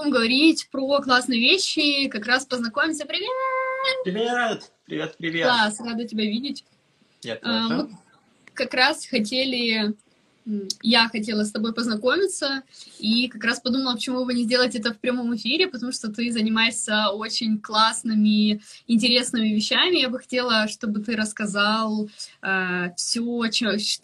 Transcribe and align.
будем 0.00 0.12
говорить 0.12 0.68
про 0.70 1.00
классные 1.00 1.40
вещи, 1.40 2.08
как 2.08 2.26
раз 2.26 2.46
познакомимся. 2.46 3.04
Привет! 3.04 3.28
Привет! 4.04 4.72
Привет, 4.86 5.16
привет! 5.18 5.46
Класс, 5.46 5.80
рада 5.80 6.06
тебя 6.06 6.24
видеть. 6.24 6.64
Я 7.22 7.34
а, 7.42 7.68
тоже. 7.68 7.74
Мы 7.74 7.98
как 8.54 8.72
раз 8.72 9.06
хотели 9.06 9.94
я 10.82 11.08
хотела 11.08 11.44
с 11.44 11.52
тобой 11.52 11.72
познакомиться, 11.72 12.62
и 12.98 13.28
как 13.28 13.44
раз 13.44 13.60
подумала, 13.60 13.94
почему 13.94 14.24
бы 14.24 14.34
не 14.34 14.44
сделать 14.44 14.74
это 14.74 14.92
в 14.92 14.98
прямом 14.98 15.34
эфире, 15.36 15.68
потому 15.68 15.92
что 15.92 16.08
ты 16.08 16.30
занимаешься 16.32 17.08
очень 17.10 17.58
классными, 17.58 18.60
интересными 18.86 19.48
вещами. 19.48 20.00
Я 20.00 20.08
бы 20.08 20.18
хотела, 20.18 20.68
чтобы 20.68 21.00
ты 21.00 21.16
рассказал 21.16 22.08
э, 22.42 22.94
все, 22.96 23.40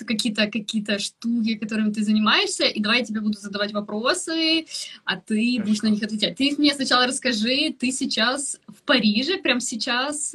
какие-то 0.05 0.46
какие 0.46 0.98
штуки, 0.98 1.55
которыми 1.55 1.93
ты 1.93 2.02
занимаешься, 2.02 2.65
и 2.65 2.80
давай 2.80 3.01
я 3.01 3.05
тебе 3.05 3.21
буду 3.21 3.38
задавать 3.38 3.73
вопросы, 3.73 4.66
а 5.05 5.16
ты 5.16 5.57
Хорошо. 5.57 5.66
будешь 5.66 5.82
на 5.82 5.88
них 5.88 6.02
отвечать. 6.02 6.37
Ты 6.37 6.55
мне 6.59 6.74
сначала 6.74 7.07
расскажи, 7.07 7.74
ты 7.79 7.91
сейчас 7.91 8.60
в 8.68 8.82
Париже, 8.82 9.38
прям 9.38 9.60
сейчас 9.60 10.34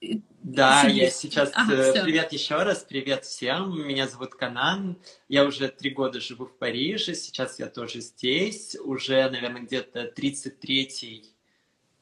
да, 0.00 0.84
я 0.84 1.10
сейчас... 1.10 1.50
Ага, 1.54 1.74
э, 1.74 2.02
привет 2.02 2.32
еще 2.32 2.62
раз, 2.62 2.84
привет 2.88 3.24
всем. 3.24 3.86
Меня 3.86 4.08
зовут 4.08 4.34
Канан. 4.34 4.96
Я 5.28 5.44
уже 5.44 5.68
три 5.68 5.90
года 5.90 6.20
живу 6.20 6.46
в 6.46 6.56
Париже. 6.56 7.14
Сейчас 7.14 7.58
я 7.58 7.66
тоже 7.66 8.00
здесь. 8.00 8.76
Уже, 8.82 9.28
наверное, 9.28 9.62
где-то 9.62 10.12
33-й... 10.16 11.26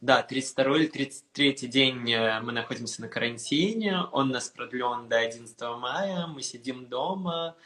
Да, 0.01 0.23
32 0.23 0.77
или 0.77 0.87
33 0.87 1.53
день 1.66 2.12
э, 2.12 2.41
мы 2.41 2.53
находимся 2.53 3.01
на 3.01 3.09
карантине. 3.09 4.03
Он 4.12 4.30
нас 4.30 4.48
продлен 4.48 5.09
до 5.09 5.19
11 5.19 5.61
мая. 5.80 6.28
Мы 6.28 6.42
сидим 6.42 6.87
дома, 6.87 7.56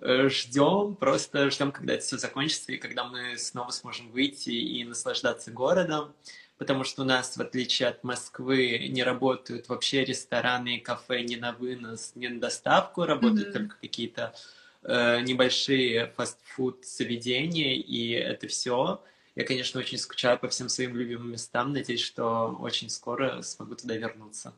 э, 0.00 0.28
ждем, 0.28 0.96
просто 0.96 1.50
ждем, 1.50 1.70
когда 1.70 1.94
это 1.94 2.02
все 2.02 2.18
закончится, 2.18 2.72
и 2.72 2.78
когда 2.78 3.04
мы 3.04 3.38
снова 3.38 3.70
сможем 3.70 4.10
выйти 4.10 4.50
и 4.50 4.82
наслаждаться 4.82 5.52
городом 5.52 6.12
потому 6.58 6.84
что 6.84 7.02
у 7.02 7.04
нас, 7.04 7.36
в 7.36 7.40
отличие 7.40 7.88
от 7.88 8.04
Москвы, 8.04 8.88
не 8.90 9.02
работают 9.02 9.68
вообще 9.68 10.04
рестораны 10.04 10.76
и 10.76 10.80
кафе 10.80 11.22
ни 11.22 11.36
на 11.36 11.52
вынос, 11.52 12.12
ни 12.16 12.26
на 12.26 12.40
доставку, 12.40 13.04
работают 13.04 13.48
mm-hmm. 13.48 13.52
только 13.52 13.76
какие-то 13.80 14.34
э, 14.82 15.20
небольшие 15.20 16.08
фастфуд 16.16 16.84
заведения, 16.84 17.74
и 17.74 18.10
это 18.10 18.48
все. 18.48 19.02
Я, 19.36 19.44
конечно, 19.44 19.78
очень 19.78 19.98
скучаю 19.98 20.36
по 20.38 20.48
всем 20.48 20.68
своим 20.68 20.96
любимым 20.96 21.30
местам, 21.30 21.72
надеюсь, 21.72 22.02
что 22.02 22.56
очень 22.60 22.90
скоро 22.90 23.40
смогу 23.42 23.76
туда 23.76 23.96
вернуться. 23.96 24.52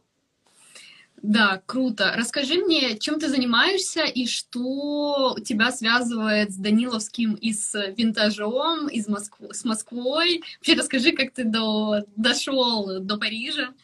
Да, 1.22 1.62
круто. 1.66 2.14
Расскажи 2.16 2.54
мне, 2.64 2.98
чем 2.98 3.20
ты 3.20 3.28
занимаешься 3.28 4.04
и 4.04 4.26
что 4.26 5.36
тебя 5.44 5.70
связывает 5.70 6.50
с 6.50 6.56
Даниловским 6.56 7.34
и 7.34 7.52
с 7.52 7.74
винтажом, 7.96 8.88
и 8.88 9.00
с, 9.00 9.08
Москв... 9.08 9.38
с 9.50 9.64
Москвой. 9.64 10.42
Вообще 10.58 10.74
расскажи, 10.74 11.12
как 11.12 11.32
ты 11.32 11.44
до... 11.44 12.04
дошел 12.16 13.00
до 13.00 13.18
Парижа. 13.18 13.74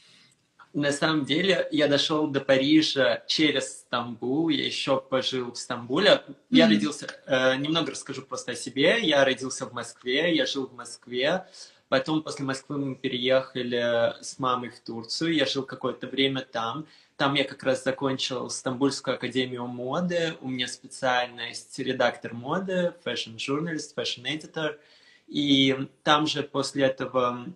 На 0.73 0.93
самом 0.93 1.25
деле, 1.25 1.69
я 1.73 1.89
дошел 1.89 2.27
до 2.27 2.41
Парижа 2.41 3.23
через 3.27 3.81
Стамбул. 3.81 4.49
Я 4.49 4.65
еще 4.65 5.01
пожил 5.01 5.53
в 5.53 5.59
Стамбуле. 5.59 6.11
Mm-hmm. 6.11 6.35
Я 6.51 6.69
родился... 6.69 7.07
Э, 7.27 7.57
немного 7.57 7.93
расскажу 7.93 8.23
просто 8.23 8.53
о 8.53 8.55
себе. 8.55 8.99
Я 9.03 9.25
родился 9.25 9.67
в 9.67 9.73
Москве, 9.73 10.35
я 10.35 10.47
жил 10.47 10.67
в 10.67 10.75
Москве. 10.75 11.47
Потом 11.89 12.23
после 12.23 12.45
Москвы 12.45 12.79
мы 12.79 12.95
переехали 12.95 14.15
с 14.21 14.39
мамой 14.39 14.71
в 14.71 14.81
Турцию. 14.81 15.35
Я 15.35 15.47
жил 15.47 15.63
какое-то 15.63 16.09
время 16.09 16.41
там. 16.41 16.87
Там 17.17 17.33
я 17.33 17.45
как 17.45 17.63
раз 17.63 17.83
закончил 17.83 18.51
Стамбульскую 18.51 19.15
академию 19.15 19.67
моды. 19.67 20.37
У 20.43 20.49
меня 20.49 20.69
специальность 20.69 21.79
редактор 21.79 22.35
моды, 22.35 22.95
fashion-журналист, 23.05 23.95
fashion-editor. 23.95 24.79
И 25.27 25.89
там 26.03 26.27
же 26.27 26.43
после 26.43 26.85
этого, 26.85 27.47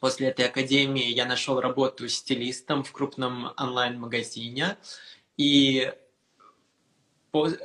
после 0.00 0.28
этой 0.28 0.46
академии 0.46 1.10
я 1.10 1.26
нашел 1.26 1.60
работу 1.60 2.08
стилистом 2.08 2.84
в 2.84 2.92
крупном 2.92 3.52
онлайн-магазине. 3.56 4.76
И 5.36 5.92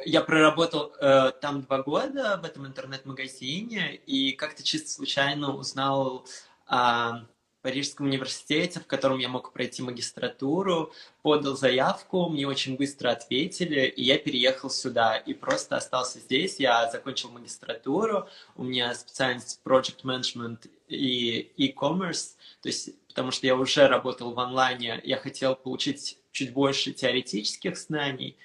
я 0.06 0.22
проработал 0.22 0.94
э, 1.00 1.32
там 1.42 1.62
два 1.62 1.84
года 1.84 2.40
в 2.42 2.46
этом 2.46 2.66
интернет-магазине 2.66 3.98
и 3.98 4.32
как-то 4.32 4.64
чисто 4.64 4.90
случайно 4.90 5.56
узнал 5.56 6.26
о 6.66 7.22
Парижском 7.62 8.08
университете, 8.08 8.80
в 8.80 8.88
котором 8.88 9.20
я 9.20 9.28
мог 9.28 9.52
пройти 9.52 9.82
магистратуру, 9.82 10.94
подал 11.22 11.58
заявку, 11.58 12.30
мне 12.30 12.48
очень 12.48 12.78
быстро 12.78 13.12
ответили, 13.12 13.86
и 13.86 14.04
я 14.04 14.18
переехал 14.18 14.70
сюда 14.70 15.18
и 15.18 15.34
просто 15.34 15.76
остался 15.76 16.20
здесь. 16.20 16.60
Я 16.60 16.90
закончил 16.90 17.30
магистратуру, 17.32 18.28
у 18.56 18.64
меня 18.64 18.96
специальность 18.96 19.60
Project 19.66 20.04
Management 20.04 20.70
и 20.88 21.52
e-commerce, 21.58 22.36
то 22.62 22.70
есть 22.70 22.92
потому 23.10 23.32
что 23.32 23.48
я 23.48 23.56
уже 23.56 23.88
работал 23.88 24.32
в 24.34 24.40
онлайне, 24.40 25.02
я 25.04 25.18
хотел 25.18 25.56
получить 25.56 26.18
чуть 26.32 26.54
больше 26.54 26.94
теоретических 26.94 27.78
знаний, 27.78 28.38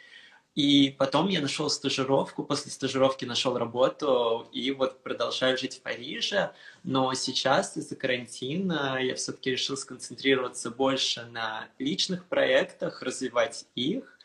и 0.55 0.95
потом 0.97 1.29
я 1.29 1.41
нашел 1.41 1.69
стажировку, 1.69 2.45
после 2.45 2.71
стажировки 2.71 3.25
нашел 3.25 3.59
работу, 3.59 4.49
и 4.53 4.71
вот 4.71 5.03
продолжаю 5.03 5.59
жить 5.59 5.79
в 5.79 5.83
Париже. 5.83 6.53
Но 6.85 7.13
сейчас 7.15 7.77
из-за 7.77 7.97
карантина 7.97 8.99
я 9.03 9.17
все-таки 9.17 9.51
решил 9.51 9.77
сконцентрироваться 9.77 10.71
больше 10.71 11.25
на 11.27 11.69
личных 11.81 12.27
проектах, 12.27 13.03
развивать 13.03 13.67
их. 13.75 14.17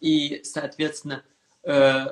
И, 0.00 0.40
соответственно, 0.44 1.22
э, 1.62 2.06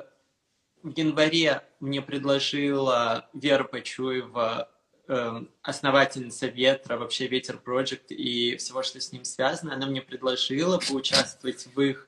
в 0.83 0.95
январе 0.95 1.63
мне 1.79 2.03
предложила 2.03 3.27
Вера 3.33 3.63
Почуева, 3.63 4.69
э, 5.07 5.41
основательница 5.63 6.45
Ветра, 6.45 6.97
вообще 6.97 7.25
Ветер 7.25 7.59
Project 7.65 8.09
и 8.09 8.57
всего, 8.57 8.83
что 8.83 9.01
с 9.01 9.11
ним 9.11 9.23
связано, 9.23 9.73
она 9.73 9.87
мне 9.87 10.03
предложила 10.03 10.77
поучаствовать 10.77 11.67
в 11.73 11.81
их 11.81 12.07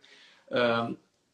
э, 0.51 0.90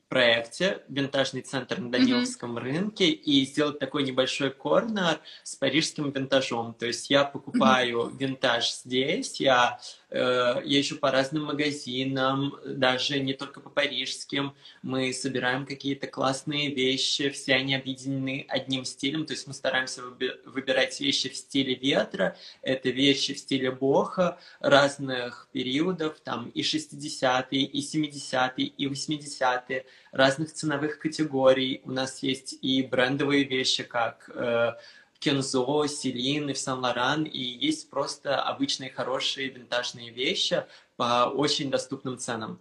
проекте 0.09 0.83
«Винтажный 0.87 1.41
центр 1.41 1.79
на 1.79 1.91
Даниловском 1.91 2.57
mm-hmm. 2.57 2.61
рынке» 2.61 3.09
и 3.09 3.45
сделать 3.45 3.79
такой 3.79 4.03
небольшой 4.03 4.51
корнер 4.51 5.19
с 5.43 5.55
парижским 5.55 6.11
винтажом. 6.11 6.73
То 6.73 6.85
есть 6.85 7.09
я 7.09 7.23
покупаю 7.23 7.99
mm-hmm. 7.99 8.17
винтаж 8.17 8.71
здесь, 8.71 9.39
я 9.39 9.79
я 10.09 10.61
ищу 10.63 10.97
по 10.97 11.11
разным 11.11 11.45
магазинам, 11.45 12.55
даже 12.65 13.19
не 13.19 13.33
только 13.33 13.59
по 13.59 13.69
парижским. 13.69 14.55
Мы 14.81 15.11
собираем 15.11 15.65
какие-то 15.65 16.07
классные 16.07 16.73
вещи, 16.73 17.29
все 17.29 17.55
они 17.55 17.75
объединены 17.75 18.45
одним 18.47 18.85
стилем, 18.85 19.25
то 19.25 19.33
есть 19.33 19.47
мы 19.47 19.53
стараемся 19.53 20.01
выбирать 20.45 20.99
вещи 20.99 21.29
в 21.29 21.35
стиле 21.35 21.75
ветра, 21.75 22.37
это 22.61 22.89
вещи 22.89 23.33
в 23.33 23.39
стиле 23.39 23.71
боха 23.71 24.39
разных 24.59 25.49
периодов, 25.51 26.19
там 26.21 26.49
и 26.49 26.61
60-е, 26.61 27.61
и 27.61 27.81
70-е, 27.81 28.65
и 28.65 28.85
80-е, 28.87 29.85
разных 30.11 30.53
ценовых 30.53 30.99
категорий. 30.99 31.81
У 31.83 31.91
нас 31.91 32.23
есть 32.23 32.57
и 32.61 32.81
брендовые 32.81 33.43
вещи, 33.43 33.83
как 33.83 34.29
э, 34.33 34.73
Кензо, 35.19 35.87
Селин 35.87 36.49
и 36.49 36.53
в 36.53 36.57
Сан-Лоран, 36.57 37.23
и 37.23 37.39
есть 37.39 37.89
просто 37.89 38.41
обычные 38.41 38.89
хорошие 38.89 39.49
винтажные 39.49 40.11
вещи 40.11 40.63
по 40.95 41.31
очень 41.33 41.71
доступным 41.71 42.17
ценам. 42.17 42.59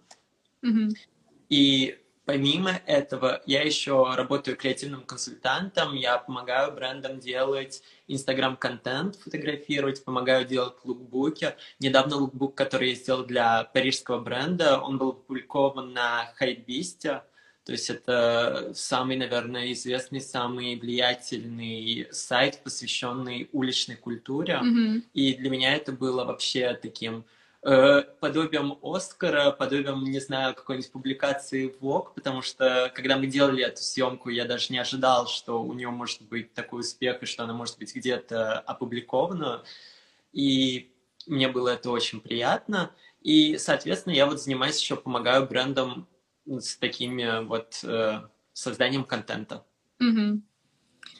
Mm-hmm. 0.63 0.89
И 1.49 1.97
помимо 2.25 2.71
этого, 2.85 3.41
я 3.45 3.63
еще 3.63 4.13
работаю 4.15 4.57
креативным 4.57 5.03
консультантом, 5.03 5.95
я 5.95 6.17
помогаю 6.17 6.73
брендам 6.73 7.19
делать 7.19 7.81
инстаграм-контент, 8.07 9.15
фотографировать, 9.15 10.03
помогаю 10.03 10.45
делать 10.45 10.75
лукбуки. 10.83 11.55
Недавно 11.79 12.17
лукбук, 12.17 12.53
который 12.53 12.89
я 12.89 12.95
сделал 12.95 13.23
для 13.23 13.63
парижского 13.63 14.19
бренда, 14.19 14.79
он 14.79 14.97
был 14.97 15.09
опубликован 15.09 15.93
на 15.93 16.31
Хайбисте, 16.35 17.23
то 17.67 17.73
есть 17.73 17.89
это 17.89 18.71
самый, 18.73 19.17
наверное, 19.17 19.73
известный, 19.73 20.21
самый 20.21 20.79
влиятельный 20.79 22.07
сайт, 22.11 22.61
посвященный 22.63 23.49
уличной 23.51 23.97
культуре. 23.97 24.61
Mm-hmm. 24.63 25.01
И 25.13 25.33
для 25.33 25.49
меня 25.49 25.75
это 25.75 25.91
было 25.91 26.23
вообще 26.23 26.79
таким 26.81 27.25
э, 27.63 28.03
подобием 28.21 28.79
Оскара, 28.81 29.51
подобием, 29.51 30.01
не 30.05 30.21
знаю, 30.21 30.55
какой-нибудь 30.55 30.93
публикации 30.93 31.75
Vogue, 31.81 32.13
потому 32.15 32.41
что 32.41 32.89
когда 32.95 33.17
мы 33.17 33.27
делали 33.27 33.65
эту 33.65 33.81
съемку, 33.81 34.29
я 34.29 34.45
даже 34.45 34.71
не 34.71 34.79
ожидал, 34.79 35.27
что 35.27 35.61
у 35.61 35.73
нее 35.73 35.89
может 35.89 36.21
быть 36.21 36.53
такой 36.53 36.79
успех 36.79 37.21
и 37.21 37.25
что 37.25 37.43
она 37.43 37.53
может 37.53 37.77
быть 37.79 37.93
где-то 37.93 38.59
опубликована. 38.59 39.65
И 40.31 40.89
мне 41.25 41.49
было 41.49 41.67
это 41.67 41.91
очень 41.91 42.21
приятно. 42.21 42.91
И, 43.23 43.57
соответственно, 43.57 44.13
я 44.13 44.25
вот 44.25 44.41
занимаюсь 44.41 44.79
еще, 44.79 44.95
помогаю 44.95 45.45
брендам 45.45 46.07
с 46.47 46.77
такими 46.77 47.45
вот 47.45 47.79
э, 47.83 48.21
созданием 48.53 49.03
контента. 49.03 49.65
Угу. 49.99 50.41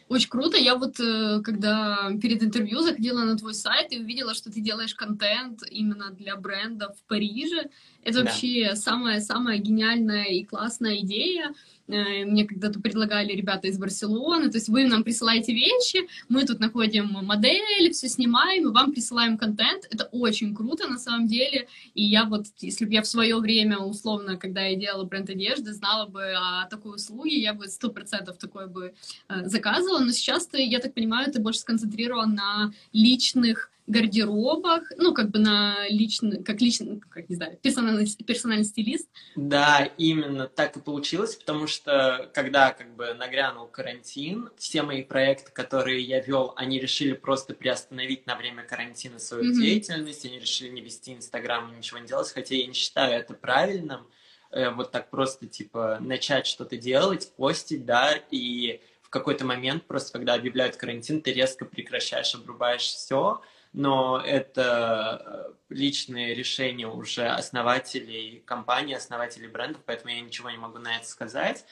Очень 0.09 0.29
круто. 0.29 0.57
Я 0.57 0.75
вот, 0.75 0.99
э, 0.99 1.41
когда 1.43 2.11
перед 2.21 2.41
интервью 2.41 2.79
заходила 2.79 3.23
на 3.23 3.37
твой 3.37 3.53
сайт 3.53 3.91
и 3.91 3.99
увидела, 3.99 4.33
что 4.33 4.51
ты 4.51 4.61
делаешь 4.61 4.95
контент 4.95 5.63
именно 5.69 6.11
для 6.11 6.35
брендов 6.37 6.97
в 6.97 7.03
Париже. 7.03 7.69
Это 8.03 8.19
да. 8.19 8.25
вообще 8.25 8.75
самая-самая 8.75 9.57
гениальная 9.57 10.25
и 10.25 10.45
классная 10.45 10.99
идея. 10.99 11.53
Э, 11.87 12.25
мне 12.25 12.45
когда-то 12.45 12.79
предлагали 12.79 13.33
ребята 13.33 13.67
из 13.67 13.77
Барселоны, 13.77 14.49
то 14.49 14.57
есть 14.57 14.69
вы 14.69 14.85
нам 14.85 15.03
присылаете 15.03 15.53
вещи, 15.53 16.07
мы 16.27 16.45
тут 16.45 16.59
находим 16.59 17.07
модель, 17.23 17.91
все 17.91 18.09
снимаем, 18.09 18.67
и 18.67 18.71
вам 18.71 18.91
присылаем 18.91 19.37
контент. 19.37 19.87
Это 19.89 20.05
очень 20.11 20.53
круто 20.53 20.87
на 20.87 20.97
самом 20.97 21.27
деле. 21.27 21.67
И 21.93 22.03
я 22.03 22.25
вот, 22.25 22.45
если 22.59 22.85
бы 22.85 22.93
я 22.93 23.01
в 23.01 23.07
свое 23.07 23.37
время, 23.37 23.77
условно, 23.77 24.37
когда 24.37 24.61
я 24.61 24.75
делала 24.75 25.03
бренд 25.03 25.29
одежды, 25.29 25.73
знала 25.73 26.07
бы 26.07 26.33
о 26.33 26.67
такой 26.69 26.95
услуге, 26.95 27.39
я 27.39 27.53
бы 27.53 27.67
сто 27.67 27.89
процентов 27.89 28.37
такое 28.37 28.67
бы 28.67 28.93
э, 29.29 29.45
заказывала. 29.45 29.99
Но 29.99 30.11
сейчас 30.11 30.47
ты, 30.47 30.61
я 30.65 30.79
так 30.79 30.93
понимаю, 30.93 31.31
ты 31.31 31.39
больше 31.39 31.59
сконцентрирован 31.59 32.35
на 32.35 32.73
личных 32.91 33.71
гардеробах, 33.87 34.91
ну, 34.97 35.13
как 35.13 35.29
бы 35.31 35.39
на 35.39 35.87
личный, 35.87 36.43
как 36.43 36.59
личный, 36.61 36.99
как 36.99 37.29
не 37.29 37.35
знаю, 37.35 37.57
персональный, 37.61 38.05
персональный 38.25 38.65
стилист. 38.65 39.09
Да, 39.35 39.89
именно 39.97 40.47
так 40.47 40.75
и 40.75 40.81
получилось, 40.81 41.35
потому 41.35 41.67
что 41.67 42.29
когда 42.33 42.71
как 42.71 42.95
бы 42.95 43.13
нагрянул 43.13 43.67
карантин, 43.67 44.49
все 44.57 44.83
мои 44.83 45.03
проекты, 45.03 45.51
которые 45.51 46.01
я 46.01 46.19
вел, 46.19 46.53
они 46.57 46.79
решили 46.79 47.13
просто 47.13 47.53
приостановить 47.53 48.27
на 48.27 48.35
время 48.35 48.63
карантина 48.63 49.19
свою 49.19 49.51
mm-hmm. 49.51 49.61
деятельность, 49.61 50.25
они 50.25 50.39
решили 50.39 50.69
не 50.69 50.81
вести 50.81 51.13
Инстаграм, 51.13 51.75
ничего 51.75 51.99
не 51.99 52.07
делать, 52.07 52.29
хотя 52.31 52.55
я 52.55 52.67
не 52.67 52.73
считаю 52.73 53.13
это 53.13 53.33
правильным, 53.33 54.05
э, 54.51 54.69
вот 54.69 54.91
так 54.91 55.09
просто, 55.09 55.47
типа, 55.47 55.99
начать 56.01 56.45
что-то 56.45 56.75
делать, 56.75 57.31
постить, 57.37 57.85
да, 57.85 58.19
и 58.31 58.81
в 59.01 59.09
какой-то 59.09 59.45
момент, 59.45 59.85
просто 59.85 60.11
когда 60.11 60.33
объявляют 60.33 60.75
карантин, 60.75 61.21
ты 61.21 61.31
резко 61.31 61.63
прекращаешь, 61.63 62.35
обрубаешь 62.35 62.81
все, 62.81 63.41
но 63.77 64.19
это 64.25 65.53
э, 65.69 65.73
личные 65.73 66.33
решения 66.33 66.87
уже 66.87 67.27
основателей 67.27 68.41
компании, 68.43 68.95
основателей 68.95 69.47
брендов, 69.47 69.83
поэтому 69.85 70.11
я 70.11 70.19
ничего 70.19 70.49
не 70.49 70.57
могу 70.57 70.79
на 70.79 70.95
это 70.95 71.05
сказать. 71.07 71.63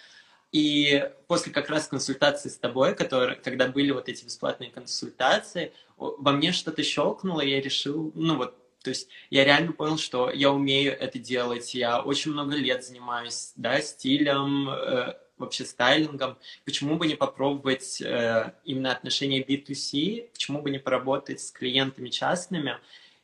И 0.52 1.10
после 1.26 1.52
как 1.52 1.68
раз 1.68 1.88
консультации 1.88 2.50
с 2.50 2.58
тобой, 2.58 2.96
которые, 2.96 3.38
когда 3.38 3.68
были 3.68 3.90
вот 3.90 4.08
эти 4.08 4.24
бесплатные 4.24 4.70
консультации, 4.70 5.74
во 5.98 6.32
мне 6.32 6.52
что-то 6.52 6.84
щелкнуло, 6.84 7.42
и 7.42 7.50
я 7.50 7.60
решил, 7.60 8.12
ну 8.14 8.38
вот, 8.38 8.56
то 8.84 8.92
есть 8.92 9.10
я 9.32 9.44
реально 9.44 9.72
понял, 9.72 9.98
что 9.98 10.30
я 10.30 10.52
умею 10.52 10.96
это 10.96 11.18
делать, 11.18 11.74
я 11.74 12.04
очень 12.04 12.34
много 12.34 12.56
лет 12.56 12.86
занимаюсь, 12.86 13.52
да, 13.56 13.82
стилем, 13.82 14.70
э, 14.70 15.16
вообще 15.38 15.66
стайлингом, 15.66 16.38
почему 16.64 16.98
бы 16.98 17.08
не 17.08 17.16
попробовать 17.16 18.02
э, 18.02 18.54
именно 18.64 18.92
отношения 18.92 19.44
B2C, 19.44 20.30
почему 20.32 20.62
бы 20.62 20.70
не 20.70 20.80
поработать 20.80 21.42
с 21.42 21.52
клиентами 21.52 22.10
частными. 22.10 22.78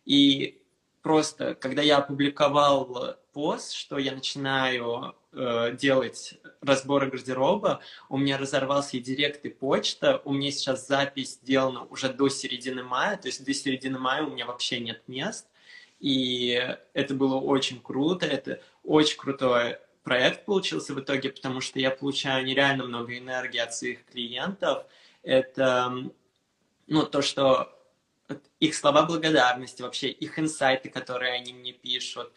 И 0.05 0.61
просто, 1.01 1.55
когда 1.55 1.81
я 1.81 1.97
опубликовал 1.97 3.17
пост, 3.33 3.73
что 3.73 3.97
я 3.97 4.13
начинаю 4.13 5.15
э, 5.31 5.75
делать 5.79 6.39
разборы 6.61 7.07
гардероба, 7.07 7.81
у 8.09 8.17
меня 8.17 8.37
разорвался 8.37 8.97
и 8.97 8.99
директ, 8.99 9.45
и 9.45 9.49
почта, 9.49 10.21
у 10.25 10.33
меня 10.33 10.51
сейчас 10.51 10.87
запись 10.87 11.39
сделана 11.41 11.85
уже 11.85 12.09
до 12.09 12.29
середины 12.29 12.83
мая, 12.83 13.17
то 13.17 13.27
есть 13.27 13.45
до 13.45 13.53
середины 13.53 13.99
мая 13.99 14.23
у 14.23 14.31
меня 14.31 14.45
вообще 14.45 14.79
нет 14.79 15.01
мест, 15.07 15.47
и 15.99 16.77
это 16.93 17.13
было 17.13 17.35
очень 17.35 17.79
круто, 17.79 18.25
это 18.25 18.61
очень 18.83 19.17
крутое 19.17 19.79
проект 20.03 20.45
получился 20.45 20.93
в 20.93 20.99
итоге, 20.99 21.29
потому 21.29 21.61
что 21.61 21.79
я 21.79 21.91
получаю 21.91 22.45
нереально 22.45 22.85
много 22.85 23.17
энергии 23.17 23.59
от 23.59 23.73
своих 23.73 24.05
клиентов. 24.05 24.85
Это 25.23 25.93
ну, 26.87 27.05
то, 27.05 27.21
что 27.21 27.77
их 28.59 28.75
слова 28.75 29.03
благодарности, 29.03 29.81
вообще 29.81 30.09
их 30.09 30.39
инсайты, 30.39 30.89
которые 30.89 31.33
они 31.33 31.53
мне 31.53 31.73
пишут, 31.73 32.31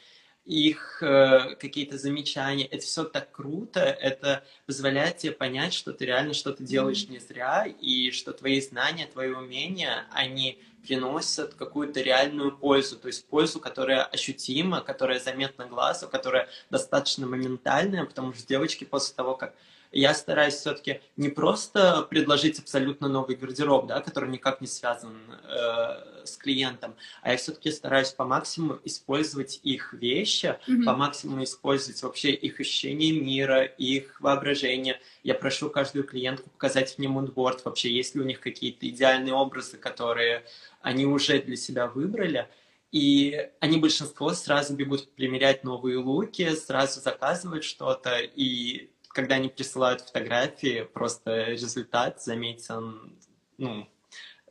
их 0.45 1.03
э, 1.03 1.55
какие-то 1.57 1.97
замечания, 1.97 2.67
это 2.67 2.85
все 2.85 3.05
так 3.05 3.31
круто, 3.31 3.81
это 3.81 4.45
позволяет 4.67 5.19
тебе 5.19 5.33
понять, 5.33 5.73
что 5.73 5.93
ты 5.93 6.05
реально 6.05 6.35
что-то 6.35 6.63
делаешь 6.63 7.09
не 7.09 7.19
зря, 7.19 7.65
и 7.67 8.11
что 8.11 8.33
твои 8.33 8.61
знания, 8.61 9.07
твои 9.07 9.31
умения, 9.31 10.07
они 10.13 10.61
приносят 10.87 11.55
какую-то 11.55 12.01
реальную 12.01 12.57
пользу, 12.57 12.97
то 12.97 13.09
есть 13.09 13.27
пользу, 13.27 13.61
которая 13.61 14.05
ощутима, 14.05 14.81
которая 14.81 15.19
заметна 15.19 15.67
глазу, 15.67 16.09
которая 16.09 16.49
достаточно 16.71 17.27
моментальная, 17.27 18.05
потому 18.05 18.33
что 18.33 18.47
девочки 18.47 18.85
после 18.85 19.15
того, 19.15 19.35
как 19.35 19.55
я 19.93 20.13
стараюсь 20.13 20.55
все-таки 20.55 21.01
не 21.17 21.29
просто 21.29 22.03
предложить 22.03 22.59
абсолютно 22.59 23.09
новый 23.09 23.37
гардероб, 23.37 23.87
да, 23.87 24.01
который 24.01 24.29
никак 24.29 24.61
не 24.61 24.67
связан 24.67 25.17
э, 25.45 26.14
с 26.25 26.37
клиентом, 26.37 26.95
а 27.23 27.33
я 27.33 27.37
все-таки 27.37 27.71
стараюсь 27.71 28.11
по 28.11 28.25
максимуму 28.25 28.79
использовать 28.85 29.61
их 29.63 29.93
вещи, 29.93 30.59
mm-hmm. 30.67 30.85
по 30.85 30.95
максимуму 30.95 31.45
использовать 31.45 32.03
вообще 32.03 32.33
их 32.33 32.61
ощущение 32.61 33.13
мира, 33.21 33.65
их 33.65 34.21
воображение. 34.21 35.01
Я 35.23 35.35
прошу 35.35 35.71
каждую 35.71 36.05
клиентку 36.05 36.51
показать 36.51 36.99
мне 36.99 37.09
мудборд, 37.09 37.65
вообще 37.65 37.93
есть 37.93 38.15
ли 38.15 38.21
у 38.21 38.25
них 38.25 38.41
какие-то 38.41 38.89
идеальные 38.89 39.35
образы, 39.35 39.77
которые 39.77 40.45
они 40.83 41.07
уже 41.07 41.41
для 41.41 41.57
себя 41.57 41.87
выбрали. 41.87 42.49
И 42.93 43.51
они 43.59 43.79
большинство 43.79 44.33
сразу 44.35 44.75
бегут 44.75 45.13
примерять 45.15 45.65
новые 45.65 45.99
луки, 45.99 46.49
сразу 46.55 47.01
заказывают 47.01 47.65
что-то, 47.65 48.21
и 48.21 48.91
когда 49.09 49.37
они 49.37 49.49
присылают 49.49 50.03
фотографии, 50.03 50.89
просто 50.93 51.45
результат 51.45 52.23
заметен, 52.23 53.17
ну, 53.59 53.89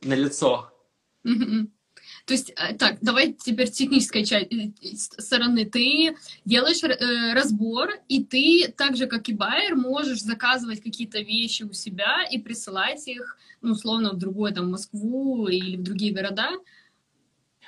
на 0.02 0.14
лицо. 0.14 0.73
То 2.26 2.32
есть, 2.32 2.52
э, 2.56 2.74
так, 2.74 2.98
давай 3.02 3.32
теперь 3.32 3.70
технической 3.70 4.24
части 4.24 4.72
э, 4.82 5.20
стороны. 5.20 5.64
Ты 5.66 6.16
делаешь 6.44 6.82
э, 6.82 7.34
разбор, 7.34 7.90
и 8.08 8.24
ты, 8.24 8.72
так 8.76 8.96
же, 8.96 9.06
как 9.06 9.28
и 9.28 9.34
байер, 9.34 9.74
можешь 9.74 10.22
заказывать 10.22 10.82
какие-то 10.82 11.20
вещи 11.20 11.64
у 11.64 11.72
себя 11.72 12.26
и 12.30 12.38
присылать 12.38 13.06
их, 13.08 13.36
ну, 13.60 13.72
условно, 13.72 14.12
в 14.12 14.18
другой, 14.18 14.52
там, 14.52 14.70
Москву 14.70 15.48
или 15.48 15.76
в 15.76 15.82
другие 15.82 16.12
города. 16.12 16.50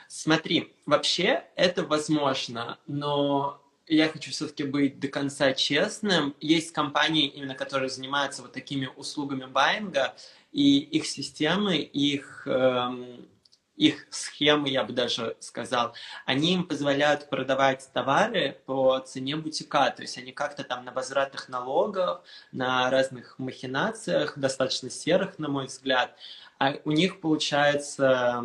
Смотри, 0.09 0.75
вообще 0.87 1.45
это 1.57 1.85
возможно, 1.85 2.79
но 2.87 3.63
я 3.89 4.09
хочу 4.09 4.31
все-таки 4.31 4.65
быть 4.65 4.99
до 5.01 5.09
конца 5.09 5.53
честным. 5.53 6.35
Есть 6.41 6.73
компании, 6.73 7.27
именно 7.27 7.55
которые 7.55 7.91
занимаются 7.91 8.43
вот 8.43 8.53
такими 8.53 8.89
услугами 8.97 9.47
байинга, 9.47 10.17
и 10.53 10.79
их 10.79 11.07
системы, 11.07 11.77
их, 11.77 12.47
эм, 12.47 13.29
их 13.77 14.07
схемы, 14.11 14.69
я 14.69 14.85
бы 14.85 14.93
даже 14.93 15.37
сказал, 15.41 15.95
они 16.25 16.55
им 16.55 16.65
позволяют 16.65 17.29
продавать 17.29 17.89
товары 17.93 18.61
по 18.67 18.99
цене 19.01 19.37
бутика. 19.37 19.91
То 19.91 20.03
есть 20.03 20.19
они 20.19 20.33
как-то 20.33 20.65
там 20.65 20.85
на 20.85 20.93
возвратных 20.93 21.49
налогах, 21.49 22.23
на 22.53 22.91
разных 22.91 23.39
махинациях, 23.39 24.39
достаточно 24.39 24.91
серых, 24.91 25.39
на 25.39 25.49
мой 25.49 25.67
взгляд, 25.67 26.17
а 26.59 26.75
у 26.85 26.91
них 26.91 27.21
получается, 27.21 28.43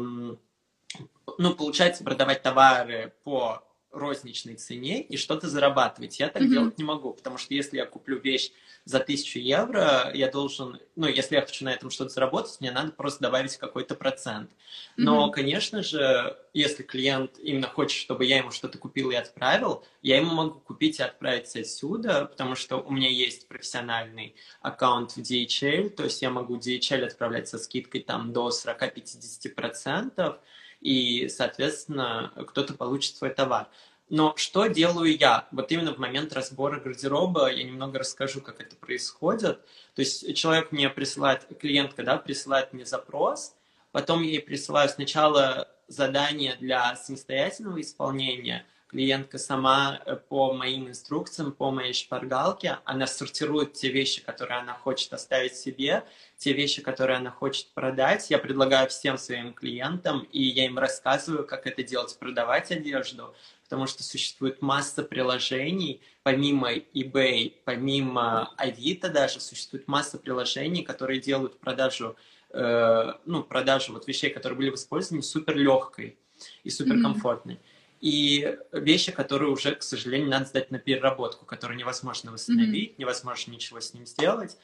ну, 1.38 1.56
получается 1.56 2.04
продавать 2.04 2.42
товары 2.42 3.14
по 3.24 3.64
розничной 3.92 4.56
цене 4.56 5.02
и 5.02 5.18
что-то 5.18 5.50
зарабатывать. 5.50 6.20
Я 6.20 6.30
так 6.30 6.44
mm-hmm. 6.44 6.48
делать 6.48 6.78
не 6.78 6.84
могу, 6.84 7.14
потому 7.14 7.38
что 7.38 7.54
если 7.54 7.78
я 7.78 7.86
куплю 7.86 8.20
вещь 8.20 8.52
за 8.86 9.00
тысячу 9.00 9.38
евро, 9.40 10.12
я 10.14 10.30
должен, 10.32 10.80
ну, 10.96 11.08
если 11.08 11.36
я 11.36 11.42
хочу 11.42 11.66
на 11.66 11.74
этом 11.74 11.90
что-то 11.90 12.10
заработать, 12.10 12.60
мне 12.62 12.72
надо 12.72 12.92
просто 12.92 13.22
добавить 13.22 13.58
какой-то 13.58 13.96
процент. 13.96 14.50
Но, 14.98 15.28
mm-hmm. 15.28 15.32
конечно 15.34 15.84
же, 15.84 16.38
если 16.54 16.84
клиент 16.84 17.38
именно 17.38 17.68
хочет, 17.68 18.00
чтобы 18.00 18.26
я 18.26 18.38
ему 18.38 18.52
что-то 18.52 18.78
купил 18.78 19.12
и 19.12 19.16
отправил, 19.16 19.84
я 20.02 20.18
ему 20.18 20.34
могу 20.34 20.60
купить 20.60 21.00
и 21.00 21.04
отправить 21.04 21.56
отсюда, 21.56 22.26
потому 22.26 22.56
что 22.56 22.78
у 22.78 22.92
меня 22.92 23.10
есть 23.10 23.48
профессиональный 23.48 24.36
аккаунт 24.62 25.12
в 25.12 25.18
DHL, 25.18 25.90
то 25.90 26.04
есть 26.04 26.22
я 26.22 26.30
могу 26.30 26.58
DHL 26.58 27.06
отправлять 27.06 27.50
со 27.50 27.58
скидкой 27.58 28.02
там 28.02 28.34
до 28.34 28.50
40-50%, 28.50 30.40
и, 30.82 31.30
соответственно, 31.30 32.34
кто-то 32.48 32.74
получит 32.74 33.16
свой 33.16 33.30
товар. 33.30 33.68
Но 34.10 34.36
что 34.36 34.68
делаю 34.68 35.16
я? 35.18 35.48
Вот 35.52 35.72
именно 35.72 35.94
в 35.94 35.98
момент 35.98 36.34
разбора 36.34 36.82
гардероба 36.82 37.50
я 37.50 37.64
немного 37.64 38.00
расскажу, 38.00 38.42
как 38.42 38.60
это 38.60 38.76
происходит. 38.76 39.62
То 39.96 40.02
есть 40.02 40.36
человек 40.36 40.74
мне 40.74 40.90
присылает, 40.90 41.48
клиентка, 41.60 42.04
да, 42.04 42.18
присылает 42.18 42.74
мне 42.74 42.86
запрос, 42.86 43.56
потом 43.94 44.22
я 44.22 44.32
ей 44.32 44.42
присылаю 44.42 44.90
сначала 44.90 45.70
задание 45.88 46.56
для 46.56 46.96
самостоятельного 46.98 47.80
исполнения, 47.80 48.66
клиентка 48.92 49.38
сама 49.38 50.02
э, 50.06 50.18
по 50.18 50.54
моим 50.54 50.90
инструкциям, 50.90 51.54
по 51.54 51.72
моей 51.72 51.94
шпаргалке, 51.94 52.80
она 52.84 53.08
сортирует 53.08 53.74
те 53.74 53.90
вещи, 53.90 54.22
которые 54.22 54.60
она 54.60 54.74
хочет 54.74 55.14
оставить 55.14 55.56
себе, 55.56 56.04
те 56.38 56.52
вещи, 56.52 56.82
которые 56.82 57.18
она 57.18 57.32
хочет 57.32 57.68
продать. 57.74 58.30
Я 58.30 58.38
предлагаю 58.38 58.90
всем 58.90 59.18
своим 59.18 59.54
клиентам, 59.54 60.28
и 60.34 60.44
я 60.44 60.66
им 60.66 60.78
рассказываю, 60.78 61.48
как 61.48 61.68
это 61.68 61.84
делать, 61.84 62.18
продавать 62.20 62.70
одежду, 62.72 63.34
потому 63.64 63.88
что 63.88 64.04
существует 64.04 64.62
масса 64.62 65.04
приложений, 65.04 66.02
помимо 66.24 66.74
eBay, 66.74 67.54
помимо 67.64 68.54
Авито 68.58 69.10
даже, 69.10 69.40
существует 69.40 69.88
масса 69.88 70.18
приложений, 70.18 70.84
которые 70.84 71.22
делают 71.22 71.58
продажу, 71.60 72.18
э, 72.50 73.14
ну, 73.26 73.44
продажу 73.44 73.94
вот 73.94 74.06
вещей, 74.10 74.32
которые 74.32 74.58
были 74.58 74.70
в 74.70 74.76
использовании, 74.76 75.22
супер 75.22 75.56
легкой 75.56 76.18
и 76.66 76.70
супер 76.70 77.02
комфортной. 77.02 77.56
Mm-hmm 77.56 77.71
и 78.02 78.58
вещи, 78.72 79.12
которые 79.12 79.52
уже, 79.52 79.76
к 79.76 79.84
сожалению, 79.84 80.30
надо 80.30 80.46
сдать 80.46 80.72
на 80.72 80.80
переработку, 80.80 81.46
которые 81.46 81.78
невозможно 81.78 82.32
восстановить, 82.32 82.92
mm-hmm. 82.92 82.98
невозможно 82.98 83.52
ничего 83.52 83.80
с 83.80 83.94
ним 83.94 84.08
сделать. 84.08 84.58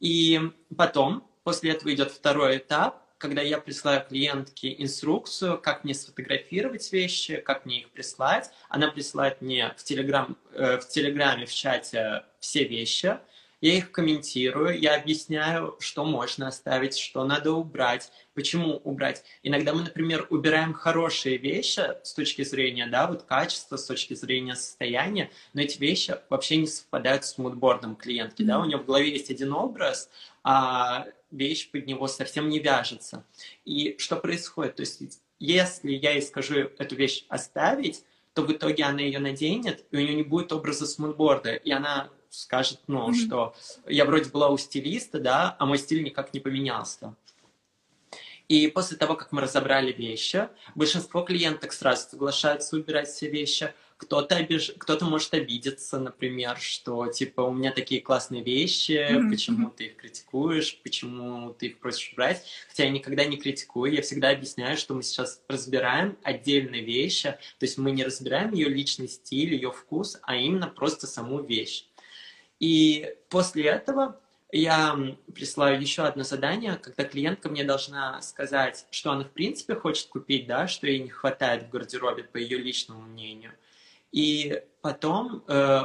И 0.00 0.38
потом, 0.76 1.26
после 1.44 1.72
этого 1.72 1.92
идет 1.94 2.10
второй 2.10 2.58
этап, 2.58 3.02
когда 3.16 3.40
я 3.40 3.58
присылаю 3.58 4.06
клиентке 4.06 4.74
инструкцию, 4.82 5.58
как 5.58 5.84
мне 5.84 5.94
сфотографировать 5.94 6.92
вещи, 6.92 7.36
как 7.36 7.64
мне 7.64 7.80
их 7.80 7.90
прислать. 7.90 8.50
Она 8.68 8.90
присылает 8.90 9.40
мне 9.40 9.72
в, 9.78 9.82
телеграм, 9.82 10.36
э, 10.52 10.78
в 10.78 10.86
Телеграме, 10.86 11.46
в 11.46 11.54
чате 11.54 12.24
все 12.38 12.64
вещи 12.64 13.18
я 13.64 13.78
их 13.78 13.92
комментирую, 13.92 14.78
я 14.78 14.94
объясняю, 14.94 15.74
что 15.80 16.04
можно 16.04 16.48
оставить, 16.48 16.98
что 16.98 17.24
надо 17.24 17.52
убрать, 17.52 18.12
почему 18.34 18.76
убрать. 18.84 19.24
Иногда 19.42 19.72
мы, 19.72 19.84
например, 19.84 20.26
убираем 20.28 20.74
хорошие 20.74 21.38
вещи 21.38 21.80
с 22.02 22.12
точки 22.12 22.44
зрения, 22.44 22.86
да, 22.86 23.06
вот 23.06 23.22
качества, 23.22 23.78
с 23.78 23.86
точки 23.86 24.12
зрения 24.12 24.54
состояния, 24.54 25.30
но 25.54 25.62
эти 25.62 25.78
вещи 25.78 26.14
вообще 26.28 26.58
не 26.58 26.66
совпадают 26.66 27.24
с 27.24 27.38
мудбордом 27.38 27.96
клиентки, 27.96 28.42
mm-hmm. 28.42 28.46
да, 28.46 28.60
у 28.60 28.66
нее 28.66 28.76
в 28.76 28.84
голове 28.84 29.10
есть 29.12 29.30
один 29.30 29.54
образ, 29.54 30.10
а 30.42 31.06
вещь 31.30 31.70
под 31.70 31.86
него 31.86 32.06
совсем 32.06 32.50
не 32.50 32.58
вяжется. 32.58 33.24
И 33.64 33.96
что 33.98 34.16
происходит? 34.16 34.76
То 34.76 34.82
есть, 34.82 35.22
если 35.38 35.92
я 35.92 36.10
ей 36.10 36.20
скажу 36.20 36.54
эту 36.76 36.96
вещь 36.96 37.24
оставить, 37.30 38.04
то 38.34 38.42
в 38.42 38.52
итоге 38.52 38.84
она 38.84 39.00
ее 39.00 39.20
наденет, 39.20 39.86
и 39.90 39.96
у 39.96 40.00
нее 40.00 40.14
не 40.14 40.22
будет 40.22 40.52
образа 40.52 40.86
смутборда, 40.86 41.54
и 41.54 41.70
она 41.70 42.10
скажет, 42.40 42.80
ну, 42.86 43.10
mm-hmm. 43.10 43.14
что 43.14 43.54
я 43.86 44.04
вроде 44.04 44.30
была 44.30 44.48
у 44.48 44.58
стилиста, 44.58 45.20
да, 45.20 45.56
а 45.58 45.66
мой 45.66 45.78
стиль 45.78 46.02
никак 46.02 46.34
не 46.34 46.40
поменялся. 46.40 47.14
И 48.48 48.68
после 48.68 48.96
того, 48.96 49.14
как 49.14 49.32
мы 49.32 49.40
разобрали 49.40 49.92
вещи, 49.92 50.48
большинство 50.74 51.22
клиенток 51.22 51.72
сразу 51.72 52.10
соглашаются 52.10 52.76
убирать 52.76 53.08
все 53.08 53.30
вещи. 53.30 53.72
Кто-то 53.96 54.36
обиж... 54.36 54.72
кто-то 54.76 55.06
может 55.06 55.32
обидеться, 55.32 55.98
например, 55.98 56.58
что 56.58 57.06
типа 57.06 57.40
у 57.40 57.52
меня 57.52 57.72
такие 57.72 58.02
классные 58.02 58.42
вещи, 58.42 58.92
mm-hmm. 58.92 59.30
почему 59.30 59.70
ты 59.70 59.86
их 59.86 59.96
критикуешь, 59.96 60.78
почему 60.82 61.54
ты 61.54 61.68
их 61.68 61.78
просишь 61.78 62.12
убрать. 62.12 62.44
Хотя 62.68 62.84
я 62.84 62.90
никогда 62.90 63.24
не 63.24 63.38
критикую, 63.38 63.92
я 63.92 64.02
всегда 64.02 64.30
объясняю, 64.30 64.76
что 64.76 64.94
мы 64.94 65.02
сейчас 65.02 65.40
разбираем 65.48 66.18
отдельные 66.22 66.82
вещи, 66.82 67.30
то 67.58 67.64
есть 67.64 67.78
мы 67.78 67.92
не 67.92 68.04
разбираем 68.04 68.52
ее 68.52 68.68
личный 68.68 69.08
стиль, 69.08 69.54
ее 69.54 69.70
вкус, 69.70 70.18
а 70.22 70.36
именно 70.36 70.66
просто 70.66 71.06
саму 71.06 71.40
вещь. 71.40 71.86
И 72.60 73.14
после 73.28 73.64
этого 73.64 74.20
я 74.52 74.96
присылаю 75.34 75.80
еще 75.80 76.02
одно 76.02 76.22
задание, 76.22 76.76
когда 76.76 77.04
клиентка 77.04 77.48
мне 77.48 77.64
должна 77.64 78.22
сказать, 78.22 78.86
что 78.90 79.10
она 79.10 79.24
в 79.24 79.30
принципе 79.30 79.74
хочет 79.74 80.08
купить, 80.08 80.46
да, 80.46 80.68
что 80.68 80.86
ей 80.86 81.00
не 81.00 81.10
хватает 81.10 81.64
в 81.64 81.70
гардеробе, 81.70 82.24
по 82.24 82.36
ее 82.36 82.58
личному 82.58 83.02
мнению. 83.02 83.52
И 84.12 84.62
потом 84.80 85.42
э, 85.48 85.82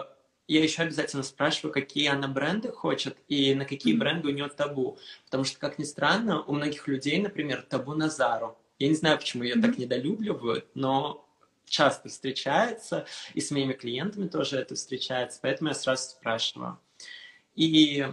я 0.47 0.63
еще 0.63 0.83
обязательно 0.83 1.23
спрашиваю, 1.23 1.73
какие 1.73 2.09
она 2.09 2.27
бренды 2.27 2.71
хочет 2.71 3.17
и 3.27 3.55
на 3.55 3.65
какие 3.65 3.95
бренды 3.95 4.27
у 4.27 4.31
нее 4.31 4.49
табу. 4.49 4.99
Потому 5.25 5.45
что, 5.45 5.59
как 5.59 5.79
ни 5.79 5.83
странно, 5.83 6.43
у 6.43 6.53
многих 6.53 6.88
людей, 6.88 7.19
например, 7.19 7.63
табу 7.63 7.93
на 7.93 8.09
Зару. 8.09 8.57
Я 8.77 8.88
не 8.88 8.95
знаю, 8.95 9.17
почему 9.17 9.43
ее 9.43 9.55
mm-hmm. 9.55 9.61
так 9.61 9.77
недолюбливают, 9.77 10.67
но 10.73 11.28
часто 11.69 12.09
встречается, 12.09 13.05
и 13.33 13.41
с 13.41 13.51
моими 13.51 13.73
клиентами 13.73 14.27
тоже 14.27 14.57
это 14.57 14.75
встречается, 14.75 15.39
поэтому 15.41 15.69
я 15.69 15.75
сразу 15.75 16.09
спрашиваю. 16.09 16.79
И 17.55 18.07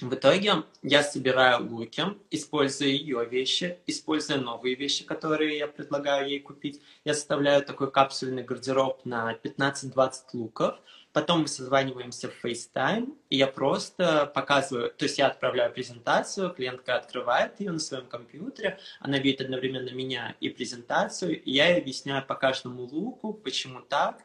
в 0.00 0.14
итоге 0.14 0.64
я 0.82 1.02
собираю 1.02 1.68
луки, 1.70 2.02
используя 2.30 2.88
ее 2.88 3.24
вещи, 3.26 3.78
используя 3.86 4.38
новые 4.38 4.74
вещи, 4.74 5.04
которые 5.04 5.58
я 5.58 5.66
предлагаю 5.66 6.28
ей 6.28 6.40
купить. 6.40 6.80
Я 7.04 7.14
составляю 7.14 7.64
такой 7.64 7.90
капсульный 7.90 8.42
гардероб 8.42 9.04
на 9.04 9.34
15-20 9.34 10.12
луков– 10.32 10.78
Потом 11.12 11.40
мы 11.42 11.48
созваниваемся 11.48 12.28
в 12.28 12.44
FaceTime, 12.44 13.16
и 13.30 13.36
я 13.36 13.48
просто 13.48 14.26
показываю, 14.32 14.92
то 14.92 15.04
есть 15.06 15.18
я 15.18 15.26
отправляю 15.26 15.72
презентацию, 15.72 16.50
клиентка 16.50 16.94
открывает 16.94 17.58
ее 17.58 17.72
на 17.72 17.80
своем 17.80 18.06
компьютере, 18.06 18.78
она 19.00 19.18
видит 19.18 19.40
одновременно 19.40 19.90
меня 19.90 20.36
и 20.38 20.48
презентацию, 20.50 21.42
и 21.42 21.50
я 21.50 21.68
ей 21.70 21.80
объясняю 21.80 22.24
по 22.24 22.36
каждому 22.36 22.82
луку, 22.82 23.32
почему 23.32 23.80
так, 23.80 24.22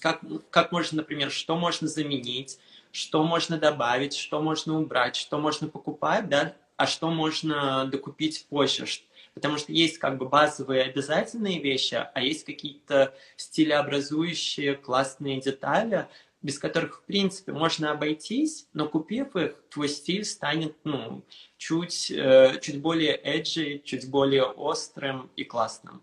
как, 0.00 0.22
как 0.50 0.72
можно, 0.72 0.98
например, 0.98 1.30
что 1.30 1.56
можно 1.56 1.86
заменить, 1.86 2.58
что 2.90 3.22
можно 3.22 3.56
добавить, 3.56 4.16
что 4.16 4.40
можно 4.40 4.80
убрать, 4.80 5.14
что 5.14 5.38
можно 5.38 5.68
покупать, 5.68 6.28
да, 6.28 6.54
а 6.76 6.86
что 6.86 7.10
можно 7.10 7.86
докупить 7.86 8.46
позже, 8.48 8.86
потому 9.34 9.58
что 9.58 9.72
есть 9.72 9.98
как 9.98 10.16
бы 10.16 10.28
базовые 10.28 10.84
обязательные 10.84 11.60
вещи, 11.60 11.94
а 11.94 12.20
есть 12.20 12.44
какие-то 12.44 13.14
стилеобразующие 13.36 14.74
классные 14.74 15.40
детали, 15.40 16.06
без 16.44 16.58
которых, 16.58 16.98
в 16.98 17.04
принципе, 17.04 17.52
можно 17.52 17.90
обойтись, 17.90 18.68
но 18.74 18.86
купив 18.86 19.34
их, 19.34 19.56
твой 19.70 19.88
стиль 19.88 20.26
станет, 20.26 20.76
ну, 20.84 21.24
чуть, 21.56 22.10
э, 22.10 22.60
чуть 22.60 22.82
более 22.82 23.16
эджи, 23.16 23.80
чуть 23.82 24.10
более 24.10 24.44
острым 24.44 25.30
и 25.36 25.44
классным. 25.44 26.02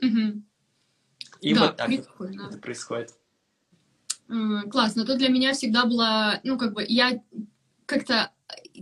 Угу. 0.00 0.42
И 1.40 1.54
да, 1.54 1.60
вот 1.60 1.76
так 1.76 1.88
прикольно. 1.88 2.46
это 2.48 2.58
происходит. 2.58 3.10
Классно. 4.70 5.04
То 5.04 5.16
для 5.16 5.28
меня 5.28 5.52
всегда 5.52 5.84
было, 5.84 6.38
ну, 6.44 6.56
как 6.56 6.74
бы, 6.74 6.86
я 6.88 7.20
как-то 7.84 8.30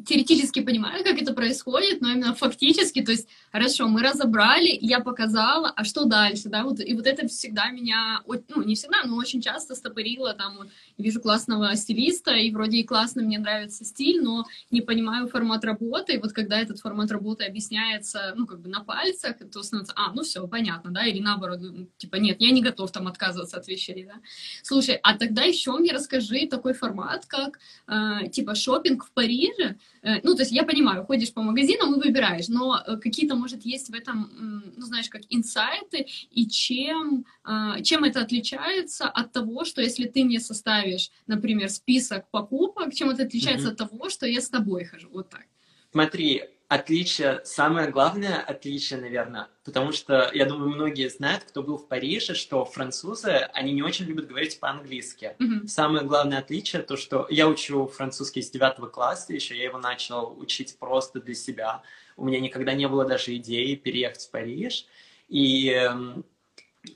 теоретически 0.04 0.60
понимаю, 0.60 1.04
как 1.04 1.20
это 1.20 1.32
происходит, 1.32 2.00
но 2.00 2.10
именно 2.10 2.34
фактически, 2.34 3.02
то 3.02 3.12
есть, 3.12 3.28
хорошо, 3.52 3.88
мы 3.88 4.02
разобрали, 4.02 4.78
я 4.80 5.00
показала, 5.00 5.72
а 5.76 5.84
что 5.84 6.04
дальше, 6.04 6.48
да, 6.48 6.64
вот, 6.64 6.80
и 6.80 6.94
вот 6.94 7.06
это 7.06 7.28
всегда 7.28 7.70
меня, 7.70 8.22
ну, 8.26 8.62
не 8.62 8.74
всегда, 8.74 9.02
но 9.04 9.16
очень 9.16 9.40
часто 9.40 9.74
стопорило, 9.74 10.34
там, 10.34 10.70
вижу 10.98 11.20
классного 11.20 11.74
стилиста, 11.76 12.32
и 12.32 12.50
вроде 12.50 12.78
и 12.78 12.84
классно, 12.84 13.22
мне 13.22 13.38
нравится 13.38 13.84
стиль, 13.84 14.22
но 14.22 14.44
не 14.70 14.80
понимаю 14.80 15.28
формат 15.28 15.64
работы, 15.64 16.14
и 16.14 16.18
вот 16.18 16.32
когда 16.32 16.60
этот 16.60 16.80
формат 16.80 17.10
работы 17.10 17.44
объясняется, 17.44 18.32
ну, 18.36 18.46
как 18.46 18.60
бы 18.60 18.68
на 18.68 18.80
пальцах, 18.80 19.36
то 19.52 19.62
становится, 19.62 19.94
а, 19.96 20.12
ну, 20.12 20.22
все, 20.22 20.46
понятно, 20.46 20.90
да, 20.90 21.04
или 21.04 21.20
наоборот, 21.20 21.58
ну, 21.60 21.88
типа, 21.98 22.16
нет, 22.16 22.36
я 22.40 22.50
не 22.50 22.62
готов 22.62 22.90
там 22.90 23.06
отказываться 23.06 23.56
от 23.56 23.68
вещей, 23.68 24.04
да. 24.04 24.20
Слушай, 24.62 24.98
а 25.02 25.16
тогда 25.16 25.42
еще 25.42 25.72
мне 25.72 25.92
расскажи 25.92 26.46
такой 26.46 26.74
формат, 26.74 27.26
как, 27.26 27.58
э, 27.88 28.28
типа, 28.30 28.54
шопинг 28.54 29.04
в 29.04 29.10
Париже, 29.12 29.59
Э, 30.02 30.20
ну, 30.22 30.34
то 30.34 30.42
есть 30.42 30.52
я 30.52 30.64
понимаю, 30.64 31.04
ходишь 31.04 31.32
по 31.32 31.42
магазинам 31.42 31.94
и 31.94 32.04
выбираешь, 32.04 32.48
но 32.48 32.82
э, 32.86 32.96
какие-то, 32.96 33.36
может, 33.36 33.62
есть 33.62 33.90
в 33.90 33.94
этом, 33.94 34.72
ну, 34.76 34.86
знаешь, 34.86 35.08
как 35.08 35.22
инсайты, 35.28 36.06
и 36.30 36.46
чем, 36.46 37.24
а, 37.44 37.80
чем 37.80 38.04
это 38.04 38.20
отличается 38.20 39.08
от 39.08 39.32
того, 39.32 39.64
что 39.64 39.82
если 39.82 40.06
ты 40.06 40.24
мне 40.24 40.40
составишь, 40.40 41.10
например, 41.26 41.68
список 41.68 42.30
покупок, 42.30 42.94
чем 42.94 43.10
это 43.10 43.24
отличается 43.24 43.68
mm-hmm. 43.68 43.72
от 43.72 43.90
того, 43.90 44.08
что 44.08 44.26
я 44.26 44.40
с 44.40 44.48
тобой 44.48 44.84
хожу, 44.84 45.08
вот 45.10 45.30
так. 45.30 45.46
Смотри, 45.92 46.44
отличие, 46.70 47.40
самое 47.44 47.90
главное 47.90 48.40
отличие, 48.40 49.00
наверное, 49.00 49.48
потому 49.64 49.90
что, 49.90 50.30
я 50.32 50.46
думаю, 50.46 50.70
многие 50.70 51.10
знают, 51.10 51.42
кто 51.42 51.64
был 51.64 51.76
в 51.76 51.88
Париже, 51.88 52.34
что 52.34 52.64
французы, 52.64 53.30
они 53.52 53.72
не 53.72 53.82
очень 53.82 54.04
любят 54.04 54.28
говорить 54.28 54.60
по-английски. 54.60 55.34
Mm-hmm. 55.40 55.66
Самое 55.66 56.04
главное 56.04 56.38
отличие, 56.38 56.82
то, 56.82 56.96
что 56.96 57.26
я 57.28 57.48
учу 57.48 57.88
французский 57.88 58.40
с 58.40 58.50
девятого 58.50 58.86
класса 58.86 59.32
еще, 59.32 59.56
я 59.58 59.64
его 59.64 59.78
начал 59.78 60.38
учить 60.38 60.78
просто 60.78 61.20
для 61.20 61.34
себя. 61.34 61.82
У 62.16 62.24
меня 62.24 62.38
никогда 62.38 62.72
не 62.72 62.86
было 62.86 63.04
даже 63.04 63.34
идеи 63.34 63.74
переехать 63.74 64.22
в 64.22 64.30
Париж. 64.30 64.86
И, 65.28 65.70
эм, 65.70 66.24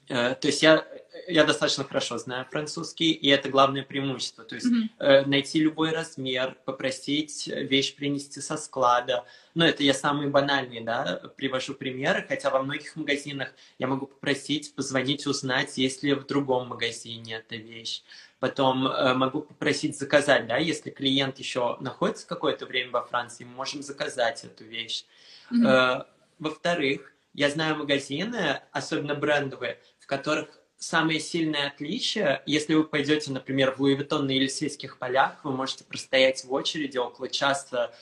э, 0.08 0.36
то 0.36 0.46
есть 0.46 0.62
я 0.62 0.86
я 1.28 1.44
достаточно 1.44 1.84
хорошо 1.84 2.18
знаю 2.18 2.46
французский, 2.50 3.12
и 3.12 3.28
это 3.28 3.48
главное 3.48 3.82
преимущество. 3.82 4.44
То 4.44 4.54
есть 4.54 4.66
mm-hmm. 4.66 4.88
э, 4.98 5.26
найти 5.26 5.60
любой 5.60 5.92
размер, 5.92 6.56
попросить 6.64 7.46
вещь 7.46 7.94
принести 7.94 8.40
со 8.40 8.56
склада. 8.56 9.24
Ну, 9.54 9.64
это 9.64 9.82
я 9.82 9.94
самые 9.94 10.28
банальные, 10.28 10.82
да, 10.82 11.22
привожу 11.36 11.74
примеры, 11.74 12.24
хотя 12.28 12.50
во 12.50 12.62
многих 12.62 12.96
магазинах 12.96 13.52
я 13.78 13.86
могу 13.86 14.06
попросить, 14.06 14.74
позвонить, 14.74 15.26
узнать, 15.26 15.76
есть 15.78 16.02
ли 16.02 16.14
в 16.14 16.26
другом 16.26 16.68
магазине 16.68 17.36
эта 17.36 17.56
вещь. 17.56 18.02
Потом 18.40 18.86
э, 18.86 19.14
могу 19.14 19.42
попросить 19.42 19.98
заказать, 19.98 20.46
да, 20.46 20.58
если 20.58 20.90
клиент 20.90 21.38
еще 21.38 21.76
находится 21.80 22.26
какое-то 22.26 22.66
время 22.66 22.90
во 22.90 23.04
Франции, 23.04 23.44
мы 23.44 23.54
можем 23.54 23.82
заказать 23.82 24.44
эту 24.44 24.64
вещь. 24.64 25.04
Mm-hmm. 25.50 25.66
Э, 25.66 26.04
во-вторых, 26.38 27.12
я 27.32 27.50
знаю 27.50 27.76
магазины, 27.76 28.60
особенно 28.70 29.14
брендовые, 29.14 29.80
в 29.98 30.06
которых 30.06 30.60
самое 30.78 31.20
сильное 31.20 31.68
отличие, 31.68 32.42
если 32.46 32.74
вы 32.74 32.84
пойдете, 32.84 33.32
например, 33.32 33.72
в 33.72 33.80
Луи 33.80 33.94
Виттон 33.94 34.26
на 34.26 34.32
Елисейских 34.32 34.98
полях, 34.98 35.44
вы 35.44 35.52
можете 35.52 35.84
простоять 35.84 36.44
в 36.44 36.52
очереди 36.52 36.98
около 36.98 37.28
часа, 37.28 37.92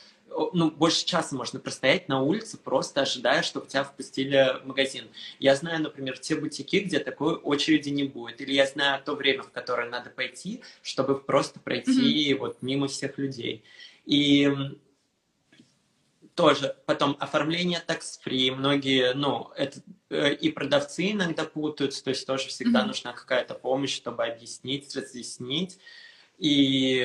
ну, 0.52 0.70
больше 0.70 1.04
часа 1.04 1.36
можно 1.36 1.60
простоять 1.60 2.08
на 2.08 2.22
улице, 2.22 2.56
просто 2.56 3.02
ожидая, 3.02 3.42
что 3.42 3.60
тебя 3.60 3.84
впустили 3.84 4.60
в 4.62 4.66
магазин. 4.66 5.08
Я 5.38 5.54
знаю, 5.56 5.82
например, 5.82 6.18
те 6.18 6.36
бутики, 6.36 6.76
где 6.76 6.98
такой 6.98 7.34
очереди 7.34 7.90
не 7.90 8.04
будет. 8.04 8.40
Или 8.40 8.52
я 8.52 8.66
знаю 8.66 9.02
то 9.02 9.14
время, 9.14 9.42
в 9.42 9.50
которое 9.50 9.88
надо 9.88 10.10
пойти, 10.10 10.62
чтобы 10.82 11.18
просто 11.18 11.60
пройти 11.60 12.32
mm-hmm. 12.32 12.38
вот 12.38 12.62
мимо 12.62 12.88
всех 12.88 13.18
людей. 13.18 13.62
И 14.06 14.50
тоже 16.34 16.76
потом 16.86 17.16
оформление 17.20 17.82
tax-free, 17.86 18.52
многие, 18.52 19.12
ну, 19.14 19.50
это 19.56 19.80
и 20.12 20.50
продавцы 20.50 21.12
иногда 21.12 21.44
путаются, 21.44 22.04
то 22.04 22.10
есть 22.10 22.26
тоже 22.26 22.48
всегда 22.48 22.82
mm-hmm. 22.82 22.86
нужна 22.86 23.12
какая-то 23.12 23.54
помощь, 23.54 23.94
чтобы 23.94 24.24
объяснить, 24.24 24.94
разъяснить. 24.94 25.78
И 26.38 27.04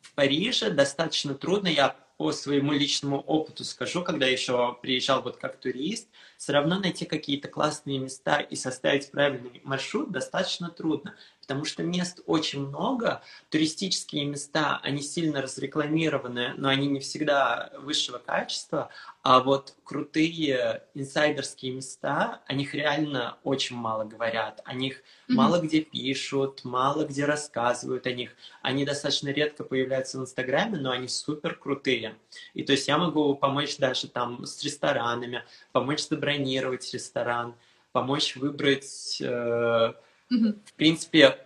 в 0.00 0.14
Париже 0.14 0.70
достаточно 0.70 1.34
трудно, 1.34 1.68
я 1.68 1.96
по 2.18 2.32
своему 2.32 2.72
личному 2.72 3.20
опыту 3.20 3.64
скажу, 3.64 4.02
когда 4.02 4.26
еще 4.26 4.76
приезжал 4.82 5.22
вот 5.22 5.36
как 5.36 5.56
турист, 5.56 6.08
все 6.36 6.52
равно 6.52 6.80
найти 6.80 7.04
какие-то 7.04 7.46
классные 7.46 7.98
места 7.98 8.40
и 8.40 8.56
составить 8.56 9.10
правильный 9.12 9.60
маршрут 9.62 10.10
достаточно 10.10 10.68
трудно 10.68 11.14
потому 11.48 11.64
что 11.64 11.82
мест 11.82 12.20
очень 12.26 12.68
много, 12.68 13.22
туристические 13.48 14.26
места, 14.26 14.80
они 14.82 15.00
сильно 15.00 15.40
разрекламированы, 15.40 16.52
но 16.58 16.68
они 16.68 16.88
не 16.88 17.00
всегда 17.00 17.72
высшего 17.78 18.18
качества, 18.18 18.90
а 19.22 19.40
вот 19.40 19.74
крутые 19.82 20.82
инсайдерские 20.92 21.72
места, 21.72 22.42
о 22.46 22.52
них 22.52 22.74
реально 22.74 23.38
очень 23.44 23.76
мало 23.76 24.04
говорят, 24.04 24.60
о 24.66 24.74
них 24.74 24.98
mm-hmm. 24.98 25.34
мало 25.34 25.58
где 25.60 25.80
пишут, 25.80 26.64
мало 26.64 27.06
где 27.06 27.24
рассказывают 27.24 28.06
о 28.06 28.12
них. 28.12 28.36
Они 28.60 28.84
достаточно 28.84 29.30
редко 29.30 29.64
появляются 29.64 30.18
в 30.18 30.22
Инстаграме, 30.22 30.76
но 30.76 30.90
они 30.90 31.08
супер 31.08 31.54
крутые. 31.54 32.16
И 32.52 32.62
то 32.62 32.72
есть 32.72 32.88
я 32.88 32.98
могу 32.98 33.34
помочь 33.34 33.78
даже 33.78 34.06
там 34.08 34.44
с 34.44 34.62
ресторанами, 34.62 35.44
помочь 35.72 36.06
забронировать 36.06 36.92
ресторан, 36.92 37.54
помочь 37.92 38.36
выбрать 38.36 39.18
э, 39.22 39.94
в 40.30 40.74
принципе, 40.74 41.38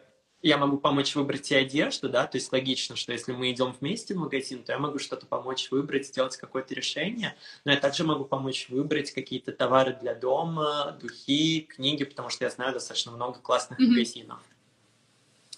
я 0.42 0.58
могу 0.58 0.76
помочь 0.76 1.14
выбрать 1.14 1.50
и 1.52 1.54
одежду, 1.54 2.08
да, 2.08 2.26
то 2.26 2.36
есть 2.36 2.52
логично, 2.52 2.96
что 2.96 3.12
если 3.12 3.32
мы 3.32 3.50
идем 3.52 3.74
вместе 3.78 4.14
в 4.14 4.18
магазин, 4.18 4.62
то 4.64 4.72
я 4.72 4.78
могу 4.78 4.98
что-то 4.98 5.24
помочь 5.26 5.70
выбрать, 5.70 6.08
сделать 6.08 6.36
какое-то 6.36 6.74
решение, 6.74 7.36
но 7.64 7.70
я 7.72 7.78
также 7.78 8.04
могу 8.04 8.24
помочь 8.24 8.68
выбрать 8.68 9.12
какие-то 9.12 9.52
товары 9.52 9.96
для 10.00 10.14
дома, 10.14 10.98
духи, 11.00 11.60
книги, 11.60 12.04
потому 12.04 12.28
что 12.28 12.44
я 12.44 12.50
знаю 12.50 12.72
достаточно 12.72 13.12
много 13.12 13.38
классных 13.38 13.78
mm-hmm. 13.78 13.86
магазинов. 13.86 14.40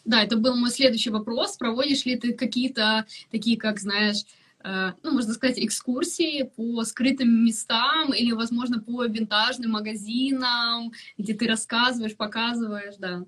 Да, 0.05 0.23
это 0.23 0.37
был 0.37 0.55
мой 0.55 0.71
следующий 0.71 1.09
вопрос. 1.09 1.57
Проводишь 1.57 2.05
ли 2.05 2.17
ты 2.17 2.35
какие-то 2.35 3.07
такие, 3.31 3.57
как 3.57 3.81
знаешь, 3.81 4.25
ну, 4.65 5.13
можно 5.13 5.35
сказать, 5.35 5.59
экскурсии 5.59 6.45
по 6.57 6.83
скрытым 6.85 7.45
местам 7.45 8.13
или, 8.15 8.33
возможно, 8.33 8.81
по 8.81 9.05
винтажным 9.05 9.73
магазинам, 9.73 10.93
где 11.19 11.35
ты 11.35 11.47
рассказываешь, 11.47 12.17
показываешь, 12.17 12.97
да. 12.99 13.25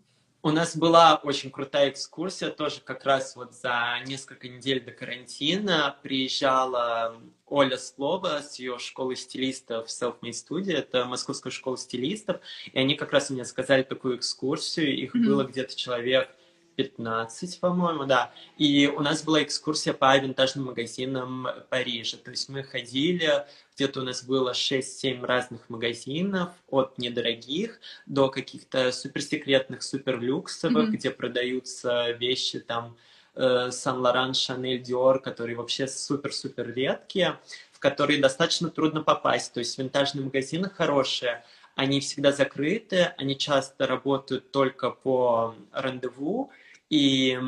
У 0.46 0.50
нас 0.52 0.76
была 0.76 1.16
очень 1.16 1.50
крутая 1.50 1.90
экскурсия, 1.90 2.50
тоже 2.50 2.80
как 2.80 3.04
раз 3.04 3.34
вот 3.34 3.52
за 3.52 3.98
несколько 4.06 4.48
недель 4.48 4.80
до 4.80 4.92
карантина 4.92 5.96
приезжала 6.04 7.16
Оля 7.46 7.76
Слова 7.76 8.42
с 8.42 8.56
ее 8.60 8.78
школы 8.78 9.16
стилистов 9.16 9.88
Self-Made 9.88 10.30
Studio, 10.30 10.72
это 10.74 11.04
московская 11.04 11.50
школа 11.50 11.76
стилистов, 11.76 12.40
и 12.72 12.78
они 12.78 12.94
как 12.94 13.10
раз 13.12 13.30
мне 13.30 13.44
сказали 13.44 13.82
такую 13.82 14.18
экскурсию, 14.18 14.96
их 14.96 15.16
mm-hmm. 15.16 15.24
было 15.24 15.42
где-то 15.42 15.74
человек 15.74 16.30
15, 16.76 17.60
по-моему, 17.60 18.04
да. 18.04 18.32
И 18.58 18.86
у 18.86 19.00
нас 19.00 19.24
была 19.24 19.42
экскурсия 19.42 19.92
по 19.92 20.16
винтажным 20.16 20.66
магазинам 20.66 21.48
Парижа. 21.70 22.18
То 22.18 22.30
есть 22.30 22.48
мы 22.48 22.62
ходили, 22.62 23.46
где-то 23.74 24.00
у 24.00 24.04
нас 24.04 24.22
было 24.22 24.52
6-7 24.52 25.24
разных 25.24 25.68
магазинов, 25.68 26.50
от 26.68 26.98
недорогих 26.98 27.80
до 28.06 28.28
каких-то 28.28 28.92
суперсекретных, 28.92 29.82
суперлюксовых, 29.82 30.88
mm-hmm. 30.88 30.92
где 30.92 31.10
продаются 31.10 32.10
вещи 32.12 32.60
там 32.60 32.96
Сан-Лоран, 33.34 34.34
Шанель, 34.34 34.80
Диор, 34.80 35.20
которые 35.20 35.56
вообще 35.56 35.86
супер-супер 35.86 36.72
редкие, 36.72 37.38
в 37.72 37.78
которые 37.78 38.20
достаточно 38.20 38.70
трудно 38.70 39.02
попасть. 39.02 39.52
То 39.52 39.60
есть 39.60 39.76
винтажные 39.76 40.24
магазины 40.24 40.70
хорошие, 40.70 41.44
они 41.74 42.00
всегда 42.00 42.32
закрыты, 42.32 43.12
они 43.18 43.36
часто 43.36 43.86
работают 43.86 44.50
только 44.50 44.90
по 44.90 45.54
рандеву, 45.72 46.50
и, 46.88 47.38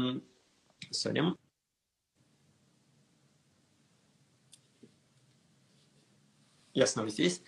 sorry, 0.91 1.37
я 6.75 6.87
снова 6.87 7.09
здесь, 7.09 7.43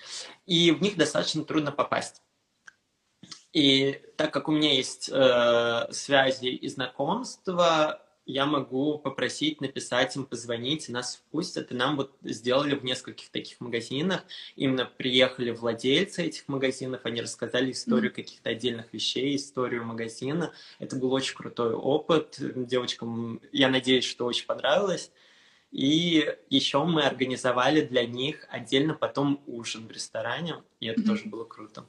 и 0.46 0.72
в 0.72 0.82
них 0.82 0.96
достаточно 0.96 1.44
трудно 1.44 1.72
попасть. 1.72 2.22
И 3.52 4.00
так 4.16 4.32
как 4.32 4.48
у 4.48 4.52
меня 4.52 4.72
есть 4.74 5.08
э, 5.12 5.92
связи 5.92 6.46
и 6.46 6.68
знакомства, 6.68 8.02
я 8.26 8.46
могу 8.46 8.98
попросить 8.98 9.60
написать 9.60 10.14
им, 10.16 10.24
позвонить, 10.24 10.88
и 10.88 10.92
нас 10.92 11.16
впустят. 11.16 11.72
И 11.72 11.74
нам 11.74 11.96
вот 11.96 12.16
сделали 12.22 12.74
в 12.74 12.84
нескольких 12.84 13.30
таких 13.30 13.60
магазинах. 13.60 14.24
Именно 14.56 14.84
приехали 14.84 15.50
владельцы 15.50 16.24
этих 16.24 16.46
магазинов, 16.48 17.00
они 17.04 17.22
рассказали 17.22 17.72
историю 17.72 18.10
mm-hmm. 18.10 18.14
каких-то 18.14 18.50
отдельных 18.50 18.92
вещей, 18.92 19.36
историю 19.36 19.84
магазина. 19.84 20.52
Это 20.78 20.96
был 20.96 21.12
очень 21.12 21.34
крутой 21.34 21.74
опыт. 21.74 22.36
Девочкам, 22.38 23.40
я 23.52 23.68
надеюсь, 23.68 24.04
что 24.04 24.26
очень 24.26 24.46
понравилось. 24.46 25.10
И 25.70 26.36
еще 26.48 26.84
мы 26.84 27.02
организовали 27.02 27.80
для 27.80 28.04
них 28.04 28.46
отдельно 28.50 28.94
потом 28.94 29.40
ужин 29.46 29.86
в 29.86 29.90
ресторане, 29.92 30.56
и 30.80 30.86
это 30.86 31.00
mm-hmm. 31.00 31.06
тоже 31.06 31.26
было 31.26 31.44
круто. 31.44 31.86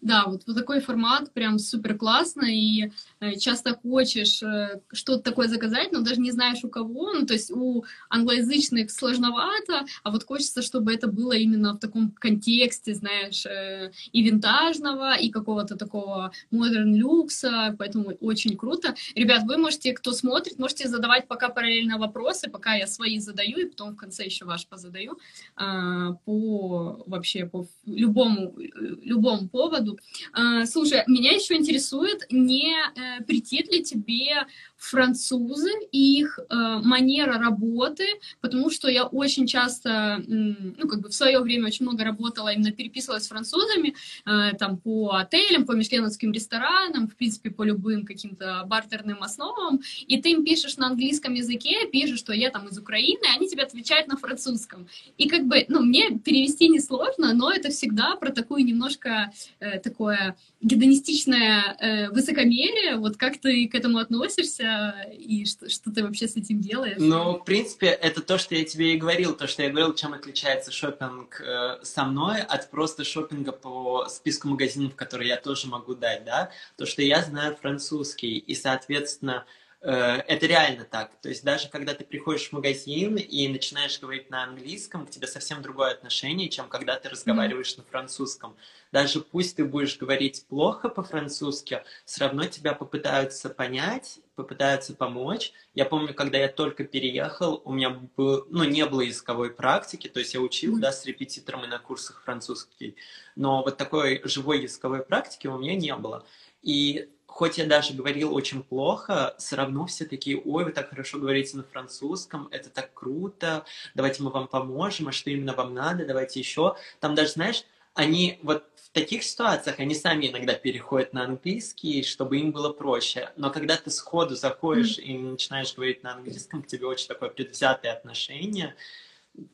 Да, 0.00 0.24
вот, 0.26 0.44
вот 0.46 0.56
такой 0.56 0.80
формат 0.80 1.30
прям 1.34 1.58
супер 1.58 1.96
классно, 1.96 2.46
и 2.46 2.90
э, 3.20 3.36
часто 3.36 3.74
хочешь 3.74 4.42
э, 4.42 4.80
что-то 4.92 5.22
такое 5.22 5.46
заказать, 5.48 5.92
но 5.92 6.00
даже 6.00 6.20
не 6.20 6.30
знаешь 6.30 6.64
у 6.64 6.70
кого, 6.70 7.12
ну, 7.12 7.26
то 7.26 7.34
есть 7.34 7.50
у 7.50 7.84
англоязычных 8.08 8.90
сложновато, 8.90 9.84
а 10.02 10.10
вот 10.10 10.24
хочется, 10.24 10.62
чтобы 10.62 10.94
это 10.94 11.06
было 11.06 11.32
именно 11.32 11.74
в 11.74 11.78
таком 11.78 12.12
контексте, 12.12 12.94
знаешь, 12.94 13.44
э, 13.44 13.92
и 14.12 14.22
винтажного, 14.22 15.16
и 15.16 15.28
какого-то 15.28 15.76
такого 15.76 16.32
модерн 16.50 16.94
люкса, 16.94 17.76
поэтому 17.78 18.16
очень 18.20 18.56
круто. 18.56 18.94
Ребят, 19.14 19.42
вы 19.44 19.58
можете, 19.58 19.92
кто 19.92 20.12
смотрит, 20.12 20.58
можете 20.58 20.88
задавать 20.88 21.28
пока 21.28 21.50
параллельно 21.50 21.98
вопросы, 21.98 22.48
пока 22.48 22.74
я 22.74 22.86
свои 22.86 23.18
задаю, 23.18 23.58
и 23.58 23.66
потом 23.66 23.92
в 23.92 23.96
конце 23.96 24.24
еще 24.24 24.46
ваш 24.46 24.66
позадаю, 24.66 25.18
э, 25.58 26.14
по 26.24 27.04
вообще 27.06 27.44
по 27.44 27.66
любому, 27.84 28.54
любому 28.56 29.46
поводу, 29.48 29.89
буду. 29.90 29.98
А, 30.32 30.66
слушай, 30.66 31.02
меня 31.06 31.32
еще 31.32 31.54
интересует, 31.54 32.26
не 32.30 32.74
э, 32.74 33.22
претит 33.24 33.70
ли 33.72 33.82
тебе 33.82 34.46
французы 34.80 35.70
и 35.92 36.20
их 36.20 36.38
э, 36.38 36.54
манера 36.82 37.38
работы, 37.38 38.06
потому 38.40 38.70
что 38.70 38.88
я 38.88 39.04
очень 39.04 39.46
часто, 39.46 40.24
ну, 40.26 40.88
как 40.88 41.02
бы 41.02 41.10
в 41.10 41.14
свое 41.14 41.38
время 41.40 41.66
очень 41.66 41.84
много 41.84 42.02
работала, 42.02 42.48
именно 42.48 42.72
переписывалась 42.72 43.24
с 43.24 43.28
французами, 43.28 43.94
э, 44.24 44.56
там, 44.56 44.78
по 44.78 45.16
отелям, 45.16 45.66
по 45.66 45.72
мишленовским 45.72 46.32
ресторанам, 46.32 47.08
в 47.08 47.14
принципе, 47.14 47.50
по 47.50 47.62
любым 47.62 48.06
каким-то 48.06 48.64
бартерным 48.66 49.22
основам, 49.22 49.80
и 50.06 50.20
ты 50.20 50.30
им 50.30 50.44
пишешь 50.44 50.78
на 50.78 50.86
английском 50.86 51.34
языке, 51.34 51.86
пишешь, 51.92 52.18
что 52.18 52.32
я 52.32 52.48
там 52.50 52.66
из 52.68 52.78
Украины, 52.78 53.24
они 53.36 53.48
тебе 53.48 53.64
отвечают 53.64 54.08
на 54.08 54.16
французском. 54.16 54.88
И 55.18 55.28
как 55.28 55.44
бы, 55.44 55.66
ну, 55.68 55.82
мне 55.82 56.18
перевести 56.18 56.68
несложно, 56.68 57.34
но 57.34 57.52
это 57.52 57.68
всегда 57.68 58.16
про 58.16 58.30
такую 58.30 58.64
немножко 58.64 59.30
э, 59.58 59.78
такое 59.78 60.36
гедонистичное 60.62 61.76
э, 61.78 62.08
высокомерие, 62.10 62.96
вот 62.96 63.18
как 63.18 63.38
ты 63.38 63.68
к 63.68 63.74
этому 63.74 63.98
относишься 63.98 64.69
и 65.12 65.44
что, 65.44 65.68
что 65.68 65.92
ты 65.92 66.02
вообще 66.02 66.28
с 66.28 66.36
этим 66.36 66.60
делаешь? 66.60 66.96
Ну, 66.98 67.38
в 67.38 67.44
принципе, 67.44 67.88
это 67.88 68.20
то, 68.22 68.38
что 68.38 68.54
я 68.54 68.64
тебе 68.64 68.94
и 68.94 68.96
говорил, 68.96 69.34
то, 69.34 69.46
что 69.46 69.62
я 69.62 69.70
говорил, 69.70 69.94
чем 69.94 70.12
отличается 70.12 70.72
шопинг 70.72 71.40
э, 71.40 71.78
со 71.82 72.04
мной 72.04 72.40
от 72.40 72.70
просто 72.70 73.04
шопинга 73.04 73.52
по 73.52 74.08
списку 74.08 74.48
магазинов, 74.48 74.94
которые 74.94 75.28
я 75.28 75.36
тоже 75.36 75.68
могу 75.68 75.94
дать, 75.94 76.24
да, 76.24 76.50
то, 76.76 76.86
что 76.86 77.02
я 77.02 77.22
знаю 77.22 77.56
французский, 77.56 78.38
и, 78.38 78.54
соответственно, 78.54 79.44
это 79.80 80.46
реально 80.46 80.84
так. 80.84 81.12
То 81.22 81.30
есть 81.30 81.42
даже 81.42 81.68
когда 81.70 81.94
ты 81.94 82.04
приходишь 82.04 82.48
в 82.48 82.52
магазин 82.52 83.16
и 83.16 83.48
начинаешь 83.48 83.98
говорить 83.98 84.28
на 84.28 84.44
английском, 84.44 85.06
к 85.06 85.10
тебе 85.10 85.26
совсем 85.26 85.62
другое 85.62 85.92
отношение, 85.92 86.50
чем 86.50 86.68
когда 86.68 86.98
ты 86.98 87.08
разговариваешь 87.08 87.72
mm-hmm. 87.72 87.78
на 87.78 87.84
французском. 87.84 88.56
Даже 88.92 89.20
пусть 89.20 89.56
ты 89.56 89.64
будешь 89.64 89.96
говорить 89.96 90.44
плохо 90.48 90.90
по-французски, 90.90 91.82
все 92.04 92.24
равно 92.24 92.44
тебя 92.44 92.74
попытаются 92.74 93.48
понять, 93.48 94.18
попытаются 94.34 94.94
помочь. 94.94 95.52
Я 95.74 95.86
помню, 95.86 96.12
когда 96.12 96.36
я 96.36 96.48
только 96.48 96.84
переехал, 96.84 97.62
у 97.64 97.72
меня 97.72 97.90
был, 98.16 98.46
ну, 98.50 98.64
не 98.64 98.84
было 98.84 99.00
языковой 99.00 99.50
практики, 99.50 100.08
то 100.08 100.18
есть 100.18 100.34
я 100.34 100.40
учил, 100.40 100.76
mm-hmm. 100.76 100.82
да, 100.82 100.92
с 100.92 101.06
репетитором 101.06 101.64
и 101.64 101.68
на 101.68 101.78
курсах 101.78 102.22
французский, 102.22 102.96
но 103.34 103.62
вот 103.62 103.78
такой 103.78 104.20
живой 104.24 104.62
языковой 104.62 105.02
практики 105.02 105.46
у 105.46 105.56
меня 105.56 105.74
не 105.74 105.94
было. 105.94 106.26
И 106.62 107.08
хоть 107.30 107.58
я 107.58 107.64
даже 107.64 107.94
говорил 107.94 108.34
очень 108.34 108.62
плохо, 108.62 109.34
все 109.38 109.56
равно 109.56 109.86
все 109.86 110.04
такие, 110.04 110.36
ой, 110.36 110.64
вы 110.64 110.72
так 110.72 110.90
хорошо 110.90 111.18
говорите 111.18 111.56
на 111.56 111.62
французском, 111.62 112.48
это 112.50 112.68
так 112.68 112.92
круто, 112.92 113.64
давайте 113.94 114.22
мы 114.22 114.30
вам 114.30 114.48
поможем, 114.48 115.08
а 115.08 115.12
что 115.12 115.30
именно 115.30 115.54
вам 115.54 115.72
надо, 115.72 116.04
давайте 116.04 116.40
еще. 116.40 116.76
Там 116.98 117.14
даже, 117.14 117.32
знаешь, 117.32 117.64
они 117.94 118.40
вот 118.42 118.64
в 118.74 118.90
таких 118.90 119.22
ситуациях, 119.22 119.78
они 119.78 119.94
сами 119.94 120.26
иногда 120.28 120.54
переходят 120.54 121.12
на 121.12 121.24
английский, 121.24 122.02
чтобы 122.02 122.38
им 122.38 122.50
было 122.50 122.72
проще. 122.72 123.30
Но 123.36 123.50
когда 123.50 123.76
ты 123.76 123.90
сходу 123.90 124.34
заходишь 124.34 124.98
mm-hmm. 124.98 125.02
и 125.02 125.18
начинаешь 125.18 125.74
говорить 125.74 126.02
на 126.02 126.14
английском, 126.14 126.62
к 126.62 126.66
тебе 126.66 126.86
очень 126.86 127.06
такое 127.06 127.30
предвзятое 127.30 127.92
отношение. 127.92 128.74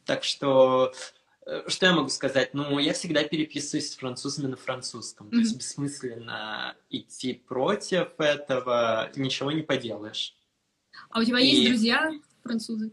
Так 0.06 0.24
что 0.24 0.92
что 1.68 1.86
я 1.86 1.92
могу 1.92 2.08
сказать? 2.08 2.54
Ну, 2.54 2.78
я 2.78 2.92
всегда 2.92 3.22
переписываюсь 3.22 3.92
с 3.92 3.96
французами 3.96 4.48
на 4.48 4.56
французском. 4.56 5.28
Mm-hmm. 5.28 5.30
То 5.30 5.36
есть 5.36 5.56
бессмысленно 5.56 6.76
идти 6.90 7.34
против 7.34 8.08
этого, 8.18 9.10
ничего 9.16 9.52
не 9.52 9.62
поделаешь. 9.62 10.34
А 11.10 11.20
у 11.20 11.24
тебя 11.24 11.38
И... 11.38 11.46
есть 11.46 11.68
друзья 11.68 12.12
французы? 12.42 12.92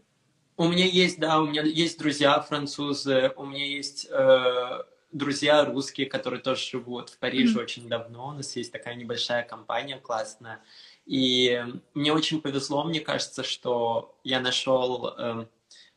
У 0.56 0.68
меня 0.68 0.86
есть, 0.86 1.18
да, 1.18 1.40
у 1.40 1.46
меня 1.46 1.62
есть 1.62 1.98
друзья 1.98 2.40
французы, 2.40 3.32
у 3.36 3.44
меня 3.44 3.66
есть 3.66 4.06
э, 4.08 4.84
друзья 5.10 5.64
русские, 5.64 6.06
которые 6.06 6.40
тоже 6.40 6.64
живут 6.64 7.10
в 7.10 7.18
Париже 7.18 7.58
mm-hmm. 7.58 7.62
очень 7.62 7.88
давно. 7.88 8.28
У 8.28 8.32
нас 8.32 8.54
есть 8.54 8.70
такая 8.70 8.94
небольшая 8.94 9.42
компания 9.42 9.98
классная. 9.98 10.62
И 11.06 11.60
мне 11.92 12.12
очень 12.12 12.40
повезло, 12.40 12.84
мне 12.84 13.00
кажется, 13.00 13.42
что 13.42 14.16
я 14.22 14.38
нашел 14.38 15.08
э, 15.08 15.46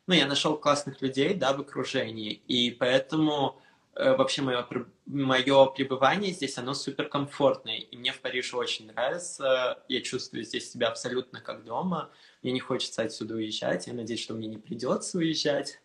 ну, 0.07 0.13
я 0.13 0.25
нашел 0.25 0.57
классных 0.57 1.01
людей, 1.01 1.33
да, 1.33 1.53
в 1.53 1.59
окружении, 1.59 2.31
и 2.47 2.71
поэтому 2.71 3.61
э, 3.93 4.15
вообще 4.15 4.41
мое, 4.41 4.65
мое 5.05 5.65
пребывание 5.65 6.31
здесь, 6.31 6.57
оно 6.57 6.73
супер 6.73 7.09
комфортное, 7.09 7.77
и 7.77 7.97
мне 7.97 8.13
в 8.13 8.21
Париже 8.21 8.55
очень 8.55 8.87
нравится, 8.87 9.83
я 9.89 10.01
чувствую 10.01 10.45
здесь 10.45 10.71
себя 10.71 10.87
абсолютно 10.87 11.41
как 11.41 11.65
дома, 11.65 12.09
мне 12.41 12.53
не 12.53 12.61
хочется 12.61 13.01
отсюда 13.01 13.35
уезжать, 13.35 13.87
я 13.87 13.93
надеюсь, 13.93 14.23
что 14.23 14.33
мне 14.33 14.47
не 14.47 14.57
придется 14.57 15.17
уезжать, 15.17 15.81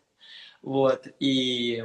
вот, 0.61 1.07
и 1.19 1.83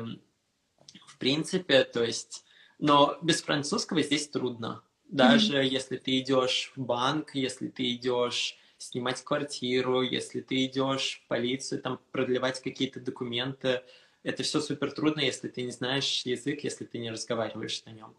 в 1.07 1.19
принципе, 1.19 1.83
то 1.83 2.05
есть, 2.05 2.45
но 2.79 3.19
без 3.21 3.43
французского 3.43 4.01
здесь 4.03 4.29
трудно, 4.29 4.85
даже 5.09 5.59
mm-hmm. 5.59 5.67
если 5.67 5.97
ты 5.97 6.21
идешь 6.21 6.73
в 6.77 6.81
банк, 6.81 7.35
если 7.35 7.67
ты 7.67 7.95
идешь 7.95 8.57
снимать 8.79 9.23
квартиру, 9.23 10.03
если 10.03 10.41
ты 10.41 10.65
идешь 10.65 11.21
в 11.25 11.29
полицию, 11.29 11.83
там 11.83 12.01
продлевать 12.13 12.61
какие-то 12.63 13.01
документы. 13.01 13.83
Это 14.23 14.43
все 14.43 14.61
супер 14.61 14.93
трудно, 14.93 15.21
если 15.21 15.49
ты 15.49 15.63
не 15.63 15.71
знаешь 15.71 16.23
язык, 16.25 16.65
если 16.65 16.85
ты 16.85 16.99
не 16.99 17.11
разговариваешь 17.11 17.85
на 17.85 17.91
нем. 17.91 18.15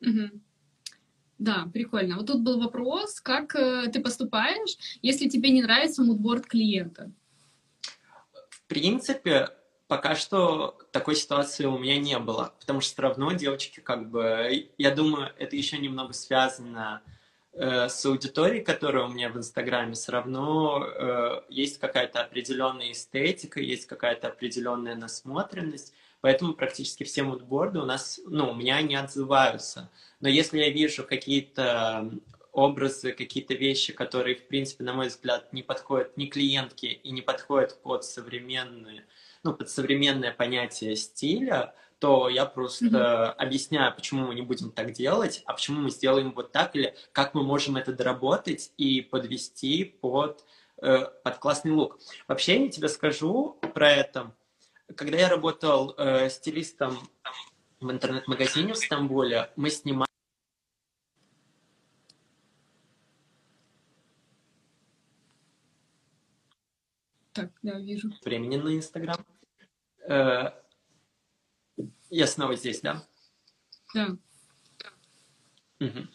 Угу. 0.00 0.40
Да, 1.38 1.68
прикольно. 1.72 2.16
Вот 2.16 2.26
тут 2.26 2.42
был 2.42 2.60
вопрос, 2.60 3.20
как 3.20 3.54
э, 3.56 3.88
ты 3.92 4.00
поступаешь, 4.00 4.76
если 5.02 5.28
тебе 5.28 5.50
не 5.50 5.62
нравится 5.62 6.02
мудборд 6.02 6.46
клиента? 6.46 7.10
В 8.48 8.62
принципе, 8.66 9.48
пока 9.88 10.14
что 10.14 10.78
такой 10.92 11.16
ситуации 11.16 11.66
у 11.66 11.78
меня 11.78 11.98
не 11.98 12.18
было, 12.18 12.54
потому 12.60 12.80
что 12.80 12.92
все 12.92 13.02
равно 13.02 13.32
девочки 13.32 13.80
как 13.80 14.10
бы, 14.10 14.70
я 14.78 14.94
думаю, 14.94 15.32
это 15.38 15.56
еще 15.56 15.78
немного 15.78 16.12
связано 16.12 17.02
с 17.56 18.04
аудиторией, 18.04 18.64
которая 18.64 19.04
у 19.04 19.08
меня 19.08 19.28
в 19.28 19.36
Инстаграме, 19.36 19.94
все 19.94 20.12
равно 20.12 20.84
э, 20.84 21.42
есть 21.48 21.78
какая-то 21.78 22.20
определенная 22.20 22.92
эстетика, 22.92 23.60
есть 23.60 23.86
какая-то 23.86 24.28
определенная 24.28 24.96
насмотренность, 24.96 25.94
поэтому 26.20 26.54
практически 26.54 27.04
все 27.04 27.22
мудборды 27.22 27.78
у 27.78 27.84
нас, 27.84 28.20
ну, 28.26 28.50
у 28.50 28.54
меня 28.54 28.82
не 28.82 28.96
отзываются. 28.96 29.90
Но 30.20 30.28
если 30.28 30.58
я 30.58 30.70
вижу 30.70 31.04
какие-то 31.04 32.10
образы, 32.50 33.12
какие-то 33.12 33.54
вещи, 33.54 33.92
которые, 33.92 34.36
в 34.36 34.46
принципе, 34.46 34.84
на 34.84 34.94
мой 34.94 35.08
взгляд, 35.08 35.52
не 35.52 35.62
подходят 35.62 36.16
ни 36.16 36.26
клиентке 36.26 36.88
и 36.88 37.10
не 37.10 37.20
подходят 37.20 37.80
под 37.82 38.04
современные, 38.04 39.04
ну, 39.42 39.52
под 39.52 39.68
современное 39.68 40.32
понятие 40.32 40.96
стиля, 40.96 41.74
то 42.04 42.28
я 42.28 42.44
просто 42.44 42.84
mm-hmm. 42.84 43.30
объясняю, 43.42 43.94
почему 43.94 44.26
мы 44.26 44.34
не 44.34 44.42
будем 44.42 44.70
так 44.70 44.92
делать, 44.92 45.42
а 45.46 45.54
почему 45.54 45.80
мы 45.80 45.88
сделаем 45.88 46.32
вот 46.32 46.52
так, 46.52 46.76
или 46.76 46.94
как 47.12 47.32
мы 47.32 47.42
можем 47.42 47.78
это 47.78 47.94
доработать 47.94 48.72
и 48.76 49.00
подвести 49.00 49.84
под, 49.84 50.44
э, 50.82 51.06
под 51.22 51.38
классный 51.38 51.70
лук. 51.70 51.98
Вообще, 52.28 52.66
я 52.66 52.70
тебе 52.70 52.90
скажу 52.90 53.58
про 53.72 53.90
это. 53.90 54.36
Когда 54.94 55.16
я 55.16 55.30
работал 55.30 55.94
э, 55.96 56.28
стилистом 56.28 56.98
в 57.80 57.90
интернет-магазине 57.90 58.74
в 58.74 58.76
Стамбуле, 58.76 59.50
мы 59.56 59.70
снимали 59.70 60.06
Так, 67.32 67.50
да, 67.62 67.78
вижу. 67.78 68.10
Времени 68.22 68.56
на 68.58 68.76
Инстаграм. 68.76 69.24
Э, 70.06 70.50
я 72.14 72.26
снова 72.26 72.54
здесь, 72.54 72.80
да? 72.80 73.02
Да. 73.94 74.16
Угу. 75.80 76.08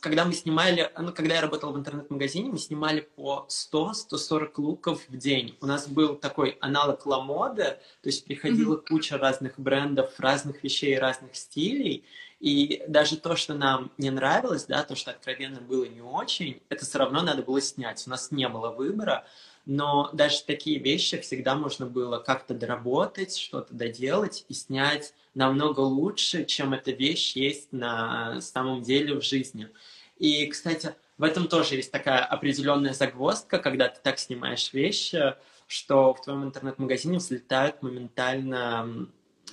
Когда 0.00 0.24
мы 0.24 0.34
снимали, 0.34 0.92
ну, 0.98 1.12
когда 1.12 1.36
я 1.36 1.40
работал 1.40 1.72
в 1.72 1.78
интернет-магазине, 1.78 2.50
мы 2.50 2.58
снимали 2.58 3.00
по 3.00 3.48
100-140 3.48 4.50
луков 4.58 5.08
в 5.08 5.16
день. 5.16 5.56
У 5.60 5.66
нас 5.66 5.88
был 5.88 6.16
такой 6.16 6.58
аналог 6.60 7.06
ламоды, 7.06 7.64
то 8.02 8.08
есть 8.08 8.24
приходила 8.24 8.76
mm 8.76 8.84
куча 8.88 9.18
разных 9.18 9.58
брендов, 9.58 10.20
разных 10.20 10.62
вещей, 10.62 10.98
разных 10.98 11.34
стилей, 11.34 12.04
и 12.40 12.84
даже 12.86 13.16
то, 13.16 13.34
что 13.34 13.54
нам 13.54 13.90
не 13.98 14.10
нравилось, 14.10 14.66
да, 14.66 14.84
то, 14.84 14.94
что 14.94 15.10
откровенно 15.10 15.60
было 15.60 15.84
не 15.86 16.02
очень, 16.02 16.62
это 16.68 16.84
все 16.84 16.98
равно 16.98 17.22
надо 17.22 17.42
было 17.42 17.60
снять. 17.60 18.06
У 18.06 18.10
нас 18.10 18.30
не 18.30 18.48
было 18.48 18.70
выбора, 18.70 19.26
но 19.68 20.08
даже 20.14 20.44
такие 20.44 20.78
вещи 20.78 21.20
всегда 21.20 21.54
можно 21.54 21.84
было 21.84 22.18
как-то 22.20 22.54
доработать, 22.54 23.36
что-то 23.36 23.74
доделать 23.74 24.46
и 24.48 24.54
снять 24.54 25.12
намного 25.34 25.80
лучше, 25.80 26.46
чем 26.46 26.72
эта 26.72 26.90
вещь 26.90 27.36
есть 27.36 27.70
на 27.70 28.40
самом 28.40 28.80
деле 28.80 29.20
в 29.20 29.22
жизни. 29.22 29.68
И, 30.16 30.46
кстати, 30.46 30.94
в 31.18 31.22
этом 31.22 31.48
тоже 31.48 31.74
есть 31.74 31.92
такая 31.92 32.24
определенная 32.24 32.94
загвоздка, 32.94 33.58
когда 33.58 33.88
ты 33.88 34.00
так 34.02 34.18
снимаешь 34.18 34.72
вещи, 34.72 35.34
что 35.66 36.14
в 36.14 36.22
твоем 36.22 36.44
интернет-магазине 36.44 37.18
взлетают 37.18 37.82
моментально 37.82 39.06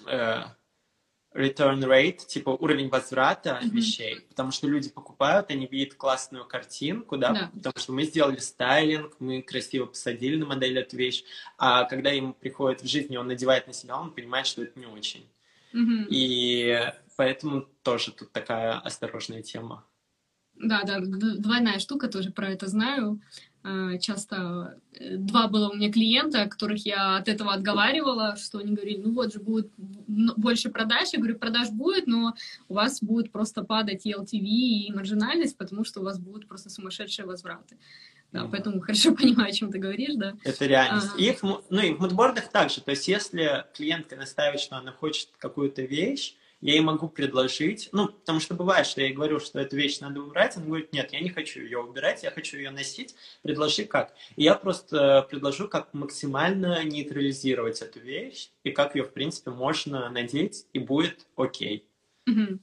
э, 0.08 0.44
return 1.36 1.84
rate, 1.84 2.26
типа 2.26 2.50
уровень 2.50 2.90
возврата 2.90 3.60
mm-hmm. 3.62 3.70
вещей, 3.70 4.22
потому 4.30 4.52
что 4.52 4.68
люди 4.68 4.90
покупают, 4.90 5.52
они 5.52 5.68
видят 5.68 5.96
классную 5.96 6.46
картинку, 6.46 7.18
да, 7.18 7.34
да, 7.34 7.52
потому 7.54 7.74
что 7.78 7.94
мы 7.94 8.04
сделали 8.04 8.38
стайлинг, 8.38 9.16
мы 9.20 9.42
красиво 9.42 9.86
посадили 9.86 10.38
на 10.38 10.46
модель 10.46 10.80
эту 10.80 10.96
вещь, 10.96 11.24
а 11.58 11.84
когда 11.84 12.10
ему 12.10 12.34
приходит 12.34 12.82
в 12.82 12.88
жизни, 12.88 13.18
он 13.18 13.28
надевает 13.28 13.68
на 13.68 13.74
себя, 13.74 14.00
он 14.00 14.12
понимает, 14.12 14.48
что 14.48 14.64
это 14.64 14.80
не 14.80 14.86
очень. 14.86 15.30
Mm-hmm. 15.74 16.08
И 16.10 16.92
поэтому 17.18 17.68
тоже 17.84 18.12
тут 18.12 18.32
такая 18.32 18.80
осторожная 18.80 19.42
тема. 19.42 19.86
Да, 20.56 20.84
да, 20.84 21.00
двойная 21.02 21.80
штука, 21.80 22.08
тоже 22.08 22.32
про 22.32 22.50
это 22.50 22.68
знаю. 22.68 23.20
Э, 23.66 23.98
часто 24.00 24.80
э, 24.94 25.18
два 25.18 25.48
было 25.48 25.70
у 25.70 25.76
меня 25.76 25.92
клиента, 25.92 26.48
которых 26.48 26.86
я 26.86 27.18
от 27.18 27.28
этого 27.28 27.52
отговаривала, 27.52 28.36
что 28.38 28.60
они 28.60 28.76
говорили, 28.76 29.02
ну 29.02 29.12
вот 29.12 29.34
же 29.34 29.40
будет 29.40 29.72
больше 30.38 30.70
продаж. 30.70 31.10
Я 31.14 31.20
говорю, 31.20 31.38
продаж 31.38 31.70
будет, 31.70 32.08
но 32.08 32.36
у 32.68 32.74
вас 32.74 33.02
будет 33.02 33.32
просто 33.32 33.64
падать 33.64 34.06
и 34.06 34.14
LTV, 34.14 34.40
и 34.40 34.92
маржинальность, 34.94 35.58
потому 35.58 35.84
что 35.84 36.02
у 36.02 36.04
вас 36.04 36.20
будут 36.20 36.48
просто 36.48 36.70
сумасшедшие 36.70 37.26
возвраты. 37.26 37.78
Да, 38.32 38.42
mm-hmm. 38.42 38.50
поэтому 38.52 38.82
хорошо 38.82 39.16
понимаю, 39.16 39.50
о 39.50 39.54
чем 39.54 39.72
ты 39.72 39.80
говоришь, 39.80 40.16
да. 40.16 40.34
Это 40.44 40.66
реальность. 40.66 41.12
А... 41.16 41.22
И 41.22 41.32
в, 41.32 41.64
ну 41.70 41.82
и 41.82 41.94
в 41.94 42.00
мудбордах 42.00 42.50
также. 42.50 42.82
То 42.82 42.92
есть 42.92 43.08
если 43.08 43.66
клиентка 43.74 44.16
наставит, 44.16 44.60
что 44.60 44.78
она 44.78 44.92
хочет 44.92 45.30
какую-то 45.38 45.84
вещь, 45.84 46.36
я 46.66 46.74
ей 46.74 46.82
могу 46.82 47.08
предложить, 47.08 47.90
ну, 47.92 48.08
потому 48.08 48.40
что 48.40 48.56
бывает, 48.56 48.88
что 48.88 49.00
я 49.00 49.08
ей 49.08 49.14
говорю, 49.14 49.40
что 49.40 49.60
эту 49.60 49.76
вещь 49.76 50.00
надо 50.00 50.22
убрать, 50.22 50.58
она 50.58 50.66
говорит, 50.66 50.92
нет, 50.94 51.14
я 51.14 51.20
не 51.20 51.30
хочу 51.30 51.62
ее 51.62 51.78
убирать, 51.78 52.24
я 52.24 52.32
хочу 52.32 52.58
ее 52.58 52.72
носить, 52.72 53.14
предложи 53.44 53.86
как. 53.86 54.16
И 54.36 54.42
я 54.42 54.56
просто 54.56 55.28
предложу, 55.30 55.68
как 55.68 55.94
максимально 55.94 56.84
нейтрализировать 56.84 57.84
эту 57.84 58.00
вещь, 58.00 58.50
и 58.64 58.72
как 58.72 58.96
ее, 58.96 59.04
в 59.04 59.14
принципе, 59.14 59.52
можно 59.52 60.10
надеть, 60.10 60.66
и 60.74 60.80
будет 60.80 61.28
окей. 61.36 61.88
Угу. 62.26 62.58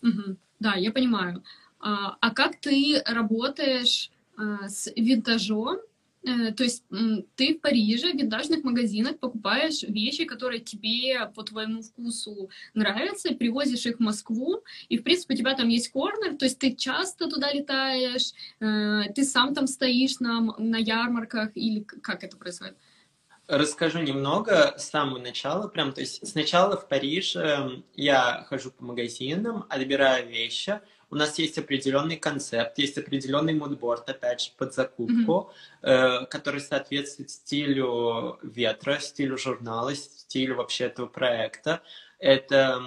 Угу. 0.00 0.36
Да, 0.60 0.76
я 0.76 0.92
понимаю. 0.92 1.44
А, 1.78 2.16
а 2.22 2.30
как 2.30 2.58
ты 2.58 3.02
работаешь 3.04 4.10
а, 4.38 4.66
с 4.70 4.90
винтажом? 4.96 5.78
Э, 6.24 6.52
то 6.52 6.64
есть 6.64 6.84
ты 7.36 7.54
в 7.54 7.60
Париже 7.60 8.12
в 8.12 8.16
винтажных 8.16 8.64
магазинах 8.64 9.18
покупаешь 9.18 9.82
вещи, 9.82 10.24
которые 10.24 10.60
тебе 10.60 11.30
по 11.34 11.42
твоему 11.42 11.82
вкусу 11.82 12.50
нравятся, 12.72 13.34
привозишь 13.34 13.86
их 13.86 13.96
в 13.96 14.00
Москву, 14.00 14.62
и, 14.88 14.98
в 14.98 15.02
принципе, 15.02 15.34
у 15.34 15.36
тебя 15.36 15.54
там 15.54 15.68
есть 15.68 15.90
корнер, 15.90 16.36
то 16.36 16.46
есть 16.46 16.58
ты 16.58 16.74
часто 16.74 17.28
туда 17.28 17.52
летаешь, 17.52 18.32
э, 18.60 19.12
ты 19.14 19.24
сам 19.24 19.54
там 19.54 19.66
стоишь 19.66 20.18
на, 20.20 20.40
на 20.58 20.76
ярмарках, 20.76 21.50
или 21.54 21.80
как 21.80 22.24
это 22.24 22.36
происходит? 22.36 22.76
Расскажу 23.46 23.98
немного 23.98 24.74
с 24.78 24.88
самого 24.88 25.18
начала. 25.18 25.68
Прям, 25.68 25.92
то 25.92 26.00
есть 26.00 26.26
сначала 26.26 26.78
в 26.78 26.88
Париже 26.88 27.82
я 27.94 28.46
хожу 28.48 28.70
по 28.70 28.82
магазинам, 28.82 29.66
отбираю 29.68 30.26
вещи, 30.30 30.80
у 31.14 31.16
нас 31.16 31.38
есть 31.38 31.56
определенный 31.58 32.16
концепт, 32.16 32.76
есть 32.76 32.98
определенный 32.98 33.54
мудборд, 33.54 34.10
опять 34.10 34.40
же, 34.40 34.50
под 34.58 34.74
закупку, 34.74 35.52
mm-hmm. 35.80 36.22
э, 36.22 36.26
который 36.26 36.60
соответствует 36.60 37.30
стилю 37.30 38.40
ветра, 38.42 38.98
стилю 38.98 39.38
журнала, 39.38 39.94
стилю 39.94 40.56
вообще 40.56 40.86
этого 40.86 41.06
проекта. 41.06 41.82
Это 42.18 42.82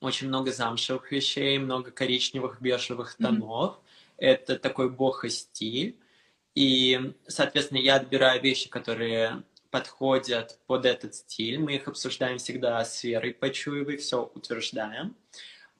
очень 0.00 0.28
много 0.28 0.50
замшевых 0.50 1.12
вещей, 1.12 1.58
много 1.58 1.90
коричневых, 1.90 2.62
бежевых 2.62 3.16
тонов. 3.16 3.74
Mm-hmm. 3.74 4.14
Это 4.16 4.58
такой 4.58 4.88
бохо-стиль. 4.88 5.98
И, 6.54 7.12
соответственно, 7.26 7.80
я 7.80 7.96
отбираю 7.96 8.40
вещи, 8.40 8.70
которые 8.70 9.42
подходят 9.70 10.58
под 10.66 10.86
этот 10.86 11.14
стиль. 11.14 11.58
Мы 11.58 11.74
их 11.74 11.86
обсуждаем 11.86 12.38
всегда 12.38 12.82
с 12.82 13.04
Верой 13.04 13.34
Почуевой, 13.34 13.98
все 13.98 14.22
утверждаем. 14.34 15.14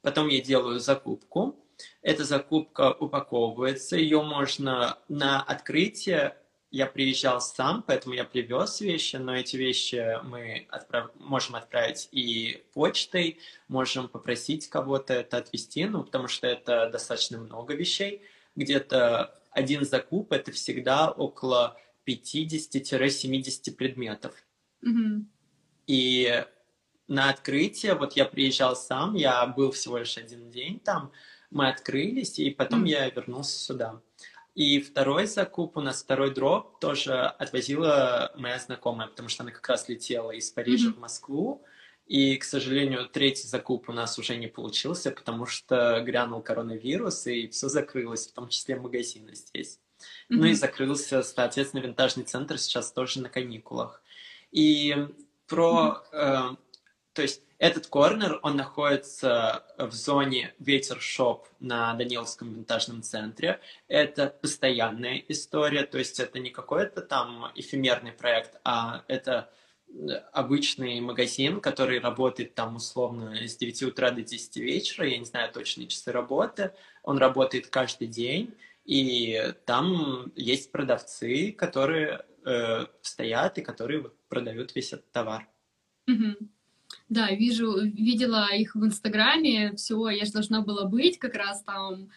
Потом 0.07 0.29
я 0.29 0.41
делаю 0.41 0.79
закупку. 0.79 1.57
Эта 2.01 2.23
закупка 2.23 2.93
упаковывается. 2.93 3.97
Ее 3.97 4.23
можно 4.23 5.01
на 5.09 5.43
открытие 5.43 6.37
я 6.71 6.87
приезжал 6.87 7.41
сам, 7.41 7.83
поэтому 7.85 8.15
я 8.15 8.23
привез 8.23 8.81
вещи, 8.81 9.17
но 9.17 9.35
эти 9.35 9.57
вещи 9.57 10.21
мы 10.23 10.69
отправ... 10.71 11.11
можем 11.17 11.57
отправить 11.57 12.09
и 12.13 12.63
почтой, 12.73 13.41
можем 13.67 14.09
попросить 14.09 14.69
кого-то 14.69 15.13
это 15.13 15.39
отвезти, 15.39 15.87
ну, 15.87 16.05
потому 16.05 16.29
что 16.29 16.47
это 16.47 16.89
достаточно 16.89 17.39
много 17.39 17.75
вещей. 17.75 18.23
Где-то 18.55 19.35
один 19.51 19.85
закуп— 19.85 20.31
это 20.33 20.53
всегда 20.53 21.11
около 21.11 21.81
50-70 22.07 23.73
предметов. 23.73 24.35
Mm-hmm. 24.85 25.25
И 25.89 26.45
на 27.09 27.31
открытие, 27.31 27.95
вот 27.95 28.15
я 28.15 28.25
приезжал 28.25 28.77
сам, 28.77 29.15
я 29.15 29.47
был 29.47 29.71
всего 29.71 29.99
лишь 29.99 30.17
один 30.17 30.51
день 30.51 30.81
там, 30.81 31.13
мы 31.51 31.69
открылись, 31.69 32.39
и 32.39 32.51
потом 32.51 32.85
mm. 32.85 32.89
я 32.89 33.09
вернулся 33.11 33.59
сюда. 33.59 34.01
И 34.57 34.81
второй 34.81 35.27
закуп, 35.27 35.77
у 35.77 35.83
нас 35.83 36.03
второй 36.03 36.33
дроп 36.33 36.81
тоже 36.81 37.13
отвозила 37.13 38.33
моя 38.37 38.59
знакомая, 38.59 39.07
потому 39.07 39.29
что 39.29 39.43
она 39.43 39.53
как 39.53 39.69
раз 39.69 39.87
летела 39.87 40.31
из 40.31 40.51
Парижа 40.51 40.89
mm-hmm. 40.89 40.95
в 40.95 40.99
Москву. 40.99 41.63
И, 42.07 42.37
к 42.37 42.45
сожалению, 42.45 43.07
третий 43.07 43.47
закуп 43.47 43.91
у 43.91 43.93
нас 43.93 44.19
уже 44.19 44.37
не 44.37 44.47
получился, 44.47 45.11
потому 45.11 45.45
что 45.45 46.01
грянул 46.01 46.41
коронавирус, 46.41 47.27
и 47.27 47.49
все 47.49 47.69
закрылось, 47.69 48.29
в 48.29 48.33
том 48.33 48.49
числе 48.49 48.77
магазины 48.77 49.35
здесь. 49.35 49.79
Mm-hmm. 49.99 50.25
Ну 50.31 50.45
и 50.47 50.55
закрылся, 50.55 51.23
соответственно, 51.23 51.83
винтажный 51.83 52.25
центр 52.25 52.57
сейчас 52.57 52.93
тоже 52.93 53.21
на 53.21 53.29
каникулах. 53.29 54.03
И 54.53 54.97
про 55.47 56.03
mm-hmm. 56.15 56.55
э, 56.55 56.57
то 57.17 57.23
есть 57.23 57.41
этот 57.59 57.87
корнер, 57.87 58.39
он 58.43 58.57
находится 58.57 59.65
в 59.79 59.91
зоне 59.93 60.53
Ветер 60.59 61.01
Шоп 61.01 61.49
на 61.61 61.95
Даниловском 61.95 62.53
винтажном 62.53 63.03
центре. 63.03 63.59
Это 63.89 64.27
постоянная 64.43 65.25
история, 65.29 65.85
то 65.85 65.97
есть 65.97 66.21
это 66.21 66.39
не 66.39 66.51
какой-то 66.51 67.01
там 67.01 67.51
эфемерный 67.55 68.13
проект, 68.13 68.61
а 68.65 69.03
это 69.09 69.51
обычный 70.35 71.01
магазин, 71.01 71.63
который 71.63 72.01
работает 72.01 72.55
там 72.55 72.77
условно 72.77 73.35
с 73.35 73.57
9 73.57 73.85
утра 73.85 74.11
до 74.11 74.21
10 74.21 74.57
вечера, 74.59 75.07
я 75.07 75.17
не 75.17 75.25
знаю 75.25 75.51
точные 75.51 75.87
часы 75.87 76.13
работы, 76.13 76.75
он 77.03 77.17
работает 77.17 77.69
каждый 77.69 78.09
день, 78.09 78.55
и 78.85 79.55
там 79.65 80.33
есть 80.37 80.71
продавцы, 80.71 81.53
которые 81.53 82.27
э, 82.45 82.85
стоят 83.01 83.57
и 83.57 83.63
которые 83.63 84.03
вот, 84.03 84.15
продают 84.29 84.75
весь 84.75 84.93
этот 84.93 85.11
товар. 85.13 85.49
Mm-hmm. 86.11 86.56
Да, 87.09 87.31
вижу, 87.31 87.81
видела 87.83 88.53
их 88.53 88.75
в 88.75 88.85
Инстаграме, 88.85 89.75
все, 89.77 90.09
я 90.09 90.25
же 90.25 90.33
должна 90.33 90.61
была 90.61 90.87
быть 90.87 91.19
как 91.19 91.35
раз 91.35 91.63
там, 91.63 92.09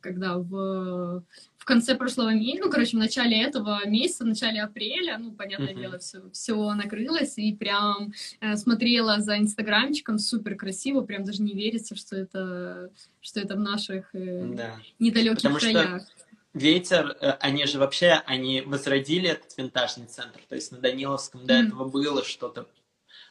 когда 0.00 0.38
в, 0.38 1.24
в 1.58 1.64
конце 1.64 1.96
прошлого 1.96 2.32
месяца, 2.32 2.64
ну, 2.64 2.70
короче, 2.70 2.96
в 2.96 3.00
начале 3.00 3.42
этого 3.42 3.84
месяца, 3.88 4.22
в 4.22 4.28
начале 4.28 4.62
апреля, 4.62 5.18
ну, 5.18 5.32
понятное 5.32 5.74
uh-huh. 5.74 5.80
дело, 5.80 5.98
все, 5.98 6.30
все 6.30 6.74
накрылось, 6.74 7.38
и 7.38 7.52
прям 7.54 8.12
э, 8.40 8.54
смотрела 8.54 9.20
за 9.20 9.36
Инстаграмчиком, 9.38 10.20
супер 10.20 10.54
красиво, 10.54 11.00
прям 11.00 11.24
даже 11.24 11.42
не 11.42 11.54
верится, 11.54 11.96
что 11.96 12.14
это, 12.14 12.90
что 13.20 13.40
это 13.40 13.56
в 13.56 13.60
наших 13.60 14.14
э, 14.14 14.44
да. 14.54 14.76
недалеких 15.00 15.38
Потому 15.38 15.56
краях. 15.58 16.02
Что... 16.02 16.12
Ветер, 16.54 17.16
э, 17.20 17.30
они 17.40 17.66
же 17.66 17.80
вообще, 17.80 18.22
они 18.26 18.60
возродили 18.60 19.30
этот 19.30 19.58
винтажный 19.58 20.06
центр, 20.06 20.38
то 20.48 20.54
есть 20.54 20.70
на 20.70 20.78
Даниловском 20.78 21.40
mm-hmm. 21.40 21.46
до 21.46 21.54
этого 21.54 21.88
было 21.88 22.24
что-то 22.24 22.68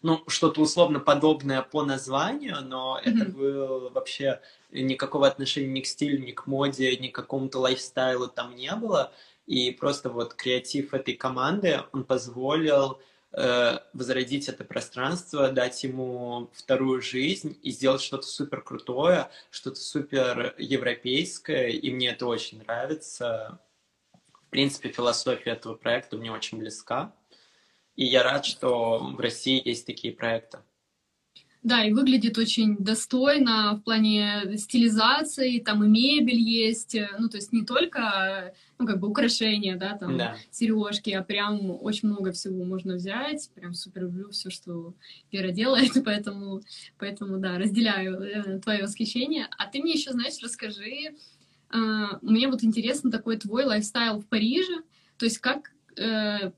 ну, 0.06 0.24
что-то 0.28 0.62
условно 0.62 1.00
подобное 1.00 1.63
по 1.63 1.84
названию, 1.84 2.62
но 2.62 3.02
mm-hmm. 3.04 3.10
это 3.12 3.32
было 3.32 3.89
вообще 3.89 4.39
никакого 4.72 5.26
отношения 5.26 5.68
ни 5.68 5.82
к 5.82 5.88
стилю, 5.88 6.24
ни 6.24 6.32
к 6.32 6.46
моде, 6.46 6.96
ни 6.98 7.08
к 7.08 7.15
какому-то 7.15 7.58
лайфстайлу 7.58 8.28
там 8.28 8.56
не 8.56 8.74
было. 8.76 9.12
И 9.48 9.72
просто 9.72 10.12
вот 10.12 10.36
креатив 10.36 10.94
этой 10.94 11.15
команды, 11.15 11.82
он 11.91 12.04
позволил 12.04 13.00
э, 13.32 13.80
возродить 13.94 14.48
это 14.48 14.63
пространство, 14.63 15.50
дать 15.50 15.84
ему 15.84 16.52
вторую 16.54 17.02
жизнь 17.02 17.58
и 17.63 17.72
сделать 17.72 18.02
что-то 18.02 18.28
супер 18.28 18.62
крутое, 18.62 19.32
что-то 19.50 19.80
супер 19.80 20.54
европейское, 20.60 21.70
и 21.70 21.91
мне 21.91 22.10
это 22.10 22.28
очень 22.28 22.60
нравится. 22.60 23.60
В 24.32 24.50
принципе, 24.52 24.89
философия 24.89 25.52
этого 25.52 25.74
проекта 25.74 26.15
мне 26.15 26.32
очень 26.32 26.60
близка. 26.60 27.12
И 27.95 28.05
я 28.05 28.23
рад, 28.23 28.45
что 28.45 28.99
в 28.99 29.19
России 29.19 29.62
есть 29.63 29.86
такие 29.86 30.13
проекты. 30.13 30.60
Да, 31.65 31.84
и 31.84 31.93
выглядит 31.93 32.38
очень 32.38 32.77
достойно 32.77 33.75
в 33.75 33.81
плане 33.84 34.55
стилизации, 34.55 35.58
там 35.58 35.84
и 35.84 35.88
мебель 35.88 36.38
есть, 36.38 36.95
ну, 37.17 37.27
то 37.27 37.38
есть 37.38 37.51
не 37.53 37.65
только, 37.65 38.53
ну, 38.77 38.86
как 38.86 38.99
бы 38.99 39.08
украшения, 39.08 39.75
да, 39.75 39.97
там, 39.97 40.15
да. 40.15 40.38
сережки, 40.51 41.10
а 41.10 41.23
прям 41.23 41.71
очень 41.81 42.10
много 42.10 42.34
всего 42.34 42.63
можно 42.63 42.93
взять, 42.97 43.49
прям 43.55 43.73
супер 43.73 44.03
люблю 44.03 44.29
все, 44.29 44.51
что 44.51 44.93
Вера 45.31 45.49
делает, 45.49 45.93
поэтому, 46.05 46.62
поэтому, 46.99 47.39
да, 47.39 47.58
разделяю 47.58 48.21
э, 48.21 48.60
твое 48.60 48.84
восхищение. 48.84 49.47
А 49.58 49.65
ты 49.65 49.81
мне 49.81 49.93
еще, 49.93 50.12
знаешь, 50.12 50.38
расскажи, 50.43 51.15
э, 51.73 51.77
мне 52.21 52.47
вот 52.47 52.63
интересно 52.63 53.10
такой 53.10 53.38
твой 53.38 53.65
лайфстайл 53.65 54.19
в 54.19 54.27
Париже, 54.27 54.84
то 55.17 55.25
есть 55.25 55.39
как 55.39 55.71
э, 55.97 56.51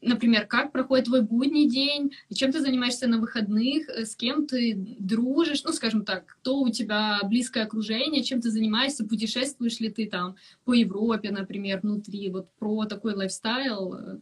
например, 0.00 0.46
как 0.46 0.72
проходит 0.72 1.06
твой 1.06 1.22
будний 1.22 1.68
день, 1.68 2.12
чем 2.32 2.52
ты 2.52 2.60
занимаешься 2.60 3.06
на 3.06 3.18
выходных, 3.18 3.88
э, 3.88 4.04
с 4.04 4.16
кем 4.16 4.46
ты 4.46 4.74
дружишь, 4.76 5.62
ну, 5.64 5.72
скажем 5.72 6.04
так, 6.04 6.26
кто 6.26 6.60
у 6.60 6.70
тебя 6.70 7.20
близкое 7.24 7.64
окружение, 7.64 8.22
чем 8.22 8.40
ты 8.40 8.50
занимаешься, 8.50 9.04
путешествуешь 9.04 9.80
ли 9.80 9.90
ты 9.90 10.06
там 10.08 10.36
по 10.64 10.72
Европе, 10.72 11.30
например, 11.30 11.80
внутри, 11.82 12.30
вот 12.30 12.48
про 12.58 12.86
такой 12.86 13.14
лайфстайл. 13.14 13.94
Э, 13.94 14.18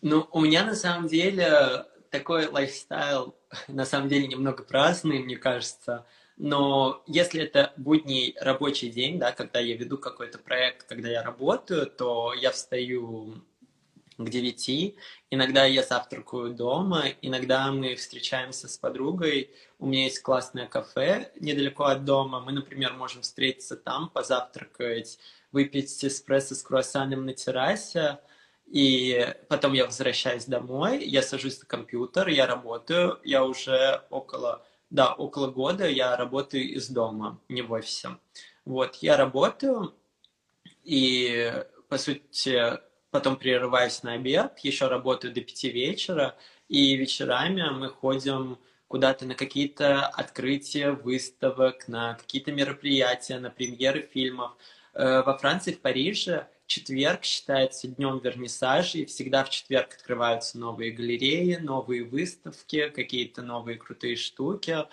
ну, 0.00 0.26
у 0.32 0.40
меня 0.40 0.64
на 0.64 0.74
самом 0.74 1.08
деле 1.08 1.86
такой 2.10 2.46
лайфстайл, 2.46 3.34
на 3.68 3.84
самом 3.84 4.08
деле, 4.08 4.26
немного 4.26 4.62
праздный, 4.62 5.20
мне 5.20 5.36
кажется, 5.36 6.06
но 6.36 7.02
если 7.06 7.42
это 7.42 7.72
будний 7.76 8.34
рабочий 8.40 8.90
день, 8.90 9.18
да, 9.18 9.32
когда 9.32 9.60
я 9.60 9.76
веду 9.76 9.98
какой-то 9.98 10.38
проект, 10.38 10.88
когда 10.88 11.08
я 11.08 11.22
работаю, 11.22 11.86
то 11.86 12.32
я 12.34 12.50
встаю 12.50 13.44
к 14.24 14.30
девяти. 14.30 14.96
Иногда 15.30 15.64
я 15.64 15.82
завтракаю 15.82 16.54
дома, 16.54 17.04
иногда 17.22 17.70
мы 17.72 17.94
встречаемся 17.94 18.68
с 18.68 18.76
подругой. 18.78 19.50
У 19.78 19.86
меня 19.86 20.04
есть 20.04 20.20
классное 20.20 20.66
кафе 20.66 21.32
недалеко 21.40 21.84
от 21.84 22.04
дома. 22.04 22.40
Мы, 22.40 22.52
например, 22.52 22.94
можем 22.94 23.22
встретиться 23.22 23.76
там, 23.76 24.08
позавтракать, 24.08 25.18
выпить 25.52 26.04
эспрессо 26.04 26.54
с 26.54 26.62
круассаном 26.62 27.26
на 27.26 27.34
террасе. 27.34 28.18
И 28.66 29.34
потом 29.48 29.72
я 29.74 29.86
возвращаюсь 29.86 30.46
домой, 30.46 31.04
я 31.04 31.22
сажусь 31.22 31.58
за 31.58 31.66
компьютер, 31.66 32.28
я 32.28 32.46
работаю. 32.46 33.18
Я 33.24 33.44
уже 33.44 34.02
около, 34.10 34.64
да, 34.90 35.12
около 35.12 35.48
года 35.48 35.88
я 35.88 36.16
работаю 36.16 36.64
из 36.64 36.88
дома, 36.88 37.38
не 37.48 37.62
в 37.62 37.72
офисе. 37.72 38.16
Вот, 38.64 38.96
я 38.96 39.16
работаю, 39.16 39.94
и, 40.84 41.64
по 41.88 41.98
сути, 41.98 42.78
потом 43.12 43.36
прерываюсь 43.36 44.02
на 44.02 44.14
обед, 44.14 44.58
еще 44.60 44.88
работаю 44.88 45.32
до 45.34 45.42
пяти 45.42 45.70
вечера, 45.70 46.34
и 46.68 46.96
вечерами 46.96 47.62
мы 47.70 47.90
ходим 47.90 48.58
куда-то 48.88 49.26
на 49.26 49.34
какие-то 49.34 50.06
открытия 50.06 50.92
выставок, 50.92 51.88
на 51.88 52.14
какие-то 52.14 52.52
мероприятия, 52.52 53.38
на 53.38 53.50
премьеры 53.50 54.08
фильмов. 54.12 54.52
Э, 54.94 55.22
во 55.22 55.36
Франции, 55.36 55.72
в 55.72 55.80
Париже, 55.80 56.48
четверг 56.66 57.24
считается 57.24 57.86
днем 57.86 58.18
вернисажей. 58.18 59.04
Всегда 59.04 59.44
в 59.44 59.50
четверг 59.50 59.92
открываются 59.94 60.58
новые 60.58 60.90
галереи, 60.90 61.56
новые 61.56 62.04
выставки, 62.04 62.88
какие-то 62.88 63.42
новые 63.42 63.76
крутые 63.76 64.16
штуки. 64.16 64.86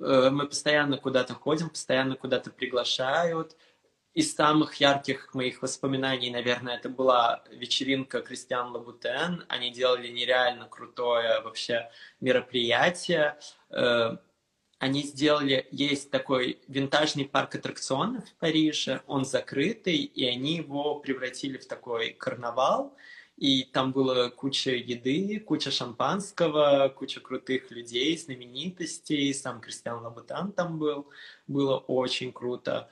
Э, 0.00 0.30
мы 0.30 0.46
постоянно 0.46 0.98
куда-то 0.98 1.34
ходим, 1.34 1.70
постоянно 1.70 2.14
куда-то 2.14 2.50
приглашают. 2.50 3.56
Из 4.16 4.34
самых 4.34 4.76
ярких 4.76 5.34
моих 5.34 5.60
воспоминаний, 5.60 6.30
наверное, 6.30 6.78
это 6.78 6.88
была 6.88 7.44
вечеринка 7.50 8.22
Кристиан 8.22 8.72
Лабутен. 8.72 9.44
Они 9.48 9.70
делали 9.70 10.08
нереально 10.08 10.66
крутое 10.68 11.42
вообще 11.42 11.90
мероприятие. 12.22 13.36
Э, 13.68 14.16
они 14.78 15.02
сделали, 15.02 15.68
есть 15.70 16.10
такой 16.10 16.60
винтажный 16.66 17.26
парк 17.26 17.56
аттракционов 17.56 18.26
в 18.26 18.34
Париже, 18.36 19.02
он 19.06 19.26
закрытый, 19.26 19.98
и 19.98 20.24
они 20.24 20.56
его 20.56 20.94
превратили 20.94 21.58
в 21.58 21.66
такой 21.66 22.12
карнавал, 22.12 22.96
и 23.36 23.64
там 23.64 23.92
было 23.92 24.30
куча 24.30 24.70
еды, 24.70 25.40
куча 25.40 25.70
шампанского, 25.70 26.88
куча 26.88 27.20
крутых 27.20 27.70
людей, 27.70 28.16
знаменитостей, 28.16 29.34
сам 29.34 29.60
Кристиан 29.60 30.02
Лабутан 30.02 30.52
там 30.52 30.78
был, 30.78 31.06
было 31.46 31.76
очень 31.76 32.32
круто. 32.32 32.88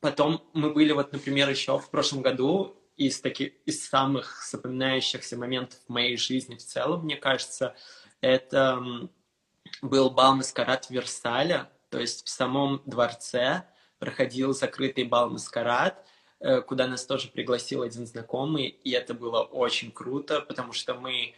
Потом 0.00 0.42
мы 0.52 0.70
были, 0.70 0.92
вот, 0.92 1.12
например, 1.12 1.48
еще 1.48 1.78
в 1.78 1.90
прошлом 1.90 2.22
году, 2.22 2.76
из 2.96 3.20
таких, 3.20 3.52
из 3.66 3.86
самых 3.86 4.42
запоминающихся 4.50 5.36
моментов 5.36 5.78
моей 5.86 6.16
жизни 6.16 6.54
в 6.54 6.64
целом, 6.64 7.04
мне 7.04 7.16
кажется, 7.16 7.74
это 8.22 8.82
был 9.82 10.10
бал 10.10 10.34
маскарад 10.34 10.86
в 10.86 10.90
Версале, 10.90 11.68
то 11.90 11.98
есть 11.98 12.24
в 12.24 12.30
самом 12.30 12.82
дворце 12.86 13.64
проходил 13.98 14.54
закрытый 14.54 15.04
бал 15.04 15.28
маскарад, 15.28 16.06
Э, 16.38 16.60
куда 16.60 16.86
нас 16.86 17.06
тоже 17.06 17.28
пригласил 17.28 17.82
один 17.82 18.06
знакомый, 18.06 18.66
и 18.66 18.90
это 18.90 19.14
было 19.14 19.42
очень 19.42 19.90
круто, 19.90 20.40
потому 20.40 20.72
что 20.72 20.94
мы 20.94 21.34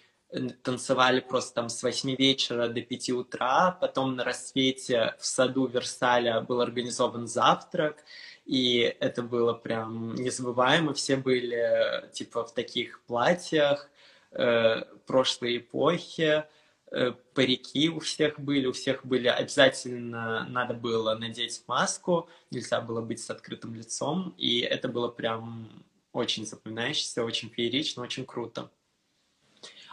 танцевали 0.62 1.20
просто 1.20 1.54
там 1.54 1.68
с 1.70 1.82
8 1.82 2.16
вечера 2.16 2.68
до 2.68 2.82
5 2.82 3.10
утра, 3.10 3.70
потом 3.80 4.16
на 4.16 4.24
рассвете 4.24 5.14
в 5.18 5.24
саду 5.24 5.66
Версаля 5.66 6.42
был 6.42 6.60
организован 6.60 7.26
завтрак, 7.26 8.04
и 8.48 8.96
это 8.98 9.22
было 9.22 9.52
прям 9.52 10.16
незабываемо, 10.16 10.94
все 10.94 11.16
были 11.16 12.10
типа 12.12 12.44
в 12.44 12.52
таких 12.52 13.00
платьях 13.06 13.88
э, 14.32 14.82
прошлой 15.06 15.58
эпохи, 15.58 16.44
Э, 16.90 17.12
парики 17.34 17.90
у 17.90 18.00
всех 18.00 18.40
были, 18.40 18.66
у 18.66 18.72
всех 18.72 19.04
были 19.04 19.28
обязательно 19.28 20.46
надо 20.48 20.72
было 20.72 21.14
надеть 21.14 21.62
маску, 21.66 22.28
нельзя 22.50 22.80
было 22.80 23.02
быть 23.02 23.20
с 23.20 23.28
открытым 23.28 23.74
лицом, 23.74 24.34
и 24.38 24.60
это 24.60 24.88
было 24.88 25.08
прям 25.08 25.68
очень 26.12 26.46
запоминающееся, 26.46 27.24
очень 27.24 27.50
феерично, 27.50 28.02
очень 28.02 28.24
круто. 28.24 28.70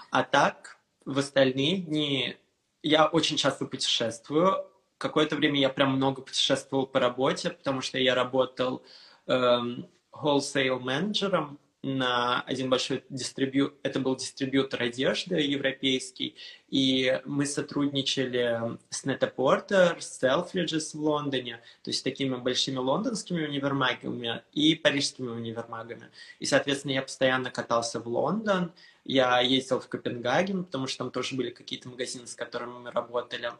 А 0.10 0.24
так, 0.24 0.78
в 1.04 1.20
остальные 1.20 1.80
дни 1.80 2.38
я 2.82 3.08
очень 3.08 3.36
часто 3.36 3.66
путешествую. 3.66 4.66
Какое-то 4.98 5.36
время 5.36 5.60
я 5.60 5.70
прям 5.70 5.96
много 5.96 6.22
путешествовал 6.22 6.88
по 6.88 7.00
работе, 7.00 7.50
потому 7.50 7.82
что 7.82 7.98
я 7.98 8.16
работал 8.16 8.84
эм, 9.28 9.88
wholesale 10.12 10.80
менеджером 10.80 11.60
на 11.86 12.42
один 12.42 12.72
большой 12.72 13.04
дистрибью... 13.10 13.76
Это 13.84 14.00
был 14.00 14.16
дистрибьютор 14.16 14.82
одежды 14.82 15.40
европейский, 15.42 16.36
и 16.68 17.22
мы 17.26 17.46
сотрудничали 17.46 18.60
с 18.90 19.06
Net-a-Porter, 19.06 20.00
с 20.00 20.24
Selfridges 20.24 20.98
в 20.98 21.02
Лондоне, 21.02 21.58
то 21.84 21.92
есть 21.92 22.04
такими 22.04 22.36
большими 22.38 22.78
лондонскими 22.78 23.46
универмагами 23.46 24.42
и 24.52 24.74
парижскими 24.74 25.30
универмагами. 25.30 26.10
И, 26.40 26.46
соответственно, 26.46 26.94
я 26.94 27.04
постоянно 27.04 27.52
катался 27.52 28.00
в 28.00 28.08
Лондон, 28.08 28.72
я 29.04 29.40
ездил 29.42 29.80
в 29.80 29.88
Копенгаген, 29.88 30.64
потому 30.64 30.88
что 30.88 31.00
там 31.04 31.12
тоже 31.12 31.36
были 31.36 31.52
какие-то 31.52 31.90
магазины, 31.90 32.26
с 32.26 32.34
которыми 32.34 32.80
мы 32.80 32.92
работали. 32.92 33.52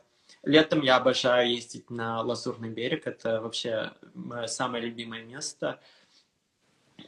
Летом 0.46 0.82
я 0.82 0.98
обожаю 0.98 1.52
ездить 1.52 1.90
на 1.90 2.22
Лазурный 2.22 2.70
берег, 2.70 3.08
это 3.08 3.42
вообще 3.42 3.92
мое 4.14 4.48
самое 4.48 4.86
любимое 4.86 5.24
место– 5.24 5.80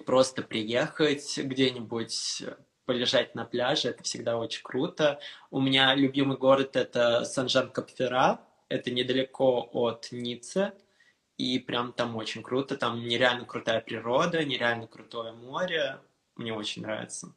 просто 0.06 0.41
приехать 0.41 1.38
где-нибудь, 1.38 2.43
полежать 2.86 3.36
на 3.36 3.45
пляже, 3.45 3.89
это 3.89 4.04
всегда 4.04 4.38
очень 4.38 4.63
круто. 4.63 5.19
У 5.52 5.60
меня 5.60 5.93
любимый 5.95 6.38
город— 6.38 6.71
это 6.76 7.26
Сан-Жан-Капфера, 7.26 8.41
это 8.69 8.91
недалеко 8.91 9.69
от 9.73 10.10
Ниццы, 10.12 10.73
и 11.38 11.60
прям 11.60 11.93
там 11.93 12.15
очень 12.15 12.43
круто, 12.43 12.78
там 12.78 13.06
нереально 13.06 13.45
крутая 13.45 13.82
природа, 13.82 14.43
нереально 14.43 14.88
крутое 14.88 15.34
море, 15.34 16.00
мне 16.36 16.54
очень 16.54 16.82
нравится. 16.82 17.34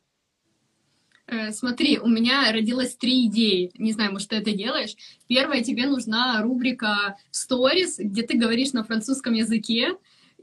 Э, 1.31 1.53
смотри, 1.53 1.99
у 1.99 2.09
меня 2.09 2.51
родилось 2.53 2.97
три 2.97 3.27
идеи. 3.27 3.71
Не 3.79 3.93
знаю, 3.93 4.13
может, 4.13 4.29
ты 4.31 4.37
это 4.37 4.51
делаешь. 4.51 4.97
Первая, 5.29 5.63
тебе 5.63 5.87
нужна 5.87 6.43
рубрика 6.43 7.17
Stories, 7.33 7.95
где 7.99 8.23
ты 8.23 8.37
говоришь 8.37 8.73
на 8.73 8.83
французском 8.83 9.35
языке, 9.35 9.95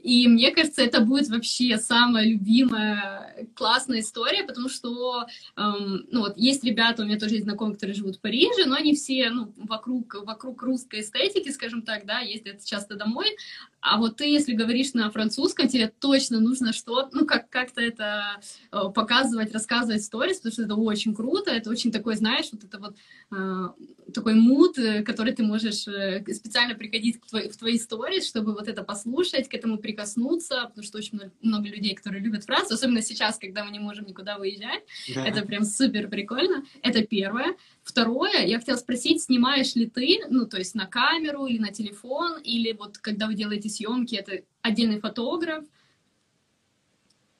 и 0.02 0.28
мне 0.28 0.52
кажется, 0.52 0.82
это 0.82 1.00
будет 1.00 1.28
вообще 1.28 1.76
самая 1.76 2.24
любимая 2.24 3.48
классная 3.54 4.00
история, 4.00 4.44
потому 4.44 4.68
что, 4.68 5.26
эм, 5.56 6.06
ну 6.10 6.20
вот, 6.20 6.38
есть 6.38 6.64
ребята, 6.64 7.02
у 7.02 7.04
меня 7.04 7.18
тоже 7.18 7.34
есть 7.34 7.44
знакомые, 7.44 7.74
которые 7.74 7.96
живут 7.96 8.16
в 8.16 8.20
Париже, 8.20 8.64
но 8.66 8.76
они 8.76 8.94
все, 8.94 9.30
ну, 9.30 9.52
вокруг, 9.56 10.14
вокруг 10.24 10.62
русской 10.62 11.00
эстетики, 11.00 11.50
скажем 11.50 11.82
так, 11.82 12.06
да, 12.06 12.20
ездят 12.20 12.64
часто 12.64 12.94
домой, 12.94 13.36
а 13.80 13.98
вот 13.98 14.16
ты, 14.16 14.26
если 14.26 14.54
говоришь 14.54 14.92
на 14.94 15.10
французском, 15.10 15.68
тебе 15.68 15.88
точно 15.88 16.40
нужно 16.40 16.72
что-то, 16.72 17.16
ну, 17.16 17.26
как, 17.26 17.48
как-то 17.48 17.80
это 17.80 18.40
э, 18.72 18.80
показывать, 18.94 19.52
рассказывать 19.52 20.02
сторис, 20.02 20.38
потому 20.38 20.52
что 20.52 20.62
это 20.62 20.74
очень 20.74 21.14
круто, 21.14 21.50
это 21.50 21.70
очень 21.70 21.92
такой, 21.92 22.16
знаешь, 22.16 22.48
вот 22.50 22.64
это 22.64 22.78
вот 22.78 22.96
э, 23.30 24.12
такой 24.12 24.34
мут, 24.34 24.78
э, 24.78 25.02
который 25.02 25.32
ты 25.32 25.44
можешь 25.44 25.86
э, 25.86 26.24
специально 26.34 26.74
приходить 26.74 27.20
к 27.20 27.26
твой, 27.26 27.48
в 27.48 27.56
твои 27.56 27.78
сторис, 27.78 28.26
чтобы 28.26 28.52
вот 28.52 28.66
это 28.66 28.82
послушать, 28.82 29.48
к 29.48 29.54
этому 29.54 29.78
прикоснуться, 29.78 30.64
потому 30.68 30.84
что 30.84 30.98
очень 30.98 31.16
много, 31.18 31.32
много 31.40 31.68
людей, 31.68 31.94
которые 31.94 32.22
любят 32.22 32.44
Францию, 32.44 32.74
особенно 32.74 33.00
сейчас, 33.00 33.38
когда 33.38 33.64
мы 33.64 33.70
не 33.70 33.78
можем 33.78 34.06
никуда 34.06 34.38
выезжать, 34.38 34.82
да. 35.14 35.24
это 35.24 35.42
прям 35.42 35.64
супер 35.64 36.08
прикольно, 36.08 36.64
это 36.82 37.06
первое. 37.06 37.54
Второе, 37.88 38.44
я 38.44 38.58
хотела 38.58 38.76
спросить, 38.76 39.22
снимаешь 39.22 39.74
ли 39.74 39.88
ты, 39.88 40.20
ну, 40.28 40.46
то 40.46 40.58
есть 40.58 40.74
на 40.74 40.86
камеру 40.86 41.46
или 41.46 41.58
на 41.58 41.72
телефон, 41.72 42.38
или 42.38 42.72
вот 42.72 42.98
когда 42.98 43.26
вы 43.26 43.34
делаете 43.34 43.70
съемки, 43.70 44.14
это 44.14 44.42
отдельный 44.60 45.00
фотограф? 45.00 45.64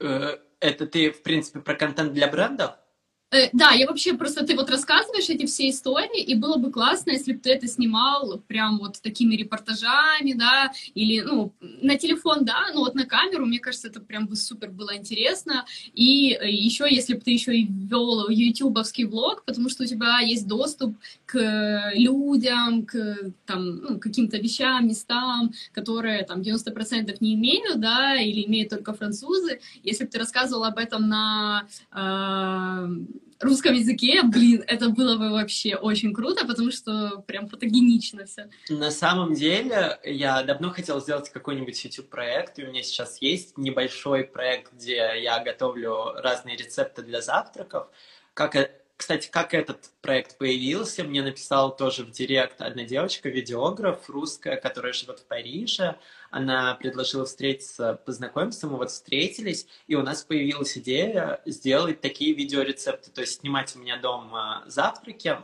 Э, 0.00 0.38
это 0.58 0.86
ты, 0.86 1.10
в 1.10 1.22
принципе, 1.22 1.60
про 1.60 1.74
контент 1.74 2.14
для 2.14 2.28
брендов? 2.28 2.70
Э, 3.30 3.50
да, 3.52 3.72
я 3.72 3.86
вообще 3.86 4.14
просто, 4.14 4.46
ты 4.46 4.56
вот 4.56 4.70
рассказываешь 4.70 5.28
эти 5.28 5.44
все 5.44 5.68
истории, 5.68 6.22
и 6.22 6.34
было 6.34 6.56
бы 6.56 6.70
классно, 6.72 7.10
если 7.10 7.34
бы 7.34 7.40
ты 7.40 7.50
это 7.50 7.68
снимал 7.68 8.38
прям 8.48 8.78
вот 8.78 9.02
такими 9.02 9.34
репортажами, 9.36 10.32
да, 10.32 10.72
или, 10.94 11.20
ну, 11.20 11.52
на 11.60 11.98
телефон, 11.98 12.46
да, 12.46 12.68
но 12.72 12.80
вот 12.80 12.94
на 12.94 13.04
камеру, 13.04 13.44
мне 13.44 13.58
кажется, 13.58 13.88
это 13.88 14.00
прям 14.00 14.26
бы 14.28 14.36
супер 14.36 14.70
было 14.70 14.96
интересно, 14.96 15.66
и 15.92 16.32
э, 16.32 16.50
еще, 16.50 16.86
если 16.90 17.14
бы 17.14 17.20
ты 17.20 17.32
еще 17.32 17.54
и 17.54 17.66
ввел 17.66 18.30
ютубовский 18.30 19.04
влог, 19.04 19.44
потому 19.44 19.68
что 19.68 19.82
у 19.84 19.86
тебя 19.86 20.20
есть 20.20 20.46
доступ 20.46 20.96
к 21.26 21.92
людям, 21.94 22.86
к, 22.86 23.32
там, 23.44 23.76
ну, 23.76 23.98
каким-то 23.98 24.38
вещам, 24.38 24.88
местам, 24.88 25.52
которые, 25.74 26.24
там, 26.24 26.40
90% 26.40 27.14
не 27.20 27.34
имеют, 27.34 27.78
да, 27.78 28.16
или 28.16 28.46
имеют 28.46 28.70
только 28.70 28.94
французы, 28.94 29.60
если 29.84 30.04
бы 30.04 30.10
ты 30.10 30.18
рассказывал 30.18 30.64
об 30.64 30.78
этом 30.78 31.08
на 31.08 31.66
э, 31.92 33.17
русском 33.40 33.74
языке, 33.74 34.22
блин, 34.22 34.64
это 34.66 34.88
было 34.90 35.16
бы 35.16 35.30
вообще 35.30 35.76
очень 35.76 36.12
круто, 36.12 36.46
потому 36.46 36.70
что 36.70 37.22
прям 37.26 37.48
фотогенично 37.48 38.26
все. 38.26 38.48
На 38.68 38.90
самом 38.90 39.34
деле, 39.34 39.98
я 40.04 40.42
давно 40.42 40.70
хотел 40.70 41.00
сделать 41.00 41.30
какой-нибудь 41.30 41.84
YouTube-проект, 41.84 42.58
и 42.58 42.64
у 42.64 42.68
меня 42.68 42.82
сейчас 42.82 43.20
есть 43.20 43.56
небольшой 43.56 44.24
проект, 44.24 44.72
где 44.72 45.12
я 45.22 45.42
готовлю 45.42 46.12
разные 46.14 46.56
рецепты 46.56 47.02
для 47.02 47.20
завтраков. 47.20 47.88
Как, 48.34 48.56
э, 48.56 48.70
кстати, 48.96 49.28
как 49.30 49.54
этот 49.54 49.90
проект 50.00 50.38
появился, 50.38 51.04
мне 51.04 51.22
написала 51.22 51.70
тоже 51.70 52.04
в 52.04 52.10
директ 52.10 52.60
одна 52.60 52.84
девочка, 52.84 53.28
видеограф 53.28 54.08
русская, 54.08 54.56
которая 54.56 54.92
живет 54.92 55.20
в 55.20 55.26
Париже 55.26 55.96
она 56.30 56.74
предложила 56.74 57.24
встретиться, 57.24 57.94
познакомиться, 58.04 58.66
мы 58.66 58.76
вот 58.76 58.90
встретились, 58.90 59.66
и 59.86 59.94
у 59.94 60.02
нас 60.02 60.22
появилась 60.22 60.76
идея 60.78 61.40
сделать 61.44 62.00
такие 62.00 62.34
видеорецепты, 62.34 63.10
то 63.10 63.20
есть 63.20 63.40
снимать 63.40 63.74
у 63.76 63.78
меня 63.78 63.96
дома 63.96 64.62
завтраки, 64.66 65.38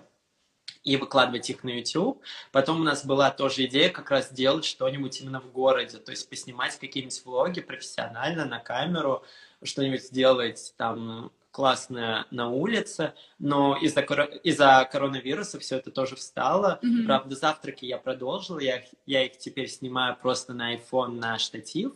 и 0.83 0.97
выкладывать 0.97 1.49
их 1.49 1.65
на 1.65 1.71
YouTube. 1.71 2.23
Потом 2.53 2.81
у 2.81 2.85
нас 2.85 3.05
была 3.05 3.31
тоже 3.31 3.65
идея 3.65 3.89
как 3.89 4.11
раз 4.11 4.29
сделать 4.29 4.67
что-нибудь 4.67 5.21
именно 5.21 5.41
в 5.41 5.51
городе, 5.51 5.97
то 5.97 6.11
есть 6.11 6.29
поснимать 6.29 6.79
какие-нибудь 6.79 7.25
влоги 7.25 7.61
профессионально 7.61 8.45
на 8.45 8.61
камеру, 8.61 9.25
что-нибудь 9.63 10.05
сделать 10.05 10.75
там 10.77 11.33
классная 11.55 12.27
на 12.33 12.51
улице, 12.51 13.15
но 13.39 13.77
из-за 13.77 14.01
из 14.43 14.91
коронавируса 14.91 15.61
все 15.61 15.77
это 15.77 15.93
тоже 15.93 16.17
встало. 16.17 16.81
Mm-hmm. 16.83 17.07
Правда, 17.07 17.37
завтраки 17.37 17.85
я 17.85 17.97
продолжил, 17.97 18.59
я, 18.59 18.83
я 19.07 19.25
их 19.25 19.39
теперь 19.39 19.69
снимаю 19.69 20.17
просто 20.21 20.53
на 20.53 20.75
iPhone 20.75 21.13
на 21.13 21.39
штатив. 21.39 21.93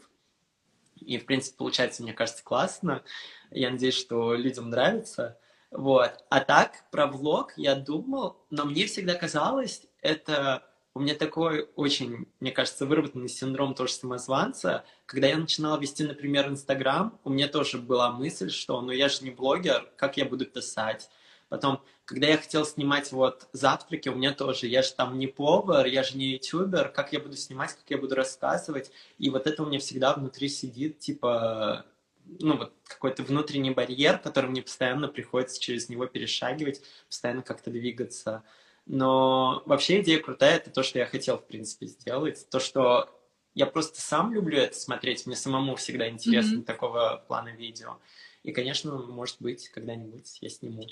И, 0.94 1.18
в 1.18 1.26
принципе, 1.26 1.56
получается, 1.56 2.04
мне 2.04 2.12
кажется, 2.12 2.44
классно. 2.44 3.02
Я 3.50 3.70
надеюсь, 3.70 3.98
что 3.98 4.34
людям 4.34 4.70
нравится. 4.70 5.36
Вот. 5.72 6.12
А 6.30 6.40
так, 6.40 6.88
про 6.92 7.08
влог 7.08 7.54
я 7.56 7.74
думал, 7.74 8.36
но 8.50 8.64
мне 8.64 8.86
всегда 8.86 9.14
казалось, 9.14 9.88
это 10.00 10.62
у 10.94 11.00
меня 11.00 11.16
такой 11.16 11.68
очень, 11.74 12.28
мне 12.38 12.52
кажется, 12.52 12.86
выработанный 12.86 13.28
синдром 13.28 13.74
тоже 13.74 13.92
самозванца. 13.92 14.84
Когда 15.08 15.26
я 15.26 15.38
начинала 15.38 15.80
вести, 15.80 16.04
например, 16.04 16.48
Инстаграм, 16.48 17.18
у 17.24 17.30
меня 17.30 17.48
тоже 17.48 17.78
была 17.78 18.12
мысль, 18.12 18.50
что 18.50 18.78
ну 18.82 18.92
я 18.92 19.08
же 19.08 19.24
не 19.24 19.30
блогер, 19.30 19.90
как 19.96 20.18
я 20.18 20.26
буду 20.26 20.44
писать? 20.44 21.08
Потом, 21.48 21.82
когда 22.04 22.26
я 22.26 22.36
хотел 22.36 22.66
снимать 22.66 23.10
вот 23.10 23.48
завтраки, 23.54 24.10
у 24.10 24.14
меня 24.14 24.34
тоже, 24.34 24.66
я 24.66 24.82
же 24.82 24.92
там 24.92 25.18
не 25.18 25.26
повар, 25.26 25.86
я 25.86 26.02
же 26.02 26.18
не 26.18 26.32
ютубер, 26.32 26.90
как 26.90 27.14
я 27.14 27.20
буду 27.20 27.38
снимать, 27.38 27.72
как 27.72 27.84
я 27.88 27.96
буду 27.96 28.16
рассказывать. 28.16 28.90
И 29.16 29.30
вот 29.30 29.46
это 29.46 29.62
у 29.62 29.66
меня 29.66 29.78
всегда 29.78 30.12
внутри 30.12 30.50
сидит, 30.50 30.98
типа, 30.98 31.86
ну 32.26 32.58
вот 32.58 32.74
какой-то 32.86 33.22
внутренний 33.22 33.70
барьер, 33.70 34.18
который 34.18 34.50
мне 34.50 34.60
постоянно 34.60 35.08
приходится 35.08 35.58
через 35.58 35.88
него 35.88 36.04
перешагивать, 36.04 36.82
постоянно 37.08 37.40
как-то 37.40 37.70
двигаться. 37.70 38.44
Но 38.84 39.62
вообще 39.64 40.02
идея 40.02 40.20
крутая, 40.20 40.56
это 40.56 40.68
то, 40.68 40.82
что 40.82 40.98
я 40.98 41.06
хотел, 41.06 41.38
в 41.38 41.46
принципе, 41.46 41.86
сделать. 41.86 42.46
То, 42.50 42.60
что 42.60 43.17
я 43.58 43.66
просто 43.66 44.00
сам 44.00 44.32
люблю 44.32 44.56
это 44.56 44.76
смотреть, 44.76 45.26
мне 45.26 45.34
самому 45.34 45.74
всегда 45.74 46.08
интересно 46.08 46.58
mm-hmm. 46.58 46.64
такого 46.64 47.24
плана 47.26 47.48
видео. 47.48 47.98
И, 48.44 48.52
конечно, 48.52 48.92
может 48.92 49.36
быть, 49.40 49.68
когда-нибудь 49.70 50.38
я 50.40 50.48
сниму. 50.48 50.86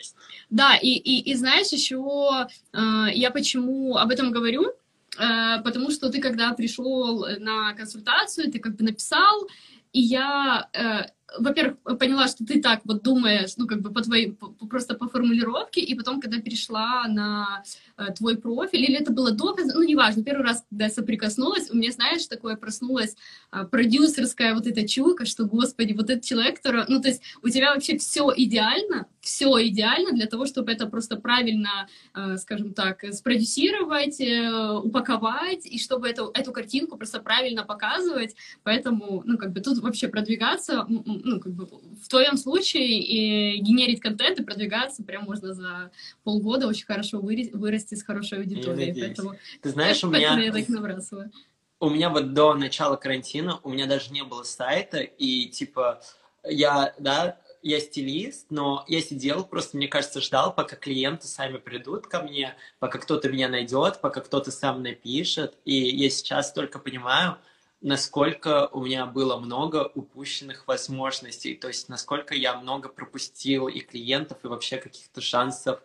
Да, 0.51 0.77
и, 0.77 0.89
и, 0.89 1.31
и 1.31 1.35
знаешь, 1.37 1.69
еще 1.69 2.49
э, 2.73 3.07
я 3.12 3.31
почему 3.31 3.97
об 3.97 4.11
этом 4.11 4.33
говорю, 4.33 4.73
э, 5.17 5.62
потому 5.62 5.93
что 5.93 6.11
ты, 6.11 6.21
когда 6.21 6.53
пришел 6.55 7.25
на 7.39 7.73
консультацию, 7.75 8.51
ты 8.51 8.59
как 8.59 8.75
бы 8.75 8.83
написал, 8.83 9.47
и 9.93 10.01
я 10.01 10.69
э, 10.73 11.05
во-первых, 11.39 11.77
поняла, 11.99 12.29
что 12.29 12.45
ты 12.45 12.61
так 12.61 12.81
вот 12.85 13.03
думаешь, 13.03 13.57
ну, 13.57 13.66
как 13.66 13.81
бы 13.81 13.93
по 13.93 14.03
твоей, 14.03 14.33
по, 14.33 14.49
просто 14.66 14.95
по 14.95 15.09
формулировке, 15.09 15.81
и 15.81 15.95
потом, 15.95 16.20
когда 16.20 16.41
перешла 16.41 17.07
на 17.09 17.62
э, 17.97 18.12
твой 18.14 18.39
профиль, 18.39 18.85
или 18.85 18.97
это 18.97 19.12
было 19.12 19.33
до, 19.33 19.57
ну, 19.57 19.83
неважно, 19.83 20.22
первый 20.22 20.45
раз, 20.45 20.64
когда 20.70 20.85
я 20.85 20.91
соприкоснулась, 20.91 21.70
у 21.70 21.77
меня, 21.77 21.91
знаешь, 21.91 22.27
такое 22.27 22.57
проснулась 22.57 23.16
э, 23.53 23.64
продюсерская 23.64 24.55
вот 24.55 24.66
эта 24.66 24.87
чуйка, 24.87 25.27
что, 25.27 25.45
господи, 25.45 25.93
вот 25.93 26.11
этот 26.11 26.24
человек, 26.24 26.57
который, 26.57 26.85
ну, 26.89 27.03
то 27.03 27.09
есть 27.09 27.22
у 27.43 27.49
тебя 27.49 27.74
вообще 27.74 27.99
все 27.99 28.33
идеально, 28.37 29.07
все 29.20 29.51
идеально 29.66 30.12
для 30.12 30.27
того, 30.27 30.47
чтобы 30.47 30.72
это 30.72 30.87
просто 30.87 31.16
правильно, 31.16 31.89
э, 32.14 32.37
скажем 32.37 32.72
так, 32.72 33.05
спродюсировать, 33.12 34.20
э, 34.20 34.70
упаковать, 34.83 35.66
и 35.66 35.79
чтобы 35.79 36.09
эту, 36.09 36.31
эту 36.35 36.53
картинку 36.53 36.97
просто 36.97 37.20
правильно 37.20 37.64
показывать, 37.64 38.37
поэтому, 38.62 39.22
ну, 39.27 39.37
как 39.39 39.53
бы 39.53 39.61
тут 39.61 39.79
вообще 39.79 40.09
продвигаться 40.09 40.87
ну, 41.25 41.41
как 41.41 41.53
бы 41.53 41.67
в 41.67 42.09
твоем 42.09 42.37
случае 42.37 43.01
и 43.01 43.59
генерить 43.59 44.01
контент 44.01 44.41
и 44.41 44.45
продвигаться 44.45 45.03
прям 45.03 45.25
можно 45.25 45.55
за 45.55 45.91
полгода 46.25 46.67
очень 46.67 46.87
хорошо 46.87 47.21
вырасти 47.21 47.95
с 47.95 48.03
хорошей 48.03 48.39
аудиторией. 48.39 48.95
Поэтому, 48.99 49.35
Ты 49.62 49.71
знаешь, 49.71 50.03
у 50.05 50.09
меня... 50.09 50.39
я 50.39 50.53
так 50.53 50.69
набрасываю. 50.69 51.31
У 51.79 51.91
меня 51.91 52.09
вот 52.09 52.33
до 52.33 52.55
начала 52.55 52.97
карантина 52.97 53.61
у 53.62 53.71
меня 53.71 53.87
даже 53.87 54.11
не 54.11 54.25
было 54.25 54.45
сайта, 54.45 55.01
и 55.01 55.47
типа 55.47 56.01
я, 56.43 56.95
да, 56.99 57.39
я 57.62 57.81
стилист, 57.81 58.47
но 58.51 58.85
я 58.87 59.01
сидел, 59.01 59.45
просто, 59.45 59.77
мне 59.77 59.89
кажется, 59.89 60.21
ждал, 60.21 60.55
пока 60.55 60.77
клиенты 60.77 61.27
сами 61.27 61.59
придут 61.59 62.07
ко 62.07 62.23
мне, 62.23 62.55
пока 62.79 62.99
кто-то 62.99 63.29
меня 63.29 63.49
найдет, 63.49 64.01
пока 64.01 64.21
кто-то 64.21 64.51
сам 64.51 64.83
напишет. 64.83 65.55
И 65.64 65.75
я 65.75 66.09
сейчас 66.09 66.53
только 66.53 66.79
понимаю, 66.79 67.39
насколько 67.87 68.66
у 68.72 68.84
меня 68.84 69.07
было 69.07 69.39
много 69.39 69.93
упущенных 69.95 70.66
возможностей, 70.66 71.55
то 71.55 71.68
есть 71.68 71.89
насколько 71.89 72.34
я 72.34 72.59
много 72.59 72.89
пропустил 72.89 73.68
и 73.68 73.78
клиентов, 73.78 74.39
и 74.43 74.49
вообще 74.49 74.78
каких-то 74.78 75.20
шансов 75.20 75.80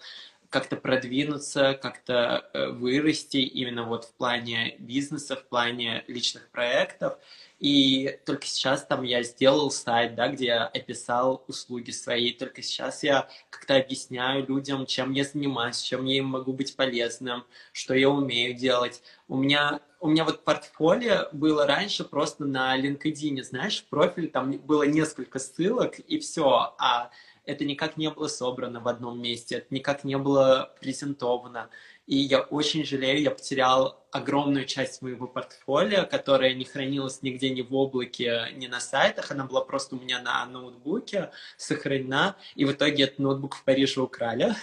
как-то 0.52 0.76
продвинуться, 0.76 1.80
как-то 1.82 2.50
э, 2.54 2.70
вырасти 2.72 3.38
именно 3.38 3.86
вот 3.86 4.04
в 4.04 4.14
плане 4.14 4.76
бизнеса, 4.80 5.38
в 5.38 5.46
плане 5.46 6.04
личных 6.08 6.50
проектов. 6.50 7.18
И 7.60 8.20
только 8.26 8.46
сейчас 8.48 8.86
там 8.86 9.04
я 9.04 9.24
сделал 9.24 9.72
сайт, 9.72 10.16
да, 10.16 10.28
где 10.28 10.48
я 10.48 10.66
описал 10.66 11.46
услуги 11.48 11.92
свои. 11.92 12.34
Только 12.34 12.62
сейчас 12.62 13.02
я 13.02 13.30
как-то 13.50 13.78
объясняю 13.78 14.46
людям, 14.46 14.86
чем 14.86 15.14
я 15.14 15.24
занимаюсь, 15.24 15.82
чем 15.82 16.04
я 16.06 16.18
им 16.18 16.26
могу 16.26 16.52
быть 16.52 16.76
полезным, 16.76 17.46
что 17.72 17.94
я 17.94 18.10
умею 18.10 18.54
делать. 18.54 19.02
У 19.30 19.38
меня, 19.38 19.80
у 20.02 20.10
меня 20.10 20.26
вот 20.26 20.44
портфолио 20.44 21.30
было 21.32 21.66
раньше 21.66 22.04
просто 22.04 22.44
на 22.44 22.78
LinkedIn, 22.78 23.42
знаешь, 23.44 23.86
профиль, 23.90 24.30
там 24.30 24.52
было 24.52 24.84
несколько 24.84 25.40
ссылок 25.40 26.00
и 26.00 26.20
все, 26.20 26.76
а 26.78 27.12
это 27.46 27.66
никак 27.66 27.98
не 27.98 28.10
было 28.10 28.28
собрано 28.28 28.80
в 28.80 28.88
одном 28.88 29.22
месте, 29.22 29.56
это 29.56 29.68
никак 29.70 30.04
не 30.04 30.18
было 30.18 30.74
презентовано. 30.80 31.70
И 32.08 32.18
я 32.18 32.42
очень 32.42 32.86
жалею, 32.86 33.22
я 33.22 33.32
потерял 33.32 34.04
огромную 34.12 34.66
часть 34.66 35.02
моего 35.02 35.28
портфолио, 35.28 36.06
которая 36.06 36.54
не 36.54 36.66
хранилась 36.66 37.22
нигде 37.22 37.50
ни 37.50 37.62
в 37.62 37.74
облаке, 37.74 38.50
ни 38.56 38.68
на 38.68 38.80
сайтах. 38.80 39.32
Она 39.32 39.46
была 39.46 39.62
просто 39.62 39.96
у 39.96 40.00
меня 40.00 40.22
на 40.22 40.46
ноутбуке 40.46 41.32
сохранена. 41.58 42.36
И 42.56 42.66
в 42.66 42.74
итоге 42.74 43.06
этот 43.06 43.20
ноутбук 43.20 43.56
в 43.56 43.64
Париже 43.64 44.02
украли. 44.02 44.56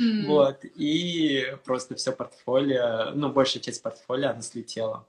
Mm. 0.00 0.22
Вот. 0.26 0.64
И 0.64 1.44
просто 1.64 1.94
все 1.94 2.12
портфолио, 2.12 3.10
ну, 3.14 3.30
большая 3.30 3.62
часть 3.62 3.82
портфолио, 3.82 4.30
она 4.30 4.40
слетела. 4.40 5.06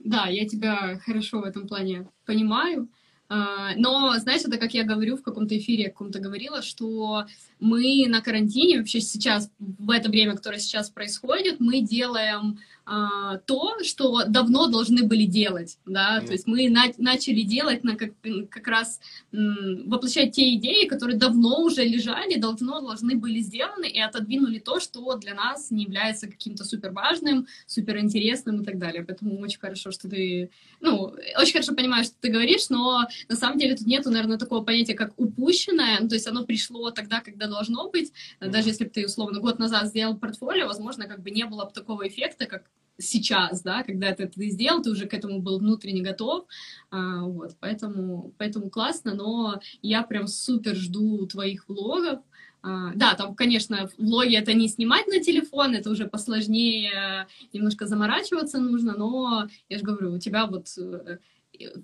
Да, 0.00 0.26
я 0.26 0.48
тебя 0.48 0.98
хорошо 1.04 1.40
в 1.40 1.44
этом 1.44 1.68
плане 1.68 2.08
понимаю. 2.26 2.88
А, 3.32 3.76
но, 3.76 4.18
знаешь, 4.18 4.42
это 4.42 4.58
как 4.58 4.74
я 4.74 4.82
говорю 4.82 5.16
в 5.16 5.22
каком-то 5.22 5.56
эфире, 5.56 5.84
я 5.84 5.90
каком-то 5.90 6.18
говорила, 6.18 6.62
что 6.62 7.26
мы 7.60 8.06
на 8.08 8.22
карантине, 8.22 8.78
вообще 8.78 9.00
сейчас, 9.00 9.52
в 9.60 9.90
это 9.90 10.08
время, 10.08 10.34
которое 10.34 10.58
сейчас 10.58 10.90
происходит, 10.90 11.60
мы 11.60 11.80
делаем 11.80 12.58
а, 12.92 13.36
то, 13.46 13.84
что 13.84 14.24
давно 14.26 14.66
должны 14.66 15.04
были 15.04 15.24
делать, 15.24 15.78
да, 15.86 16.18
mm. 16.18 16.26
то 16.26 16.32
есть 16.32 16.48
мы 16.48 16.68
на 16.68 16.86
начали 16.98 17.42
делать, 17.42 17.84
на 17.84 17.94
как, 17.94 18.10
как 18.50 18.66
раз 18.66 18.98
воплощать 19.30 20.32
те 20.32 20.54
идеи, 20.54 20.88
которые 20.88 21.16
давно 21.16 21.62
уже 21.62 21.84
лежали, 21.84 22.34
давно 22.34 22.80
должны 22.80 23.14
были 23.14 23.38
сделаны, 23.38 23.84
и 23.84 24.00
отодвинули 24.00 24.58
то, 24.58 24.80
что 24.80 25.14
для 25.18 25.34
нас 25.34 25.70
не 25.70 25.84
является 25.84 26.26
каким-то 26.26 26.64
супер 26.64 26.90
важным, 26.90 27.46
супер 27.68 27.96
интересным 27.98 28.62
и 28.62 28.64
так 28.64 28.76
далее. 28.76 29.04
Поэтому 29.04 29.38
очень 29.38 29.60
хорошо, 29.60 29.92
что 29.92 30.08
ты, 30.08 30.50
ну, 30.80 31.14
очень 31.38 31.52
хорошо 31.52 31.76
понимаешь, 31.76 32.06
что 32.06 32.16
ты 32.20 32.28
говоришь, 32.28 32.70
но 32.70 33.06
на 33.28 33.36
самом 33.36 33.60
деле 33.60 33.76
тут 33.76 33.86
нету, 33.86 34.10
наверное, 34.10 34.36
такого 34.36 34.64
понятия, 34.64 34.94
как 34.94 35.12
упущенное, 35.16 36.00
ну, 36.00 36.08
то 36.08 36.16
есть 36.16 36.26
оно 36.26 36.44
пришло 36.44 36.90
тогда, 36.90 37.20
когда 37.20 37.46
должно 37.46 37.88
быть, 37.88 38.12
mm. 38.40 38.48
даже 38.48 38.70
если 38.70 38.82
бы 38.82 38.90
ты, 38.90 39.06
условно, 39.06 39.38
год 39.38 39.60
назад 39.60 39.86
сделал 39.86 40.16
портфолио, 40.16 40.66
возможно, 40.66 41.06
как 41.06 41.22
бы 41.22 41.30
не 41.30 41.44
было 41.44 41.66
бы 41.66 41.70
такого 41.70 42.08
эффекта, 42.08 42.46
как 42.46 42.64
сейчас, 43.00 43.62
да, 43.62 43.82
когда 43.82 44.14
ты 44.14 44.24
это 44.24 44.48
сделал, 44.48 44.82
ты 44.82 44.90
уже 44.90 45.06
к 45.06 45.14
этому 45.14 45.40
был 45.40 45.58
внутренне 45.58 46.02
готов, 46.02 46.46
а, 46.90 47.22
вот, 47.22 47.56
поэтому, 47.60 48.32
поэтому 48.38 48.70
классно, 48.70 49.14
но 49.14 49.60
я 49.82 50.02
прям 50.02 50.26
супер 50.26 50.76
жду 50.76 51.26
твоих 51.26 51.68
влогов, 51.68 52.20
а, 52.62 52.92
да, 52.94 53.14
там, 53.14 53.34
конечно, 53.34 53.90
влоги 53.96 54.36
это 54.36 54.52
не 54.52 54.68
снимать 54.68 55.06
на 55.06 55.20
телефон, 55.20 55.74
это 55.74 55.90
уже 55.90 56.06
посложнее, 56.06 57.26
немножко 57.52 57.86
заморачиваться 57.86 58.58
нужно, 58.58 58.94
но 58.96 59.48
я 59.68 59.78
же 59.78 59.84
говорю, 59.84 60.12
у 60.12 60.18
тебя 60.18 60.46
вот 60.46 60.66
э, 60.78 61.18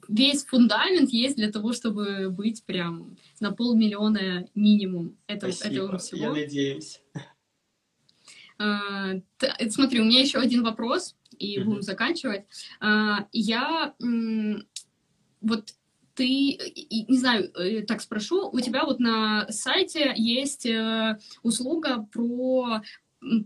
весь 0.09 0.45
фундамент 0.45 1.11
есть 1.11 1.37
для 1.37 1.51
того, 1.51 1.73
чтобы 1.73 2.31
быть 2.31 2.65
прям 2.65 3.17
на 3.41 3.53
полмиллиона 3.53 4.47
минимум 4.55 5.17
этого, 5.27 5.51
этого 5.51 5.99
всего. 5.99 6.23
Я 6.23 6.33
надеюсь. 6.33 7.01
А, 8.59 9.13
смотри, 9.71 10.01
у 10.01 10.05
меня 10.05 10.21
еще 10.21 10.39
один 10.39 10.63
вопрос, 10.63 11.17
и 11.39 11.59
будем 11.61 11.83
заканчивать. 11.83 12.45
А, 12.81 13.27
я 13.33 13.95
вот 15.41 15.71
ты, 16.15 16.59
не 17.09 17.19
знаю, 17.19 17.53
э, 17.55 17.83
так 17.83 18.01
спрошу, 18.01 18.49
у 18.49 18.59
тебя 18.61 18.85
вот 18.85 19.01
на 19.01 19.47
сайте 19.51 20.15
есть 20.17 20.65
э, 20.65 21.19
услуга 21.43 22.09
про 22.11 22.81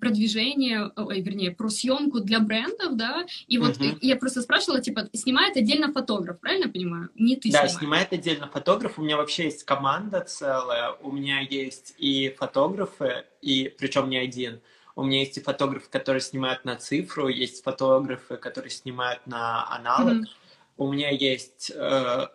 продвижение, 0.01 0.91
ой, 0.97 1.21
вернее, 1.21 1.53
про 1.53 1.69
съемку 1.69 2.21
для 2.21 2.41
брендов, 2.41 2.97
да, 2.97 3.25
и 3.47 3.59
вот 3.59 3.79
uh-huh. 3.79 3.99
я 4.01 4.17
просто 4.17 4.43
спрашивала, 4.43 4.81
типа, 4.81 5.09
снимает 5.13 5.57
отдельно 5.57 5.93
фотограф, 5.93 6.41
правильно 6.41 6.69
понимаю? 6.69 7.09
Не 7.15 7.37
ты 7.37 7.51
Да, 7.51 7.61
снимаешь. 7.61 7.79
снимает 7.79 8.13
отдельно 8.13 8.49
фотограф, 8.49 8.99
у 8.99 9.03
меня 9.03 9.17
вообще 9.17 9.45
есть 9.45 9.65
команда 9.65 10.21
целая, 10.21 10.93
у 10.93 11.13
меня 11.13 11.41
есть 11.41 11.95
и 11.99 12.35
фотографы, 12.39 13.25
и 13.41 13.73
причем 13.79 14.11
не 14.11 14.19
один, 14.19 14.61
у 15.01 15.03
меня 15.03 15.21
есть 15.21 15.39
и 15.39 15.41
фотографы, 15.41 15.89
которые 15.89 16.21
снимают 16.21 16.67
на 16.67 16.77
цифру, 16.77 17.29
есть 17.29 17.65
фотографы, 17.65 18.37
которые 18.37 18.71
снимают 18.71 19.27
на 19.27 19.67
аналог. 19.75 20.13
Mm-hmm. 20.13 20.29
У 20.77 20.93
меня 20.93 21.09
есть, 21.09 21.73
э, 21.75 22.27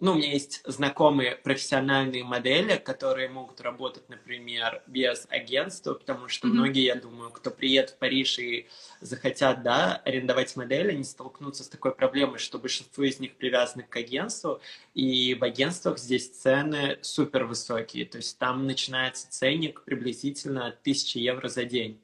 ну, 0.00 0.12
у 0.12 0.14
меня 0.14 0.32
есть 0.32 0.62
знакомые 0.64 1.36
профессиональные 1.36 2.24
модели, 2.24 2.76
которые 2.76 3.28
могут 3.28 3.60
работать, 3.60 4.08
например, 4.08 4.82
без 4.86 5.26
агентства, 5.28 5.92
потому 5.92 6.28
что 6.28 6.48
mm-hmm. 6.48 6.52
многие, 6.52 6.84
я 6.84 6.94
думаю, 6.94 7.30
кто 7.30 7.50
приедет 7.50 7.90
в 7.90 7.98
Париж 7.98 8.38
и 8.38 8.68
захотят, 9.02 9.62
да, 9.62 9.96
арендовать 10.06 10.56
модели, 10.56 10.92
они 10.92 11.04
столкнутся 11.04 11.62
с 11.62 11.68
такой 11.68 11.94
проблемой, 11.94 12.38
что 12.38 12.58
большинство 12.58 13.04
из 13.04 13.20
них 13.20 13.34
привязаны 13.36 13.82
к 13.82 13.94
агентству, 13.96 14.62
и 14.94 15.34
в 15.34 15.44
агентствах 15.44 15.98
здесь 15.98 16.30
цены 16.30 16.96
супер 17.02 17.44
высокие, 17.44 18.06
то 18.06 18.16
есть 18.16 18.38
там 18.38 18.66
начинается 18.66 19.30
ценник 19.30 19.82
приблизительно 19.82 20.68
1000 20.68 21.18
евро 21.18 21.48
за 21.48 21.66
день. 21.66 22.00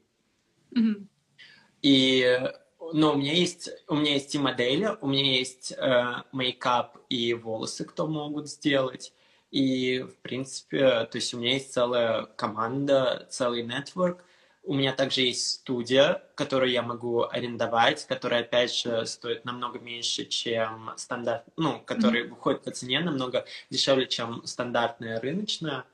Mm-hmm. 0.75 1.05
И 1.81 2.39
но 2.93 3.13
у 3.13 3.15
меня 3.15 3.33
есть, 3.33 3.69
у 3.87 3.95
меня 3.95 4.13
есть 4.13 4.33
и 4.35 4.39
модели, 4.39 4.97
у 5.01 5.07
меня 5.07 5.37
есть 5.37 5.71
э, 5.77 6.23
мейкап 6.31 6.97
и 7.09 7.33
волосы, 7.33 7.85
кто 7.85 8.07
могут 8.07 8.49
сделать. 8.49 9.13
И, 9.51 9.99
в 9.99 10.17
принципе, 10.21 11.05
то 11.05 11.15
есть 11.15 11.33
у 11.33 11.39
меня 11.39 11.53
есть 11.53 11.73
целая 11.73 12.25
команда, 12.25 13.27
целый 13.29 13.63
нетворк. 13.63 14.23
У 14.63 14.73
меня 14.73 14.93
также 14.93 15.21
есть 15.21 15.49
студия, 15.49 16.23
которую 16.35 16.71
я 16.71 16.83
могу 16.83 17.23
арендовать, 17.23 18.05
которая, 18.05 18.41
опять 18.41 18.73
же, 18.73 19.05
стоит 19.05 19.43
намного 19.43 19.79
меньше, 19.79 20.25
чем 20.25 20.91
стандарт, 20.97 21.45
ну, 21.57 21.81
который 21.85 22.23
mm-hmm. 22.23 22.29
выходит 22.29 22.63
по 22.63 22.71
цене 22.71 22.99
намного 22.99 23.45
дешевле, 23.69 24.07
чем 24.07 24.45
стандартная 24.45 25.19
рыночная. 25.19 25.85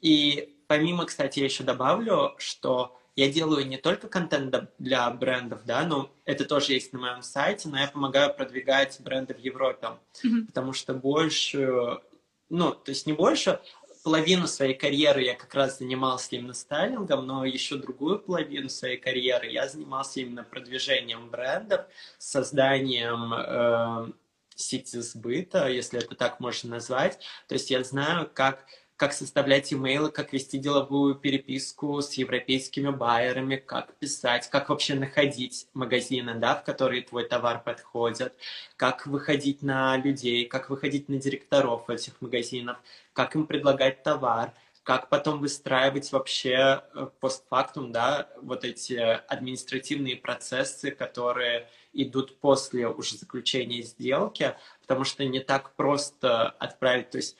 И 0.00 0.56
помимо, 0.66 1.06
кстати, 1.06 1.38
я 1.38 1.44
еще 1.46 1.62
добавлю, 1.62 2.34
что 2.38 2.98
я 3.16 3.30
делаю 3.30 3.66
не 3.66 3.76
только 3.76 4.08
контент 4.08 4.54
для 4.78 5.10
брендов, 5.10 5.64
да, 5.64 5.84
но 5.84 6.10
это 6.24 6.44
тоже 6.44 6.72
есть 6.72 6.92
на 6.92 6.98
моем 6.98 7.22
сайте, 7.22 7.68
но 7.68 7.78
я 7.78 7.86
помогаю 7.86 8.34
продвигать 8.34 9.00
бренды 9.00 9.34
в 9.34 9.38
Европе, 9.38 9.88
mm-hmm. 10.24 10.46
потому 10.46 10.72
что 10.72 10.94
больше, 10.94 12.00
ну, 12.48 12.72
то 12.72 12.90
есть 12.90 13.06
не 13.06 13.12
больше, 13.12 13.60
половину 14.04 14.46
своей 14.46 14.74
карьеры 14.74 15.22
я 15.22 15.34
как 15.34 15.54
раз 15.54 15.78
занимался 15.78 16.36
именно 16.36 16.52
стайлингом, 16.52 17.26
но 17.26 17.44
еще 17.44 17.76
другую 17.76 18.18
половину 18.18 18.68
своей 18.68 18.98
карьеры 18.98 19.48
я 19.48 19.66
занимался 19.66 20.20
именно 20.20 20.44
продвижением 20.44 21.30
брендов, 21.30 21.86
созданием 22.18 23.32
э, 23.32 24.12
сети 24.54 25.00
сбыта, 25.00 25.68
если 25.68 26.00
это 26.00 26.14
так 26.14 26.38
можно 26.38 26.70
назвать. 26.70 27.18
То 27.48 27.54
есть 27.54 27.70
я 27.70 27.82
знаю, 27.82 28.30
как 28.32 28.66
как 28.96 29.12
составлять 29.12 29.72
имейлы, 29.72 30.10
как 30.10 30.32
вести 30.32 30.58
деловую 30.58 31.16
переписку 31.16 32.00
с 32.00 32.12
европейскими 32.14 32.90
байерами, 32.90 33.56
как 33.56 33.94
писать, 33.96 34.48
как 34.48 34.68
вообще 34.68 34.94
находить 34.94 35.66
магазины, 35.74 36.34
да, 36.34 36.54
в 36.54 36.64
которые 36.64 37.02
твой 37.02 37.24
товар 37.24 37.62
подходит, 37.62 38.34
как 38.76 39.06
выходить 39.06 39.62
на 39.62 39.96
людей, 39.96 40.46
как 40.46 40.70
выходить 40.70 41.08
на 41.08 41.16
директоров 41.16 41.90
этих 41.90 42.20
магазинов, 42.20 42.78
как 43.12 43.34
им 43.34 43.46
предлагать 43.46 44.04
товар, 44.04 44.54
как 44.84 45.08
потом 45.08 45.40
выстраивать 45.40 46.12
вообще 46.12 46.82
э, 46.94 47.08
постфактум, 47.18 47.90
да, 47.90 48.28
вот 48.42 48.64
эти 48.64 48.94
административные 48.94 50.14
процессы, 50.14 50.90
которые 50.90 51.68
идут 51.94 52.38
после 52.38 52.86
уже 52.86 53.16
заключения 53.16 53.82
сделки, 53.82 54.54
потому 54.82 55.04
что 55.04 55.24
не 55.24 55.40
так 55.40 55.74
просто 55.74 56.50
отправить, 56.50 57.10
то 57.10 57.16
есть 57.16 57.36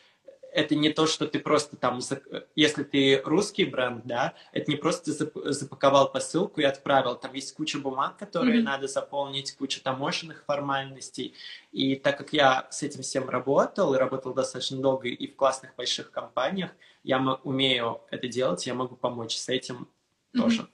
это 0.55 0.76
не 0.76 0.90
то, 0.90 1.07
что 1.07 1.26
ты 1.26 1.40
просто 1.40 1.76
там, 1.76 1.98
если 2.55 2.84
ты 2.84 3.20
русский 3.24 3.64
бренд, 3.64 4.07
да, 4.07 4.34
это 4.52 4.70
не 4.70 4.76
просто 4.76 5.12
запаковал 5.50 6.11
посылку 6.12 6.61
и 6.61 6.64
отправил. 6.64 7.16
Там 7.16 7.34
есть 7.34 7.55
куча 7.55 7.78
бумаг, 7.78 8.16
которые 8.16 8.61
mm-hmm. 8.61 8.64
надо 8.64 8.86
заполнить, 8.86 9.57
куча 9.57 9.82
таможенных 9.82 10.44
формальностей. 10.46 11.34
И 11.72 11.96
так 11.96 12.16
как 12.16 12.32
я 12.32 12.68
с 12.70 12.82
этим 12.84 13.02
всем 13.02 13.28
работал, 13.28 13.94
и 13.94 13.98
работал 13.98 14.32
достаточно 14.32 14.78
долго 14.78 15.09
и 15.09 15.26
в 15.26 15.34
классных 15.34 15.74
больших 15.74 16.12
компаниях, 16.12 16.70
я 17.02 17.18
умею 17.42 18.00
это 18.11 18.28
делать, 18.28 18.66
я 18.66 18.74
могу 18.74 18.94
помочь 18.94 19.36
с 19.36 19.48
этим 19.48 19.88
mm-hmm. 20.32 20.40
тоже. 20.40 20.68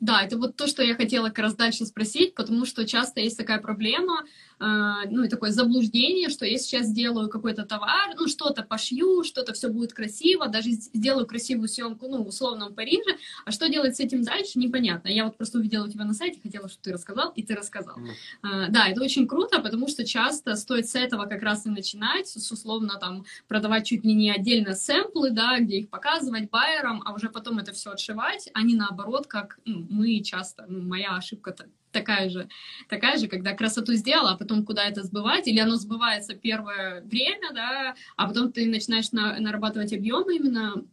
Да, 0.00 0.20
это 0.20 0.36
вот 0.36 0.56
то, 0.56 0.66
что 0.66 0.82
я 0.82 0.96
хотела 0.96 1.28
как 1.28 1.38
раз 1.38 1.54
дальше 1.54 1.86
спросить, 1.86 2.34
потому 2.34 2.66
что 2.66 2.84
часто 2.84 3.20
есть 3.20 3.38
такая 3.38 3.60
проблема, 3.60 4.24
ну 4.62 5.24
и 5.24 5.28
такое 5.28 5.50
заблуждение, 5.50 6.28
что 6.28 6.46
я 6.46 6.58
сейчас 6.58 6.86
сделаю 6.86 7.28
какой-то 7.28 7.64
товар, 7.64 8.14
ну 8.16 8.28
что-то 8.28 8.62
пошью, 8.62 9.24
что-то 9.24 9.52
все 9.52 9.68
будет 9.68 9.92
красиво, 9.92 10.48
даже 10.48 10.70
сделаю 10.70 11.26
красивую 11.26 11.68
съемку, 11.68 12.08
ну, 12.08 12.22
в 12.22 12.28
условном 12.28 12.74
Париже, 12.74 13.16
а 13.44 13.50
что 13.50 13.68
делать 13.68 13.96
с 13.96 14.00
этим 14.00 14.22
дальше, 14.22 14.58
непонятно. 14.58 15.08
Я 15.08 15.24
вот 15.24 15.36
просто 15.36 15.58
увидела 15.58 15.86
у 15.86 15.88
тебя 15.88 16.04
на 16.04 16.14
сайте, 16.14 16.40
хотела, 16.40 16.68
чтобы 16.68 16.82
ты 16.82 16.92
рассказал, 16.92 17.32
и 17.34 17.42
ты 17.42 17.54
рассказал. 17.54 17.96
Mm. 18.42 18.66
Да, 18.68 18.88
это 18.88 19.02
очень 19.02 19.26
круто, 19.26 19.60
потому 19.60 19.88
что 19.88 20.04
часто 20.04 20.54
стоит 20.56 20.88
с 20.88 20.94
этого 20.94 21.26
как 21.26 21.42
раз 21.42 21.66
и 21.66 21.70
начинать, 21.70 22.28
с 22.28 22.52
условно 22.52 22.98
там 23.00 23.24
продавать 23.48 23.86
чуть 23.86 24.04
ли 24.04 24.14
не 24.14 24.30
отдельно 24.30 24.74
сэмплы, 24.74 25.30
да, 25.30 25.58
где 25.58 25.80
их 25.80 25.90
показывать 25.90 26.50
байерам, 26.50 27.02
а 27.04 27.14
уже 27.14 27.28
потом 27.30 27.58
это 27.58 27.72
все 27.72 27.90
отшивать, 27.90 28.48
а 28.54 28.62
не 28.62 28.74
наоборот, 28.74 29.26
как 29.26 29.58
ну, 29.64 29.86
мы 29.90 30.20
часто, 30.20 30.66
ну, 30.68 30.82
моя 30.82 31.16
ошибка 31.16 31.52
такая 31.92 32.30
же, 32.30 32.48
такая 32.88 33.18
же, 33.18 33.28
когда 33.28 33.54
красоту 33.54 33.94
сделала, 33.94 34.32
а 34.32 34.36
потом 34.36 34.64
куда 34.64 34.84
это 34.84 35.02
сбывать, 35.02 35.46
или 35.46 35.60
оно 35.60 35.76
сбывается 35.76 36.34
первое 36.34 37.02
время, 37.02 37.52
да, 37.52 37.94
а 38.16 38.26
потом 38.26 38.52
ты 38.52 38.66
начинаешь 38.66 39.12
на, 39.12 39.38
нарабатывать 39.38 39.92
объемы 39.92 40.36
именно 40.36 40.84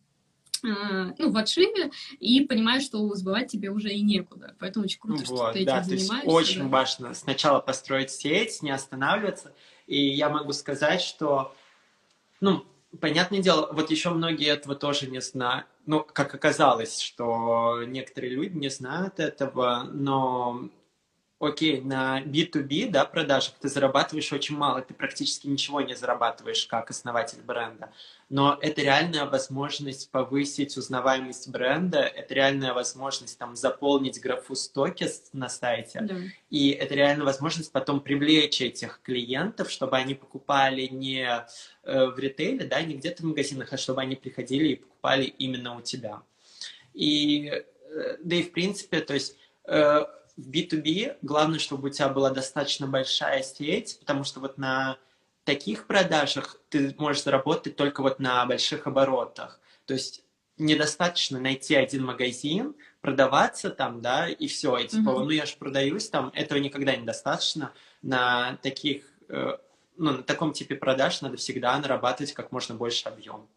э, 0.63 1.13
ну, 1.17 1.31
в 1.31 1.37
отшиве, 1.37 1.91
и 2.19 2.45
понимаешь, 2.45 2.83
что 2.83 3.13
сбывать 3.15 3.51
тебе 3.51 3.69
уже 3.71 3.89
и 3.89 4.01
некуда. 4.01 4.55
Поэтому 4.59 4.85
очень 4.85 4.99
круто, 4.99 5.23
вот, 5.25 5.37
что 5.37 5.53
ты 5.53 5.65
да, 5.65 5.79
этим 5.79 5.97
занимаешься. 5.97 6.29
очень 6.29 6.63
да. 6.63 6.67
важно 6.67 7.13
сначала 7.13 7.59
построить 7.59 8.11
сеть, 8.11 8.61
не 8.61 8.71
останавливаться. 8.71 9.53
И 9.87 10.09
я 10.09 10.29
могу 10.29 10.53
сказать, 10.53 11.01
что, 11.01 11.55
ну, 12.41 12.65
понятное 12.99 13.39
дело, 13.39 13.69
вот 13.71 13.89
еще 13.91 14.09
многие 14.09 14.47
этого 14.47 14.75
тоже 14.75 15.09
не 15.09 15.21
знают. 15.21 15.67
Ну, 15.85 16.01
как 16.01 16.35
оказалось, 16.35 17.01
что 17.01 17.83
некоторые 17.87 18.33
люди 18.33 18.55
не 18.55 18.69
знают 18.69 19.19
этого, 19.19 19.89
но 19.91 20.69
окей, 21.39 21.79
на 21.81 22.21
B2B, 22.21 22.89
да, 22.89 23.05
продажах 23.05 23.53
ты 23.61 23.69
зарабатываешь 23.69 24.31
очень 24.33 24.57
мало, 24.57 24.81
ты 24.81 24.93
практически 24.93 25.47
ничего 25.47 25.79
не 25.79 25.95
зарабатываешь 25.95 26.65
как 26.65 26.89
основатель 26.89 27.39
бренда, 27.41 27.91
но 28.27 28.57
это 28.61 28.81
реальная 28.81 29.25
возможность 29.25 30.11
повысить 30.11 30.75
узнаваемость 30.75 31.49
бренда, 31.49 31.99
это 31.99 32.33
реальная 32.33 32.73
возможность 32.73 33.39
там 33.39 33.55
заполнить 33.55 34.19
графу 34.19 34.53
стоки 34.53 35.07
на 35.31 35.47
сайте, 35.47 36.01
да. 36.01 36.15
и 36.49 36.71
это 36.71 36.93
реальная 36.93 37.25
возможность 37.25 37.71
потом 37.71 38.01
привлечь 38.01 38.61
этих 38.61 38.99
клиентов, 39.01 39.71
чтобы 39.71 39.95
они 39.95 40.15
покупали 40.15 40.87
не 40.87 41.25
э, 41.83 42.05
в 42.05 42.19
ритейле, 42.19 42.65
да, 42.65 42.81
не 42.81 42.95
где-то 42.95 43.23
в 43.23 43.25
магазинах, 43.27 43.71
а 43.71 43.77
чтобы 43.77 44.01
они 44.01 44.17
приходили 44.17 44.69
и 44.69 44.75
покупали 44.75 45.23
именно 45.23 45.77
у 45.77 45.81
тебя. 45.81 46.21
И, 46.93 47.49
э, 47.49 48.17
да 48.21 48.35
и 48.35 48.43
в 48.43 48.51
принципе, 48.51 48.99
то 48.99 49.13
есть 49.13 49.37
э, 49.65 50.03
в 50.39 50.49
B2B 50.49 51.17
главное, 51.21 51.59
чтобы 51.59 51.89
у 51.89 51.91
тебя 51.91 52.09
была 52.09 52.29
достаточно 52.29 52.87
большая 52.87 53.43
сеть, 53.43 53.97
потому 53.99 54.23
что 54.23 54.39
вот 54.39 54.57
на 54.57 54.97
таких 55.43 55.87
продажах 55.87 56.57
ты 56.69 56.95
можешь 56.97 57.23
заработать 57.23 57.75
только 57.75 58.01
вот 58.01 58.19
на 58.19 58.45
больших 58.45 58.87
оборотах. 58.87 59.59
То 59.85 59.93
есть 59.93 60.23
недостаточно 60.57 61.39
найти 61.39 61.75
один 61.75 62.05
магазин, 62.05 62.75
продаваться 63.01 63.69
там, 63.69 64.01
да, 64.01 64.29
и 64.29 64.47
все, 64.47 64.77
и 64.77 64.87
типа, 64.87 65.09
mm-hmm. 65.09 65.23
ну 65.23 65.29
я 65.29 65.45
же 65.45 65.55
продаюсь 65.57 66.09
там, 66.09 66.31
этого 66.35 66.59
никогда 66.59 66.95
недостаточно. 66.95 67.71
На 68.01 68.57
таких, 68.57 69.05
э, 69.29 69.57
ну, 69.97 70.11
на 70.11 70.23
таком 70.23 70.53
типе 70.53 70.75
продаж 70.75 71.21
надо 71.21 71.37
всегда 71.37 71.77
нарабатывать 71.79 72.33
как 72.33 72.51
можно 72.51 72.75
больше 72.75 73.07
объем. 73.07 73.47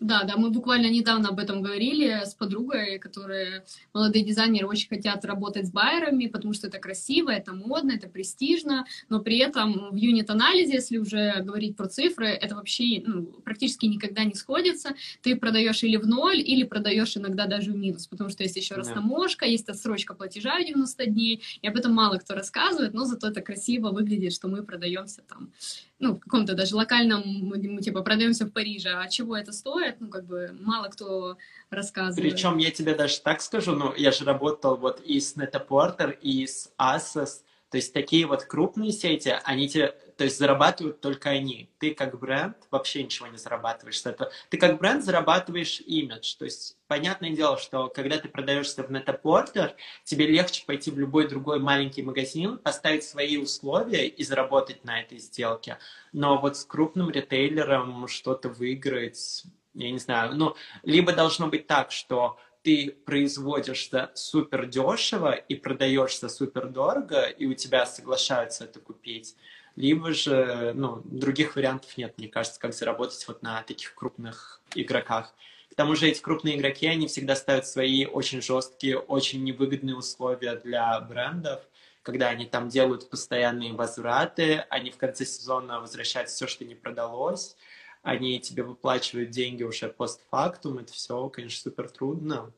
Да, 0.00 0.22
да, 0.22 0.36
мы 0.36 0.50
буквально 0.50 0.88
недавно 0.90 1.30
об 1.30 1.40
этом 1.40 1.60
говорили 1.60 2.22
с 2.24 2.32
подругой, 2.32 3.00
которые 3.00 3.64
молодые 3.92 4.24
дизайнеры 4.24 4.68
очень 4.68 4.88
хотят 4.88 5.24
работать 5.24 5.66
с 5.66 5.72
байерами, 5.72 6.28
потому 6.28 6.52
что 6.52 6.68
это 6.68 6.78
красиво, 6.78 7.30
это 7.30 7.52
модно, 7.52 7.92
это 7.92 8.08
престижно, 8.08 8.86
но 9.08 9.18
при 9.20 9.38
этом 9.38 9.90
в 9.90 9.96
юнит-анализе, 9.96 10.74
если 10.74 10.98
уже 10.98 11.42
говорить 11.42 11.76
про 11.76 11.88
цифры, 11.88 12.28
это 12.28 12.54
вообще 12.54 13.02
ну, 13.04 13.24
практически 13.44 13.86
никогда 13.86 14.22
не 14.22 14.34
сходится. 14.34 14.90
Ты 15.22 15.34
продаешь 15.34 15.82
или 15.82 15.96
в 15.96 16.06
ноль, 16.06 16.38
или 16.38 16.62
продаешь 16.62 17.16
иногда 17.16 17.46
даже 17.46 17.72
в 17.72 17.76
минус, 17.76 18.06
потому 18.06 18.30
что 18.30 18.44
есть 18.44 18.56
еще 18.56 18.76
да. 18.76 18.82
растаможка, 18.82 19.46
есть 19.46 19.68
отсрочка 19.68 20.14
платежа 20.14 20.62
90 20.62 21.06
дней, 21.06 21.42
и 21.60 21.66
об 21.66 21.76
этом 21.76 21.92
мало 21.92 22.18
кто 22.18 22.36
рассказывает, 22.36 22.94
но 22.94 23.04
зато 23.04 23.28
это 23.28 23.40
красиво 23.40 23.90
выглядит, 23.90 24.32
что 24.32 24.46
мы 24.46 24.62
продаемся 24.62 25.22
там 25.28 25.50
ну, 25.98 26.14
в 26.14 26.20
каком-то 26.20 26.54
даже 26.54 26.76
локальном, 26.76 27.22
мы, 27.24 27.82
типа, 27.82 28.02
продаемся 28.02 28.46
в 28.46 28.52
Париже, 28.52 28.90
а 28.90 29.08
чего 29.08 29.36
это 29.36 29.52
стоит, 29.52 30.00
ну, 30.00 30.08
как 30.08 30.26
бы, 30.26 30.56
мало 30.60 30.88
кто 30.88 31.36
рассказывает. 31.70 32.32
Причем 32.32 32.58
я 32.58 32.70
тебе 32.70 32.94
даже 32.94 33.20
так 33.20 33.40
скажу, 33.40 33.72
ну, 33.72 33.92
я 33.96 34.12
же 34.12 34.24
работал 34.24 34.76
вот 34.76 35.00
и 35.00 35.18
с 35.20 35.36
Netaporter, 35.36 36.16
и 36.20 36.46
с 36.46 36.72
Asos, 36.78 37.42
то 37.70 37.76
есть 37.76 37.92
такие 37.92 38.26
вот 38.26 38.44
крупные 38.44 38.92
сети, 38.92 39.34
они 39.44 39.68
тебе 39.68 39.94
то 40.18 40.24
есть 40.24 40.36
зарабатывают 40.36 41.00
только 41.00 41.30
они. 41.30 41.70
Ты 41.78 41.94
как 41.94 42.18
бренд 42.18 42.56
вообще 42.72 43.04
ничего 43.04 43.28
не 43.28 43.38
зарабатываешь 43.38 44.00
с 44.00 44.04
этого. 44.04 44.32
Ты 44.50 44.58
как 44.58 44.78
бренд 44.78 45.04
зарабатываешь 45.04 45.80
имидж. 45.80 46.34
То 46.36 46.44
есть 46.44 46.76
понятное 46.88 47.30
дело, 47.30 47.56
что 47.56 47.86
когда 47.86 48.18
ты 48.18 48.28
продаешься 48.28 48.82
в 48.82 48.90
Net-a-Porter, 48.90 49.76
тебе 50.02 50.26
легче 50.26 50.64
пойти 50.66 50.90
в 50.90 50.98
любой 50.98 51.28
другой 51.28 51.60
маленький 51.60 52.02
магазин, 52.02 52.58
поставить 52.58 53.04
свои 53.04 53.36
условия 53.36 54.08
и 54.08 54.24
заработать 54.24 54.82
на 54.82 55.00
этой 55.00 55.18
сделке. 55.18 55.78
Но 56.12 56.40
вот 56.40 56.56
с 56.56 56.64
крупным 56.64 57.10
ритейлером 57.10 58.08
что-то 58.08 58.48
выиграть, 58.48 59.44
я 59.74 59.92
не 59.92 59.98
знаю, 59.98 60.34
ну, 60.34 60.56
либо 60.82 61.12
должно 61.12 61.46
быть 61.46 61.68
так, 61.68 61.92
что 61.92 62.38
ты 62.62 62.90
производишься 63.06 64.10
супер 64.14 64.66
дешево 64.66 65.30
и 65.30 65.54
продаешься 65.54 66.28
супер 66.28 66.66
дорого, 66.66 67.22
и 67.22 67.46
у 67.46 67.54
тебя 67.54 67.86
соглашаются 67.86 68.64
это 68.64 68.80
купить, 68.80 69.36
либо 69.78 70.12
же, 70.12 70.72
ну, 70.74 71.02
других 71.04 71.54
вариантов 71.54 71.96
нет, 71.96 72.18
мне 72.18 72.26
кажется, 72.26 72.58
как 72.58 72.74
заработать 72.74 73.24
вот 73.28 73.42
на 73.42 73.62
таких 73.62 73.94
крупных 73.94 74.60
игроках. 74.74 75.32
К 75.70 75.76
тому 75.76 75.94
же 75.94 76.08
эти 76.08 76.20
крупные 76.20 76.56
игроки, 76.56 76.88
они 76.88 77.06
всегда 77.06 77.36
ставят 77.36 77.64
свои 77.64 78.04
очень 78.04 78.42
жесткие, 78.42 78.98
очень 78.98 79.44
невыгодные 79.44 79.94
условия 79.94 80.56
для 80.56 80.98
брендов, 81.00 81.60
когда 82.02 82.28
они 82.28 82.44
там 82.44 82.68
делают 82.68 83.08
постоянные 83.08 83.72
возвраты, 83.72 84.64
они 84.68 84.90
в 84.90 84.96
конце 84.96 85.24
сезона 85.24 85.78
возвращают 85.78 86.28
все, 86.28 86.48
что 86.48 86.64
не 86.64 86.74
продалось, 86.74 87.54
они 88.02 88.40
тебе 88.40 88.64
выплачивают 88.64 89.30
деньги 89.30 89.62
уже 89.62 89.88
постфактум, 89.88 90.78
это 90.78 90.92
все, 90.92 91.28
конечно, 91.28 91.70
супер 91.70 91.88
трудно, 91.88 92.52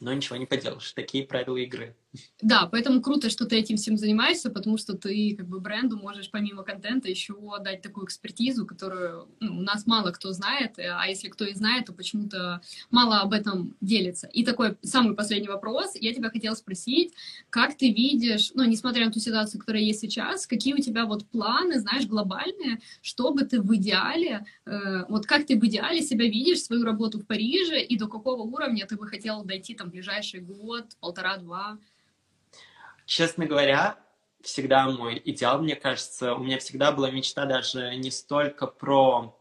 но 0.00 0.12
ничего 0.12 0.36
не 0.38 0.46
поделаешь, 0.46 0.90
такие 0.90 1.24
правила 1.24 1.56
игры. 1.58 1.94
Да, 2.42 2.66
поэтому 2.66 3.00
круто, 3.00 3.30
что 3.30 3.46
ты 3.46 3.56
этим 3.56 3.76
всем 3.76 3.96
занимаешься, 3.96 4.50
потому 4.50 4.78
что 4.78 4.94
ты 4.94 5.34
как 5.36 5.48
бы 5.48 5.60
бренду 5.60 5.96
можешь 5.96 6.30
помимо 6.30 6.62
контента 6.62 7.08
еще 7.08 7.34
дать 7.62 7.82
такую 7.82 8.06
экспертизу, 8.06 8.66
которую 8.66 9.28
ну, 9.40 9.58
у 9.58 9.62
нас 9.62 9.86
мало 9.86 10.10
кто 10.12 10.32
знает, 10.32 10.78
э, 10.78 10.88
а 10.90 11.06
если 11.06 11.28
кто 11.28 11.44
и 11.44 11.54
знает, 11.54 11.86
то 11.86 11.92
почему-то 11.92 12.60
мало 12.90 13.20
об 13.20 13.32
этом 13.32 13.74
делится. 13.80 14.26
И 14.28 14.44
такой 14.44 14.76
самый 14.82 15.14
последний 15.14 15.48
вопрос. 15.48 15.94
Я 15.94 16.14
тебя 16.14 16.30
хотела 16.30 16.54
спросить, 16.54 17.12
как 17.50 17.76
ты 17.76 17.92
видишь, 17.92 18.52
ну, 18.54 18.64
несмотря 18.64 19.06
на 19.06 19.12
ту 19.12 19.20
ситуацию, 19.20 19.60
которая 19.60 19.82
есть 19.82 20.00
сейчас, 20.00 20.46
какие 20.46 20.74
у 20.74 20.78
тебя 20.78 21.06
вот 21.06 21.26
планы, 21.26 21.80
знаешь, 21.80 22.06
глобальные, 22.06 22.80
чтобы 23.02 23.44
ты 23.44 23.60
в 23.60 23.74
идеале, 23.76 24.46
э, 24.64 25.04
вот 25.08 25.26
как 25.26 25.46
ты 25.46 25.58
в 25.58 25.64
идеале 25.66 26.02
себя 26.02 26.24
видишь, 26.26 26.62
свою 26.62 26.84
работу 26.84 27.18
в 27.18 27.26
Париже, 27.26 27.80
и 27.82 27.96
до 27.96 28.08
какого 28.08 28.42
уровня 28.42 28.86
ты 28.86 28.96
бы 28.96 29.06
хотела 29.06 29.44
дойти 29.44 29.74
там 29.74 29.90
ближайший 29.90 30.40
год, 30.40 30.84
полтора-два? 31.00 31.78
Честно 33.06 33.46
говоря, 33.46 33.98
всегда 34.42 34.88
мой 34.88 35.22
идеал, 35.24 35.62
мне 35.62 35.76
кажется, 35.76 36.34
у 36.34 36.38
меня 36.38 36.58
всегда 36.58 36.92
была 36.92 37.10
мечта 37.10 37.46
даже 37.46 37.94
не 37.96 38.10
столько 38.10 38.66
про 38.66 39.32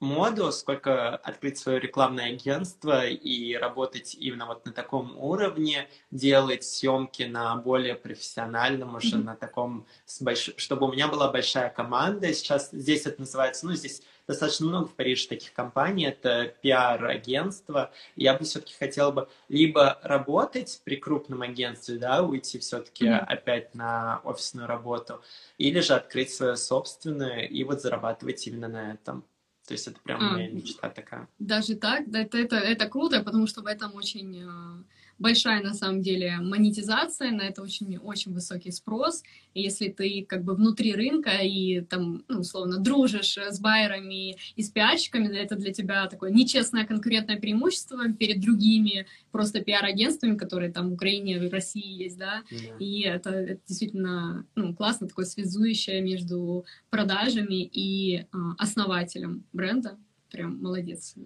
моду, 0.00 0.52
сколько 0.52 1.16
открыть 1.16 1.58
свое 1.58 1.78
рекламное 1.78 2.32
агентство 2.32 3.06
и 3.06 3.54
работать 3.54 4.14
именно 4.14 4.46
вот 4.46 4.64
на 4.64 4.72
таком 4.72 5.16
уровне, 5.18 5.88
делать 6.10 6.64
съемки 6.64 7.22
на 7.22 7.56
более 7.56 7.94
профессиональном 7.94 8.94
уже, 8.94 9.16
mm-hmm. 9.16 9.24
на 9.24 9.36
таком, 9.36 9.86
с 10.06 10.20
больш... 10.22 10.50
чтобы 10.56 10.86
у 10.88 10.92
меня 10.92 11.08
была 11.08 11.30
большая 11.30 11.70
команда. 11.70 12.32
Сейчас 12.32 12.70
здесь 12.70 13.06
это 13.06 13.20
называется, 13.20 13.66
ну, 13.66 13.74
здесь 13.74 14.02
достаточно 14.30 14.66
много 14.66 14.86
в 14.86 14.94
Париже 14.94 15.28
таких 15.28 15.52
компаний, 15.52 16.04
это 16.04 16.54
пиар-агентство. 16.62 17.90
Я 18.14 18.34
бы 18.34 18.44
все-таки 18.44 18.74
хотела 18.78 19.10
бы 19.10 19.28
либо 19.48 19.98
работать 20.02 20.80
при 20.84 20.96
крупном 20.96 21.42
агентстве, 21.42 21.98
да, 21.98 22.22
уйти 22.22 22.60
все-таки 22.60 23.06
mm-hmm. 23.06 23.18
опять 23.18 23.74
на 23.74 24.20
офисную 24.22 24.68
работу, 24.68 25.20
или 25.58 25.80
же 25.80 25.94
открыть 25.94 26.32
свое 26.32 26.56
собственное 26.56 27.40
и 27.40 27.64
вот 27.64 27.82
зарабатывать 27.82 28.46
именно 28.46 28.68
на 28.68 28.92
этом. 28.92 29.24
То 29.66 29.74
есть 29.74 29.88
это 29.88 30.00
прям 30.00 30.20
а, 30.20 30.32
моя 30.34 30.48
мечта 30.48 30.88
такая. 30.90 31.28
Даже 31.38 31.74
так? 31.74 32.06
Это, 32.08 32.38
это, 32.38 32.56
это 32.56 32.88
круто, 32.88 33.22
потому 33.22 33.48
что 33.48 33.62
в 33.62 33.66
этом 33.66 33.94
очень 33.96 34.44
а, 34.44 34.82
большая 35.20 35.62
на 35.62 35.74
самом 35.74 36.00
деле 36.00 36.38
монетизация, 36.40 37.30
на 37.30 37.42
это 37.42 37.62
очень, 37.62 37.98
очень 37.98 38.32
высокий 38.32 38.72
спрос. 38.72 39.22
И 39.54 39.62
если 39.62 39.88
ты 39.88 40.24
как 40.26 40.42
бы 40.44 40.54
внутри 40.54 40.94
рынка 40.94 41.30
и 41.42 41.82
там, 41.82 42.24
ну, 42.28 42.40
условно, 42.40 42.78
дружишь 42.78 43.36
с 43.36 43.60
байерами 43.60 44.36
и 44.56 44.62
с 44.62 44.70
пиарщиками, 44.70 45.28
это 45.36 45.56
для 45.56 45.72
тебя 45.72 46.06
такое 46.06 46.30
нечестное 46.30 46.86
конкурентное 46.86 47.38
преимущество 47.38 48.10
перед 48.12 48.40
другими 48.40 49.06
просто 49.30 49.60
пиар-агентствами, 49.60 50.36
которые 50.36 50.72
там 50.72 50.90
в 50.90 50.94
Украине, 50.94 51.38
в 51.38 51.52
России 51.52 52.02
есть, 52.02 52.18
да, 52.18 52.42
yeah. 52.50 52.78
и 52.78 53.02
это, 53.02 53.30
это 53.30 53.60
действительно 53.68 54.46
ну, 54.54 54.74
классно, 54.74 55.06
такое 55.06 55.26
связующее 55.26 56.00
между 56.00 56.64
продажами 56.88 57.62
и 57.62 58.20
э, 58.20 58.24
основателем 58.58 59.44
бренда. 59.52 59.98
Прям 60.30 60.62
молодец. 60.62 61.16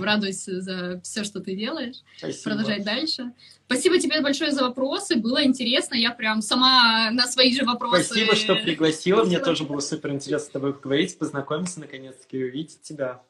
Радуюсь 0.00 0.44
за 0.44 1.00
все, 1.02 1.24
что 1.24 1.40
ты 1.40 1.54
делаешь. 1.54 1.96
Спасибо. 2.18 2.42
Продолжай 2.44 2.82
дальше. 2.82 3.32
Спасибо 3.66 3.98
тебе 3.98 4.20
большое 4.20 4.50
за 4.52 4.62
вопросы. 4.62 5.16
Было 5.16 5.44
интересно. 5.44 5.94
Я 5.94 6.10
прям 6.10 6.42
сама 6.42 7.10
на 7.10 7.26
свои 7.26 7.54
же 7.54 7.64
вопросы... 7.64 8.04
Спасибо, 8.04 8.34
что 8.34 8.56
пригласила. 8.56 9.24
Мне 9.24 9.38
тоже 9.38 9.64
было 9.64 9.80
супер 9.80 10.10
интересно 10.10 10.46
с 10.46 10.50
тобой 10.50 10.74
поговорить, 10.74 11.18
познакомиться 11.18 11.80
наконец-таки 11.80 12.38
и 12.38 12.44
увидеть 12.44 12.82
тебя. 12.82 13.22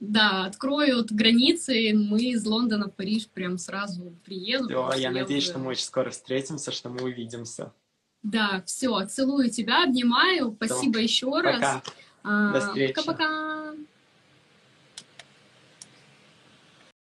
Да, 0.00 0.46
откроют 0.46 1.12
границы, 1.12 1.92
мы 1.94 2.20
из 2.20 2.46
Лондона 2.46 2.88
в 2.88 2.94
Париж 2.94 3.28
прям 3.28 3.58
сразу 3.58 4.16
приеду. 4.24 4.68
Да, 4.68 4.94
я 4.96 5.10
надеюсь, 5.10 5.44
уже... 5.44 5.50
что 5.50 5.58
мы 5.58 5.70
очень 5.72 5.84
скоро 5.84 6.08
встретимся, 6.08 6.72
что 6.72 6.88
мы 6.88 7.02
увидимся. 7.02 7.72
Да, 8.22 8.62
все, 8.66 9.04
целую 9.06 9.50
тебя, 9.50 9.84
обнимаю, 9.84 10.56
Спасибо 10.56 10.98
еще 10.98 11.30
Пока. 11.30 11.42
раз. 11.42 11.82
А, 12.22 12.52
До 12.52 12.60
встречи. 12.60 12.94
Пока-пока. 12.94 13.49